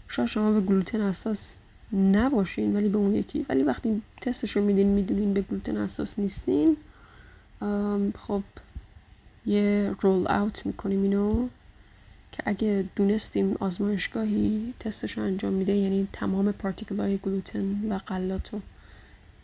شاید 0.09 0.29
شما 0.29 0.53
به 0.53 0.61
گلوتن 0.61 1.01
اساس 1.01 1.57
نباشین 1.93 2.77
ولی 2.77 2.89
به 2.89 2.99
اون 2.99 3.15
یکی. 3.15 3.47
ولی 3.49 3.63
وقتی 3.63 4.03
تستش 4.21 4.57
رو 4.57 4.65
میدین 4.65 4.89
می‌دونین 4.89 5.35
به 5.35 5.43
گلوتن 5.43 5.83
حساس 5.83 6.19
نیستین. 6.19 6.77
خب 8.19 8.43
یه 9.47 9.95
رول 10.01 10.29
اوت 10.29 10.67
می‌کنیم 10.67 11.03
اینو 11.03 11.49
که 12.33 12.43
اگه 12.47 12.89
دونستیم 12.97 13.57
آزمایشگاهی 13.61 14.75
تستش 14.81 15.19
رو 15.19 15.25
انجام 15.25 15.53
میده. 15.53 15.73
یعنی 15.73 16.09
تمام 16.13 16.53
پارتیکل 16.53 17.01
های 17.01 17.17
گلوتن 17.17 17.89
و 17.89 17.99
قلات 18.07 18.53
رو 18.53 18.61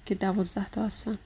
که 0.06 0.14
دوازده 0.14 0.68
تا 0.68 0.84
هستن. 0.84 1.18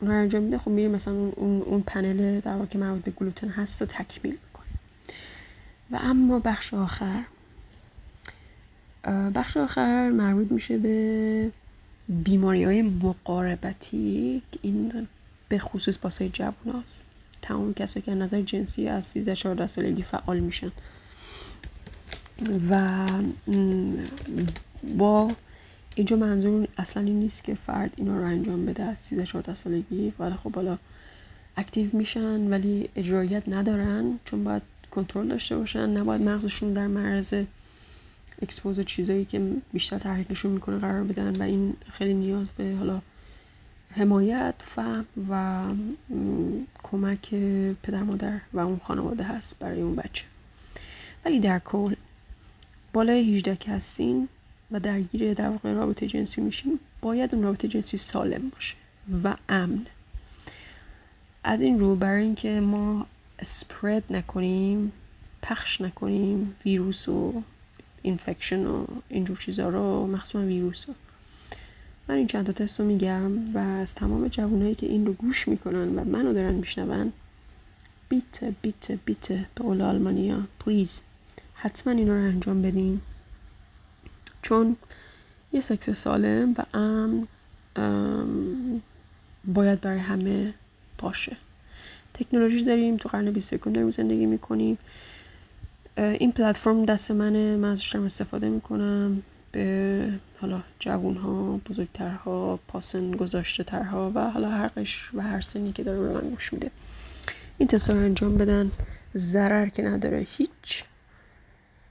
اون 0.00 0.10
رو 0.10 0.16
انجام 0.16 0.42
میده. 0.42 0.58
خب 0.58 0.70
میریم 0.70 0.90
مثلا 0.90 1.14
اون, 1.14 1.62
اون 1.62 1.82
پنل 1.86 2.40
در 2.40 2.54
واقع 2.54 2.78
مربوط 2.78 3.04
به 3.04 3.10
گلوتن 3.10 3.48
هست 3.48 3.82
و 3.82 3.86
تکمیل 3.86 4.38
می‌کنیم. 4.46 4.78
و 5.90 5.98
اما 6.00 6.38
بخش 6.38 6.74
آخر. 6.74 7.24
بخش 9.04 9.56
آخر 9.56 10.10
مربوط 10.10 10.52
میشه 10.52 10.78
به 10.78 11.50
بیماری 12.08 12.64
های 12.64 12.82
مقاربتی. 12.82 14.42
این 14.62 15.08
به 15.48 15.58
خصوص 15.58 15.98
باسه 15.98 16.28
جوون 16.28 16.80
هست 16.80 17.06
تمام 17.42 17.74
کسایی 17.74 18.02
که 18.02 18.14
نظر 18.14 18.42
جنسی 18.42 18.88
از 18.88 19.06
13 19.06 19.34
14 19.34 19.66
سالگی 19.66 20.02
فعال 20.02 20.40
میشن. 20.40 20.72
و 22.70 23.06
با 24.98 25.30
اینجا 25.94 26.16
منظور 26.16 26.68
اصلا 26.78 27.02
این 27.02 27.18
نیست 27.18 27.44
که 27.44 27.54
فرد 27.54 27.94
اینا 27.96 28.16
رو 28.18 28.24
انجام 28.24 28.66
بده 28.66 28.82
از 28.82 28.98
13 28.98 29.26
14 29.26 29.54
سالگی. 29.54 30.12
ولی 30.18 30.34
خب 30.34 30.54
حالا 30.54 30.78
active 31.56 31.90
میشن 31.92 32.50
ولی 32.50 32.88
اجرایت 32.96 33.42
ندارن 33.48 34.18
چون 34.24 34.44
باید 34.44 34.62
کنترل 34.90 35.28
داشته 35.28 35.56
باشن. 35.56 35.96
نباید 35.96 36.22
مغزشون 36.22 36.72
در 36.72 36.86
معرض 36.86 37.34
expose 38.42 38.80
چیزایی 38.80 39.24
که 39.24 39.52
بیشتر 39.72 39.98
تحریکشون 39.98 40.52
می‌کنه 40.52 40.78
قرار 40.78 41.04
بدن 41.04 41.36
و 41.36 41.42
این 41.42 41.76
خیلی 41.90 42.14
نیاز 42.14 42.50
به 42.50 42.76
حالا 42.78 43.00
حمایت 43.90 44.54
فهم 44.58 45.06
و 45.30 45.62
کمک 46.82 47.34
پدر 47.82 48.02
مادر 48.02 48.40
و 48.52 48.60
اون 48.60 48.80
خانواده 48.84 49.24
هست 49.24 49.58
برای 49.58 49.80
اون 49.80 49.96
بچه. 49.96 50.24
ولی 51.24 51.40
در 51.40 51.58
کل 51.58 51.94
بالای 52.92 53.36
18 53.36 53.56
که 53.56 53.70
هستین 53.70 54.28
و 54.70 54.80
درگیر 54.80 55.34
در 55.34 55.48
واقع 55.48 55.72
رابطه 55.72 56.06
جنسی 56.06 56.40
میشین 56.40 56.78
باید 57.02 57.34
اون 57.34 57.44
رابطه 57.44 57.68
جنسی 57.68 57.96
سالم 57.96 58.48
باشه 58.48 58.74
و 59.24 59.36
امن. 59.48 59.86
از 61.44 61.60
این 61.60 61.78
رو 61.78 61.96
برای 61.96 62.22
اینکه 62.22 62.60
ما 62.60 63.06
سپرد 63.42 64.12
نکنیم 64.12 64.92
پخش 65.42 65.80
نکنیم 65.80 66.54
ویروس 66.64 67.08
و 67.08 67.42
اینفکشن 68.02 68.66
و 68.66 68.86
اینجور 69.08 69.36
چیزا 69.36 69.68
رو 69.68 70.06
مخصوصا 70.06 70.46
ویروس 70.46 70.88
رو 70.88 70.94
من 72.08 72.14
این 72.14 72.26
چند 72.26 72.46
تا 72.46 72.52
تست 72.52 72.80
رو 72.80 72.86
میگم 72.86 73.44
و 73.54 73.58
از 73.58 73.94
تمام 73.94 74.28
جوانایی 74.28 74.74
که 74.74 74.86
این 74.86 75.06
رو 75.06 75.12
گوش 75.12 75.48
می‌کنن 75.48 75.98
و 75.98 76.04
منو 76.04 76.32
دارن 76.32 76.54
میشنون 76.54 77.12
بیت 78.08 78.44
بیت 78.62 78.92
بیت 79.04 79.28
به 79.32 79.64
قول 79.64 79.82
آلمانیا 79.82 80.38
پلیز 80.60 81.02
حتما 81.54 81.92
این 81.92 82.08
رو 82.08 82.14
انجام 82.14 82.62
بدین. 82.62 83.00
چون 84.42 84.76
یه 85.52 85.60
سکس 85.60 85.90
سالم 85.90 86.52
و 86.58 86.64
امن 86.78 87.28
باید 89.44 89.80
برای 89.80 89.98
همه 89.98 90.54
باشه. 90.98 91.36
تکنولوژی 92.14 92.64
داریم 92.64 92.96
تو 92.96 93.08
قرن 93.08 93.30
21 93.30 93.64
داریم 93.64 93.90
زندگی 93.90 94.26
می‌کنیم. 94.26 94.78
این 95.96 96.32
پلتفرم 96.32 96.84
دست 96.84 97.10
منه 97.10 97.56
من 97.56 97.70
ازش 97.70 97.96
استفاده 97.96 98.48
می‌کنم 98.48 99.22
به 99.52 100.08
حالا 100.40 100.62
جوون 100.78 101.16
ها 101.16 101.60
بزرگترها 101.70 102.60
پاسن 102.68 103.10
گذاشته 103.10 103.64
ترها 103.64 104.12
و 104.14 104.30
حالا 104.30 104.48
هر 104.48 104.68
قش 104.68 105.10
و 105.14 105.20
هر 105.20 105.40
سنی 105.40 105.72
که 105.72 105.82
داره 105.82 106.00
به 106.00 106.12
من 106.12 106.30
گوش 106.30 106.52
میده. 106.52 106.70
این 107.58 107.68
تست 107.68 107.90
رو 107.90 107.96
انجام 107.96 108.36
بدن. 108.36 108.70
ضرر 109.16 109.68
که 109.68 109.82
نداره. 109.82 110.26
هیچ 110.30 110.84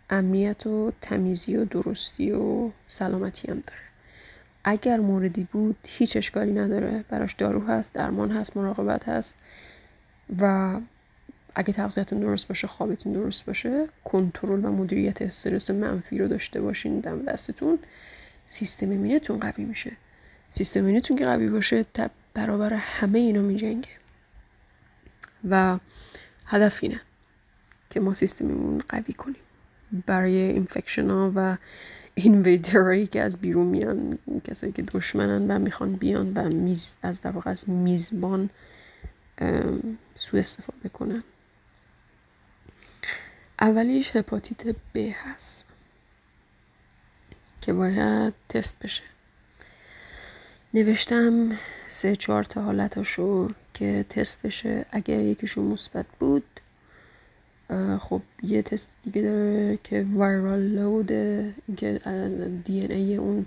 امنیت 0.09 0.67
و 0.67 0.91
تمیزی 1.01 1.57
و 1.57 1.65
درستی 1.65 2.31
و 2.31 2.69
سلامتی 2.87 3.47
هم 3.51 3.59
داره. 3.59 3.81
اگر 4.63 4.97
موردی 4.97 5.47
بود 5.51 5.77
هیچ 5.87 6.17
اشکالی 6.17 6.51
نداره. 6.51 7.05
براش 7.09 7.33
دارو 7.33 7.65
هست 7.65 7.93
درمان 7.93 8.31
هست 8.31 8.57
مراقبت 8.57 9.09
هست 9.09 9.37
و 10.39 10.79
اگه 11.55 11.73
تغذیتون 11.73 12.19
درست 12.19 12.47
باشه 12.47 12.67
خوابتون 12.67 13.13
درست 13.13 13.45
باشه 13.45 13.87
کنترل 14.03 14.65
و 14.65 14.71
مدیریت 14.71 15.21
استرس 15.21 15.71
منفی 15.71 16.17
رو 16.17 16.27
داشته 16.27 16.61
باشین 16.61 16.99
دم 16.99 17.21
دستتون 17.21 17.79
سیستم 18.45 18.89
ایمنیتون 18.89 19.37
قوی 19.37 19.65
میشه. 19.65 19.91
سیستم 20.49 20.85
ایمنیتون 20.85 21.17
که 21.17 21.25
قوی 21.25 21.47
باشه 21.47 21.85
برابر 22.33 22.73
همه 22.73 23.19
اینا 23.19 23.41
میجنگه 23.41 23.89
و 25.49 25.79
هدف 26.45 26.79
اینه 26.83 27.01
که 27.89 27.99
ما 27.99 28.13
سیستممون 28.13 28.81
قوی 28.89 29.13
کنیم. 29.13 29.41
برای 30.05 30.35
اینفکشن 30.35 31.09
ها 31.09 31.31
و 31.35 31.57
اینویدرهایی 32.15 33.07
که 33.07 33.21
از 33.21 33.37
بیرون 33.37 33.67
میان 33.67 34.17
کسایی 34.43 34.73
که 34.73 34.81
دشمنن 34.81 35.51
و 35.51 35.59
می‌خوان 35.59 35.93
بیان 35.93 36.33
و 36.33 36.49
میز 36.49 36.97
از 37.01 37.21
در 37.21 37.33
از 37.45 37.69
میزبان 37.69 38.49
سوء 40.15 40.39
استفاده 40.39 40.89
کنن. 40.89 41.23
اولیش 43.61 44.15
هپاتیت 44.15 44.75
ب 44.93 44.97
هست 44.97 45.65
که 47.61 47.73
باید 47.73 48.33
تست 48.49 48.83
بشه. 48.83 49.03
نوشتم 50.73 51.49
سه 51.87 52.15
چهار 52.15 52.43
تا 52.43 52.61
حالتاشو 52.61 53.47
که 53.73 54.05
تست 54.09 54.45
بشه. 54.45 54.85
اگر 54.91 55.21
یکیشون 55.21 55.65
مثبت 55.65 56.05
بود 56.19 56.43
خب 57.99 58.21
یه 58.43 58.61
تست 58.61 58.89
دیگه 59.03 59.21
داره 59.21 59.79
که 59.83 60.05
viral 60.13 60.61
load 60.61 61.07
که 61.77 61.99
DNA 62.65 63.15
اون 63.15 63.45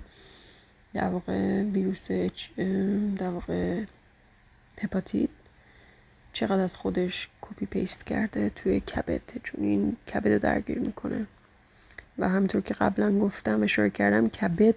در 0.95 1.09
واقع 1.09 1.63
ویروس 1.63 2.11
در 3.17 3.31
واقع 3.31 3.85
هپاتیت. 4.81 5.31
چقدر 6.35 6.63
از 6.63 6.77
خودش 6.77 7.29
copy 7.41 7.67
paste 7.67 8.07
کرده 8.07 8.51
توی 8.51 8.81
کبد. 8.81 9.21
چون 9.43 9.65
این 9.65 9.97
کبد 10.15 10.29
رو 10.29 10.39
درگیر 10.39 10.79
می‌کنه. 10.79 11.27
و 12.19 12.29
همینطور 12.29 12.61
که 12.61 12.75
قبلا 12.75 13.19
گفتم 13.19 13.63
اشاره 13.63 13.91
کردم 13.91 14.29
کبد 14.29 14.75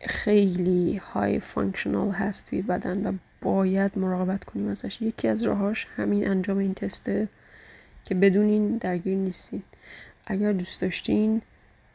خیلی 0.00 0.96
high 0.96 1.40
functional 1.40 2.10
هست 2.10 2.50
توی 2.50 2.62
بدن 2.62 3.06
و 3.06 3.12
باید 3.42 3.98
مراقبت 3.98 4.44
کنیم 4.44 4.68
ازش. 4.68 5.02
یکی 5.02 5.28
از 5.28 5.42
راهاش 5.42 5.86
همین 5.96 6.28
انجام 6.28 6.58
این 6.58 6.74
تسته 6.74 7.28
که 8.04 8.14
بدونین 8.14 8.76
درگیر 8.76 9.16
نیستین. 9.16 9.62
اگر 10.26 10.52
دوست 10.52 10.80
داشتین 10.80 11.42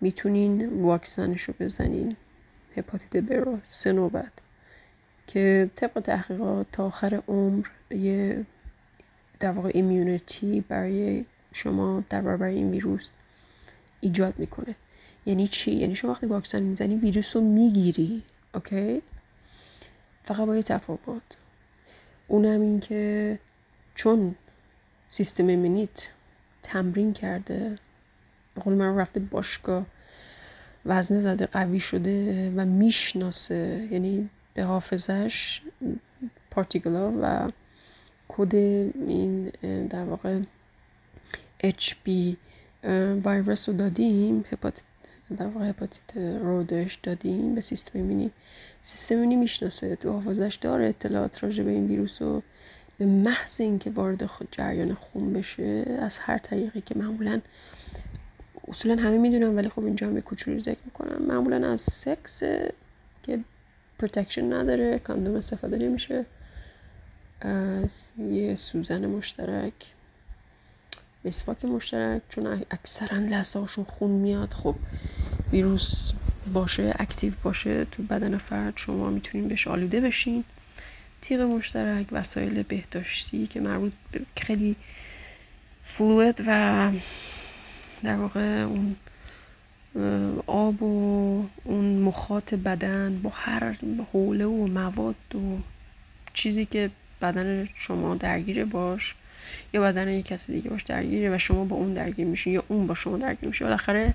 می‌تونین 0.02 0.82
واکسنش 0.82 1.42
رو 1.42 1.54
بزنین. 1.60 2.16
هپاتیت 2.78 3.24
B 3.24 3.36
رو 3.36 3.60
سه 3.68 3.92
نوبت. 3.92 4.32
که 5.28 5.70
طبق 5.76 6.00
تحقیقات 6.00 6.68
تا 6.72 6.86
آخر 6.86 7.22
عمر 7.28 7.68
یه 7.92 8.46
در 9.40 9.52
واقع 9.52 9.72
immunity 9.74 10.62
برای 10.62 11.26
شما 11.54 12.04
در 12.10 12.22
برابر 12.22 12.46
این 12.46 12.72
ویروس 12.72 13.12
ایجاد 14.02 14.40
می‌کنه. 14.40 14.76
یعنی 15.26 15.48
چی؟ 15.48 15.72
یعنی 15.72 15.96
شما 15.96 16.12
وقتی 16.12 16.26
واکسن 16.26 16.62
می‌زنی 16.62 16.96
ویروس 16.96 17.36
رو 17.36 17.42
می‌گیری 17.42 18.24
okay؟ 18.56 19.02
فقط 20.24 20.48
با 20.48 20.56
یه 20.56 20.64
تفاوت. 20.64 21.38
اونم 22.28 22.62
این 22.62 22.80
که 22.80 23.40
چون 23.96 24.36
سیستم 25.10 25.48
ایمنیت 25.48 26.10
تمرین 26.64 27.14
کرده 27.14 27.76
به 28.56 28.62
قول 28.62 28.74
من 28.74 28.98
رفته 28.98 29.20
باشگاه 29.20 29.86
وزنه 30.86 31.20
زده 31.20 31.46
قوی 31.46 31.80
شده 31.80 32.50
و 32.56 32.66
می‌شناسه 32.66 33.88
یعنی 33.92 34.30
به 34.58 34.64
حافظش 34.64 35.62
پارتیکلا 36.52 37.14
و 37.22 37.52
کد 38.28 38.56
این 38.56 39.52
در 39.90 40.04
واقع 40.04 40.40
HB 41.64 42.10
ویروس 43.26 43.70
رو 43.70 43.76
دادیم 43.76 44.46
هپاتیت 44.52 44.86
در 45.38 45.48
واقع 45.48 45.70
هپاتیت 45.70 46.18
رو 46.18 46.64
دادیم 47.04 47.56
به 47.56 47.62
سیستم 47.62 47.92
ایمنی 47.94 48.32
سیستم 48.82 49.16
ایمنی 49.16 49.36
می‌شناسه 49.36 49.96
تو 49.96 50.12
حافظش 50.12 50.56
داره 50.62 50.88
اطلاعات 50.88 51.44
راجع 51.44 51.64
به 51.64 51.72
این 51.72 51.88
ویروس 51.88 52.22
رو 52.22 52.44
به 52.98 53.06
محض 53.06 53.62
اینکه 53.62 53.90
وارد 53.90 54.26
خود 54.26 54.48
جریان 54.52 54.94
خون 54.94 55.34
بشه 55.34 55.98
از 56.00 56.18
هر 56.18 56.38
طریقی 56.38 56.82
که 56.82 56.98
معمولا 56.98 57.42
اصولا 58.68 58.96
همه 58.96 59.18
می‌دونم 59.18 59.56
ولی 59.56 59.70
خب 59.70 59.86
اینجا 59.86 60.08
هم 60.08 60.14
به 60.14 60.22
کوچولو 60.22 60.60
ذکر 60.60 60.80
می‌کنم 60.86 61.26
معمولا 61.28 61.72
از 61.72 61.82
سکس 61.82 62.44
که 63.24 63.40
protection 64.00 64.54
نداره 64.54 65.00
کاندوم 65.00 65.36
استفاده 65.36 65.78
نمیشه. 65.78 66.26
از 67.42 68.14
یه 68.18 68.56
سوزن 68.56 69.06
مشترک 69.06 69.74
مسواک 71.26 71.66
مشترک 71.66 72.22
چون 72.30 72.48
اکثرا 72.72 73.18
لثه 73.18 73.66
خون 73.66 74.12
میاد. 74.12 74.54
خب 74.54 74.76
ویروس 75.52 76.14
باشه 76.54 76.94
active 77.00 77.34
باشه 77.44 77.86
تو 77.86 78.04
بدن 78.04 78.38
فرد 78.38 78.74
شما 78.78 79.10
می‌تونین 79.10 79.48
بهش 79.48 79.68
آلوده 79.68 80.02
بشین. 80.02 80.44
تیغ 81.22 81.42
مشترک 81.42 82.08
وسایل 82.12 82.64
بهداشتی 82.64 83.48
که 83.48 83.60
مربوط 83.62 83.94
خیلی 84.38 84.76
fluid 85.84 86.44
و 86.48 86.92
در 88.04 88.18
واقع 88.18 88.62
اون 88.62 88.96
آب 90.48 90.84
و 90.84 91.46
اون 91.64 92.00
مخاط 92.00 92.54
بدن 92.54 93.20
با 93.24 93.32
هر 93.34 93.76
حوله 94.14 94.46
و 94.46 94.68
مواد 94.68 95.36
و 95.36 95.58
چیزی 96.34 96.66
که 96.66 96.90
بدن 97.22 97.70
شما 97.76 98.16
درگیره 98.16 98.66
باش 98.66 99.16
یا 99.74 99.82
بدن 99.82 100.10
یک 100.10 100.26
کسی 100.26 100.54
دیگه 100.54 100.70
باش 100.70 100.84
درگیره 100.84 101.36
و 101.36 101.38
شما 101.38 101.66
با 101.66 101.76
اون 101.76 101.94
درگیر 101.94 102.26
میشین 102.26 102.54
یا 102.54 102.64
اون 102.68 102.88
با 102.88 102.94
شما 102.94 103.18
درگیر 103.18 103.48
میشه. 103.50 103.66
بالاخره 103.66 104.14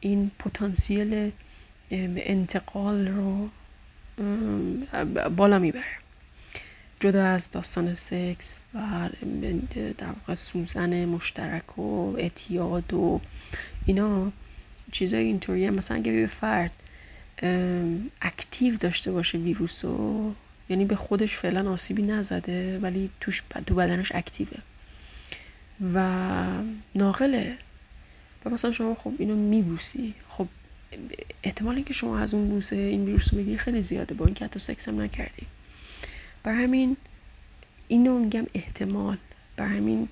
این 0.00 0.30
پتانسیل 0.38 1.32
انتقال 1.90 3.08
رو 3.08 3.48
بالا 5.36 5.58
می‌بره. 5.58 5.84
جدا 7.00 7.24
از 7.24 7.50
داستان 7.50 7.94
سکس 7.94 8.56
و 8.74 9.08
در 9.98 10.06
واقع 10.06 10.34
سوزن 10.34 11.04
مشترک 11.04 11.78
و 11.78 12.16
اعتیاد 12.18 12.92
و 12.94 13.20
اینا 13.86 14.32
چیزای 14.92 15.24
اینطوریه. 15.24 15.70
مثلا 15.70 15.96
اگه 15.96 16.12
به 16.12 16.26
فرد 16.26 16.72
اکتیو 18.22 18.76
داشته 18.76 19.12
باشه 19.12 19.38
ویروس 19.38 19.84
و 19.84 20.32
یعنی 20.68 20.84
به 20.84 20.96
خودش 20.96 21.36
فعلا 21.36 21.72
آسیبی 21.72 22.02
نزده 22.02 22.78
ولی 22.78 23.10
توش 23.20 23.42
تو 23.66 23.74
بدنش 23.74 24.12
اکتیوه. 24.14 24.58
و 25.94 26.62
ناقله. 26.94 27.56
و 28.44 28.50
مثلا 28.50 28.72
شما 28.72 28.94
خب 28.94 29.12
اینو 29.18 29.36
میبوسی. 29.36 30.14
خب 30.28 30.46
احتمال 31.42 31.74
اینکه 31.74 31.94
شما 31.94 32.18
از 32.18 32.34
اون 32.34 32.48
بوسه 32.48 32.76
این 32.76 33.04
ویروس 33.04 33.34
رو 33.34 33.40
بگیری 33.40 33.58
خیلی 33.58 33.82
زیاده. 33.82 34.14
با 34.14 34.24
اینکه 34.24 34.44
حتی 34.44 34.58
سکس 34.58 34.88
هم 34.88 35.00
نکردی. 35.00 35.46
بر 36.42 36.52
همین 36.52 36.96
اینو 37.88 38.18
میگم 38.18 38.46
احتمال. 38.54 39.16
بر 39.56 39.66
همین 39.66 40.08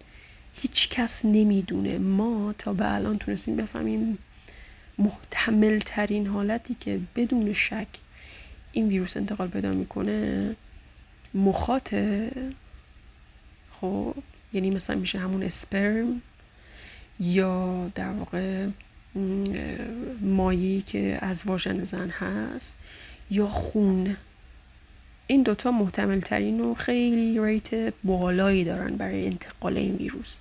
هیچ 0.54 0.88
کس 0.88 1.24
نمی‌دونه. 1.24 1.98
ما 1.98 2.54
تا 2.58 2.72
به 2.72 2.94
الان 2.94 3.18
تونستیم 3.18 3.56
بفهمیم 3.56 4.18
محتمل 4.98 5.78
ترین 5.78 6.26
حالتی 6.26 6.76
که 6.80 7.00
بدون 7.16 7.52
شک 7.52 7.86
این 8.72 8.88
ویروس 8.88 9.16
انتقال 9.16 9.48
پیدا 9.48 9.72
می‌کنه 9.72 10.56
مخاطه 11.34 12.30
خب 13.70 14.14
یعنی 14.52 14.70
مثلا 14.70 14.96
میشه 14.96 15.18
همون 15.18 15.42
اسپرم 15.42 16.22
یا 17.20 17.88
در 17.94 18.10
واقع 18.10 18.66
مایی 20.20 20.82
که 20.82 21.18
از 21.20 21.42
واژن 21.46 21.84
زن 21.84 22.10
هست 22.10 22.76
یا 23.30 23.46
خون. 23.46 24.16
این 25.26 25.42
دوتا 25.42 25.70
محتمل 25.70 26.20
ترین 26.20 26.60
و 26.60 26.74
خیلی 26.74 27.40
rate 27.40 27.94
بالایی 28.04 28.64
دارن 28.64 28.96
برای 28.96 29.26
انتقال 29.26 29.76
این 29.76 29.96
ویروس. 29.96 30.38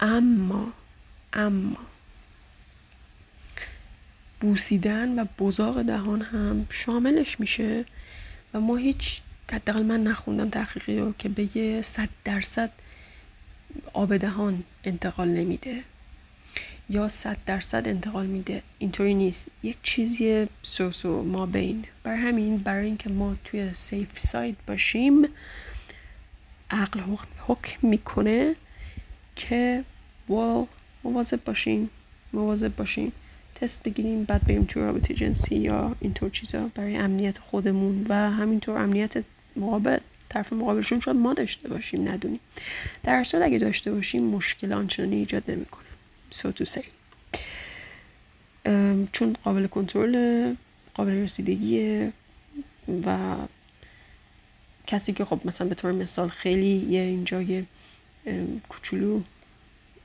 اما 0.00 0.72
اما 1.32 1.76
بوسیدن 4.40 5.18
و 5.18 5.24
بزاق 5.38 5.82
دهان 5.82 6.22
هم 6.22 6.66
شاملش 6.70 7.40
میشه 7.40 7.84
و 8.54 8.60
ما 8.60 8.76
هیچ 8.76 9.20
حداقل 9.52 9.82
من 9.82 10.02
نخوندم 10.02 10.50
تحقیقی 10.50 10.98
رو 10.98 11.12
که 11.18 11.28
بگه 11.28 11.82
صد 11.82 12.08
درصد 12.24 12.70
آب 13.92 14.16
دهان 14.16 14.64
انتقال 14.84 15.28
نمیده 15.28 15.82
یا 16.90 17.08
صد 17.08 17.36
درصد 17.46 17.88
انتقال 17.88 18.26
میده 18.26 18.62
اینطوری 18.78 19.14
نیست. 19.14 19.48
یک 19.62 19.76
چیزی 19.82 20.46
so 20.62 20.92
so 20.92 21.22
ما 21.22 21.46
بین. 21.46 21.84
برا 22.02 22.14
همین 22.14 22.58
برای 22.58 22.86
اینکه 22.86 23.10
ما 23.10 23.36
توی 23.44 23.72
safe 23.72 24.08
side 24.18 24.56
باشیم 24.66 25.28
عقل 26.70 27.00
حکم 27.46 27.88
می‌کنه 27.88 28.54
که 29.36 29.84
وا 30.28 30.66
مواظب 31.04 31.44
باشیم 31.44 31.90
مواظب 32.32 32.76
باشیم 32.76 33.12
تست 33.60 33.82
بگیریم 33.82 34.24
بعد 34.24 34.44
بریم 34.44 34.64
تو 34.64 34.80
رابطه 34.80 35.14
جنسی 35.14 35.56
یا 35.56 35.96
اینطور 36.00 36.30
چیزا 36.30 36.70
برای 36.74 36.96
امنیت 36.96 37.38
خودمون 37.38 38.06
و 38.08 38.14
همینطور 38.14 38.78
امنیت 38.78 39.24
مقابل 39.56 39.98
طرف 40.28 40.52
مقابلشون. 40.52 41.00
شاید 41.00 41.16
ما 41.16 41.34
داشته 41.34 41.68
باشیم 41.68 42.08
ندونیم. 42.08 42.40
در 43.02 43.24
صورت 43.24 43.42
اگه 43.42 43.58
داشته 43.58 43.92
باشیم 43.92 44.24
مشکل 44.24 44.72
آنچنانی 44.72 45.16
ایجاد 45.16 45.50
نمی‌کنه. 45.50 45.84
So 46.34 46.46
to 46.60 46.64
say. 46.64 46.84
چون 49.12 49.36
قابل 49.44 49.66
کنترل 49.66 50.54
قابل 50.94 51.12
رسیدگی 51.12 52.08
و 53.06 53.36
کسی 54.86 55.12
که 55.12 55.24
خب 55.24 55.40
مثلا 55.44 55.68
به 55.68 55.74
طور 55.74 55.92
مثال 55.92 56.28
خیلی 56.28 56.86
یه 56.88 57.00
اینجا 57.00 57.42
یه 57.42 57.64
کوچولو 58.68 59.22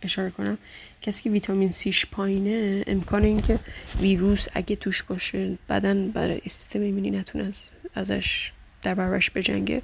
اشاره 0.06 0.30
کنم 0.30 0.58
کسی 1.02 1.24
که 1.24 1.30
ویتامین 1.30 1.72
سیش 1.72 2.06
پایینه 2.06 2.84
امکان 2.88 3.24
اینکه 3.24 3.60
ویروس 4.00 4.48
اگه 4.54 4.76
توش 4.76 5.04
باشه 5.04 5.58
بدن 5.70 6.12
برای 6.12 6.42
سیستم 6.48 6.82
ایمنی 6.82 7.12
نتونه 7.12 7.44
از 7.44 7.64
ازش 7.96 8.52
در 8.84 8.94
برابرش 8.94 9.32
بجنگه 9.32 9.82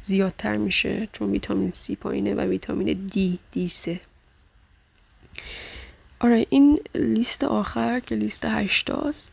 زیادتر 0.00 0.56
میشه 0.56 1.08
چون 1.12 1.30
ویتامین 1.30 1.72
سی 1.72 1.96
پایینه 1.96 2.34
و 2.34 2.40
ویتامین 2.40 2.92
دی 2.92 3.38
دی 3.50 3.68
سه. 3.68 4.00
آره 6.20 6.46
این 6.50 6.78
لیست 6.94 7.44
آخر 7.44 8.00
که 8.00 8.14
لیست 8.14 8.44
هشتاست 8.44 9.32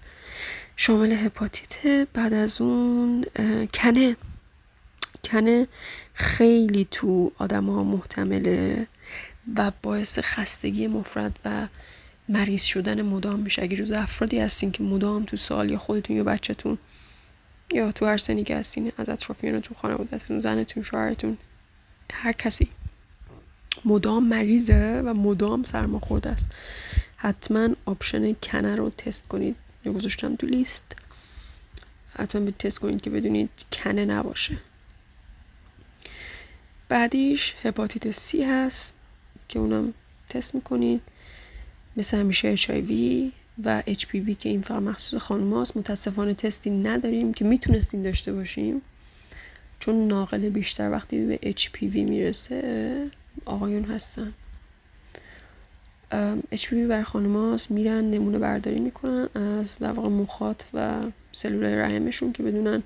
شامل 0.78 1.12
هپاتیت 1.12 2.08
بعد 2.14 2.34
از 2.34 2.62
اون 2.62 3.26
کنه. 3.74 4.16
کنه 5.24 5.68
خیلی 6.14 6.88
تو 6.92 7.32
آدم 7.38 7.70
ها 7.70 7.84
محتمله. 7.84 8.88
و 9.58 9.72
باعث 9.84 10.20
خستگی 10.20 10.88
مفرد 10.88 11.40
و 11.46 11.68
مریض 12.30 12.64
شدن 12.64 13.02
مدام 13.02 13.40
میشه. 13.40 13.62
اگه 13.62 13.78
جز 13.78 13.92
افرادی 13.92 14.40
هستین 14.40 14.72
که 14.72 14.84
مدام 14.84 15.26
تو 15.26 15.38
سال 15.38 15.72
یا 15.72 15.78
خودتون 15.78 16.16
یا 16.16 16.24
بچهتون 16.24 16.78
یا 17.72 17.92
تو 17.92 18.06
هر 18.06 18.18
سنی 18.18 18.44
که 18.44 18.56
هستین 18.56 18.92
از 18.98 19.10
اطرافیانتون 19.10 19.78
خانوادتون 19.82 20.40
زنتون 20.40 20.84
شوهرتون 20.84 21.38
هر 22.14 22.32
کسی. 22.32 22.70
مدام 23.86 24.28
مریضه 24.28 25.02
و 25.06 25.14
مدام 25.14 25.64
سرماخورده 25.64 26.30
است. 26.30 26.48
حتما 27.18 27.70
آپشن 27.86 28.34
کنه 28.34 28.76
رو 28.76 28.90
تست 28.90 29.28
کنید. 29.28 29.56
یا 29.86 29.94
گذاشتم 29.94 30.36
تو 30.36 30.48
لیست. 30.48 30.96
حتما 32.10 32.42
به 32.42 32.52
تست 32.52 32.80
کنید 32.80 33.02
که 33.02 33.10
بدونید 33.10 33.50
کنه 33.72 34.06
نباشه. 34.06 34.58
بعدیش 36.90 37.54
هپاتیت 37.64 38.12
سی 38.12 38.44
هست. 38.44 38.95
که 39.48 39.60
اونم 39.60 39.94
تست 40.30 40.56
می‌کنید. 40.56 41.02
مثل 41.98 42.18
همیشه 42.18 42.56
HIV 42.56 42.92
و 43.64 43.82
HPV 43.82 44.38
که 44.40 44.50
این 44.50 44.62
فقط 44.62 44.82
مخصوص 44.82 45.20
خانم 45.20 45.54
هاست. 45.54 45.78
متاسفانه 45.78 46.34
تستی 46.34 46.70
نداریم 46.70 47.34
که 47.34 47.46
می‌تونستیم 47.46 48.02
داشته 48.02 48.34
باشیم. 48.34 48.82
چون 49.80 50.08
ناقل 50.08 50.50
بیشتر 50.50 50.92
وقتی 50.92 51.26
به 51.26 51.40
HPV 51.52 51.96
می‌رسه 51.96 53.12
آقایون 53.46 53.84
هستن. 53.84 54.34
HPV 56.56 56.74
بر 56.74 57.04
خانماست 57.04 57.72
میرن 57.72 58.10
نمونه 58.10 58.40
برداری 58.40 58.80
می‌کنن 58.80 59.30
از 59.36 59.78
در 59.78 59.92
مخاط 59.92 60.64
و 60.74 61.02
سلول 61.32 61.66
رحمشون 61.66 62.34
که 62.34 62.44
بدونن 62.44 62.84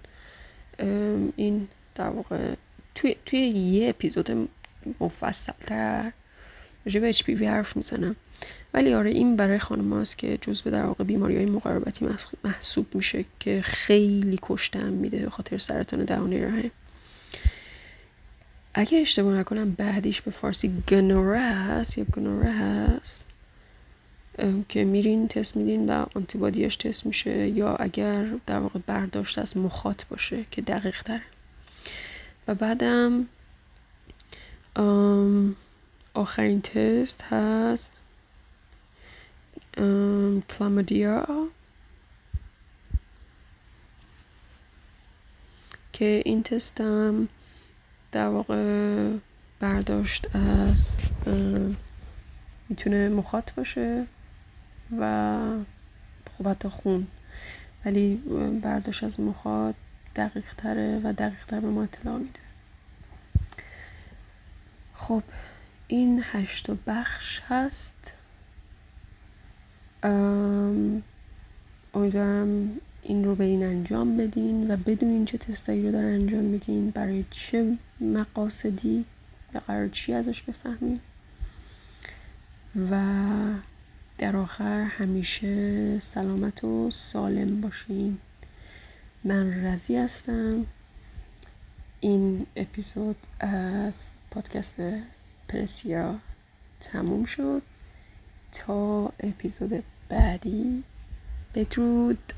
این 1.36 1.68
در 1.95 2.10
واقع 2.10 2.55
توی, 2.95 3.16
توی 3.26 3.39
یه 3.39 3.89
اپیزود 3.89 4.49
مفصل 4.99 5.53
تر 5.60 6.12
راجع 6.86 6.99
به 6.99 7.11
HPV 7.11 7.41
حرف 7.41 7.75
می‌زنم. 7.75 8.15
ولی 8.73 8.93
آره 8.93 9.09
این 9.09 9.36
برای 9.36 9.59
خانم 9.59 10.03
که 10.17 10.38
جزو 10.38 10.69
در 10.69 10.86
واقع 10.86 11.03
بیماری 11.03 11.36
های 11.36 11.45
مقاربتی 11.45 12.07
محسوب 12.43 12.95
میشه 12.95 13.25
که 13.39 13.61
خیلی 13.61 14.39
کشتن 14.41 14.93
میده 14.93 15.30
خاطر 15.30 15.57
سرطان 15.57 16.05
دهانه 16.05 16.47
رحم. 16.47 16.71
اگه 18.73 18.97
اشتباه 18.97 19.34
نکنم 19.34 19.71
بعدیش 19.71 20.21
به 20.21 20.32
فارسی 20.32 20.84
گنوره 20.88 21.39
هست 21.39 21.97
یا 21.97 22.03
گنوره 22.03 22.51
هست 22.51 23.27
که 24.69 24.84
میرین 24.84 25.27
تست 25.27 25.57
میدین 25.57 25.89
و 25.89 26.05
آنتیبادیاش 26.15 26.75
تست 26.75 27.05
میشه 27.05 27.49
یا 27.49 27.75
اگر 27.75 28.25
در 28.45 28.59
واقع 28.59 28.80
برداشت 28.88 29.39
از 29.39 29.57
مخاط 29.57 30.05
باشه 30.05 30.45
که 30.51 30.61
دقیق 30.61 31.01
تره. 31.03 31.21
و 32.47 32.55
بعدم 32.55 33.27
آخرین 36.20 36.61
تست 36.61 37.24
هست. 37.24 37.91
کلامدیا 40.49 41.47
که 45.93 46.22
این 46.26 46.43
تستم 46.43 47.28
در 48.11 48.28
واقع 48.28 49.11
برداشت 49.59 50.36
از 50.36 50.91
می‌تونه 52.70 53.09
مخاط 53.09 53.53
باشه 53.53 54.05
و 54.99 55.51
خب 56.38 56.47
حتی 56.47 56.70
خون. 56.70 57.07
ولی 57.86 58.15
برداشت 58.63 59.03
از 59.03 59.20
مخاط 59.20 59.76
دقیق 60.15 60.53
تره 60.53 61.01
و 61.03 61.13
دقیق 61.13 61.45
تر 61.45 61.59
به 61.59 61.67
ما 61.67 61.84
اطلاع 61.84 62.17
میده. 62.17 62.39
خب 64.93 65.24
این 65.91 66.23
هشت 66.23 66.71
بخش 66.71 67.41
هست. 67.47 68.13
امیدوارم 71.93 72.79
این 73.01 73.23
رو 73.23 73.35
برین 73.35 73.63
انجام 73.63 74.17
بدین 74.17 74.71
و 74.71 74.77
بدونین 74.77 75.25
چه 75.25 75.37
تستایی 75.37 75.83
رو 75.83 75.91
داره 75.91 76.07
انجام 76.07 76.43
میدین 76.43 76.89
برای 76.89 77.25
چه 77.29 77.77
مقاصدی 78.01 79.05
و 79.53 79.57
قرار 79.57 79.87
چی 79.87 80.13
ازش 80.13 80.41
بفهمیم 80.41 80.99
و 82.91 83.03
در 84.17 84.35
آخر 84.35 84.81
همیشه 84.81 85.99
سلامت 85.99 86.63
و 86.63 86.91
سالم 86.91 87.61
باشین. 87.61 88.17
من 89.23 89.65
رزی 89.65 89.97
هستم. 89.97 90.65
این 91.99 92.45
اپیزود 92.55 93.17
از 93.39 94.11
پادکست 94.31 94.81
پرسیا 95.50 96.20
تموم 96.80 97.26
شد. 97.26 97.62
تا 98.52 99.14
اپیزود 99.20 99.84
بعدی. 100.10 100.84
بدرود. 101.56 102.34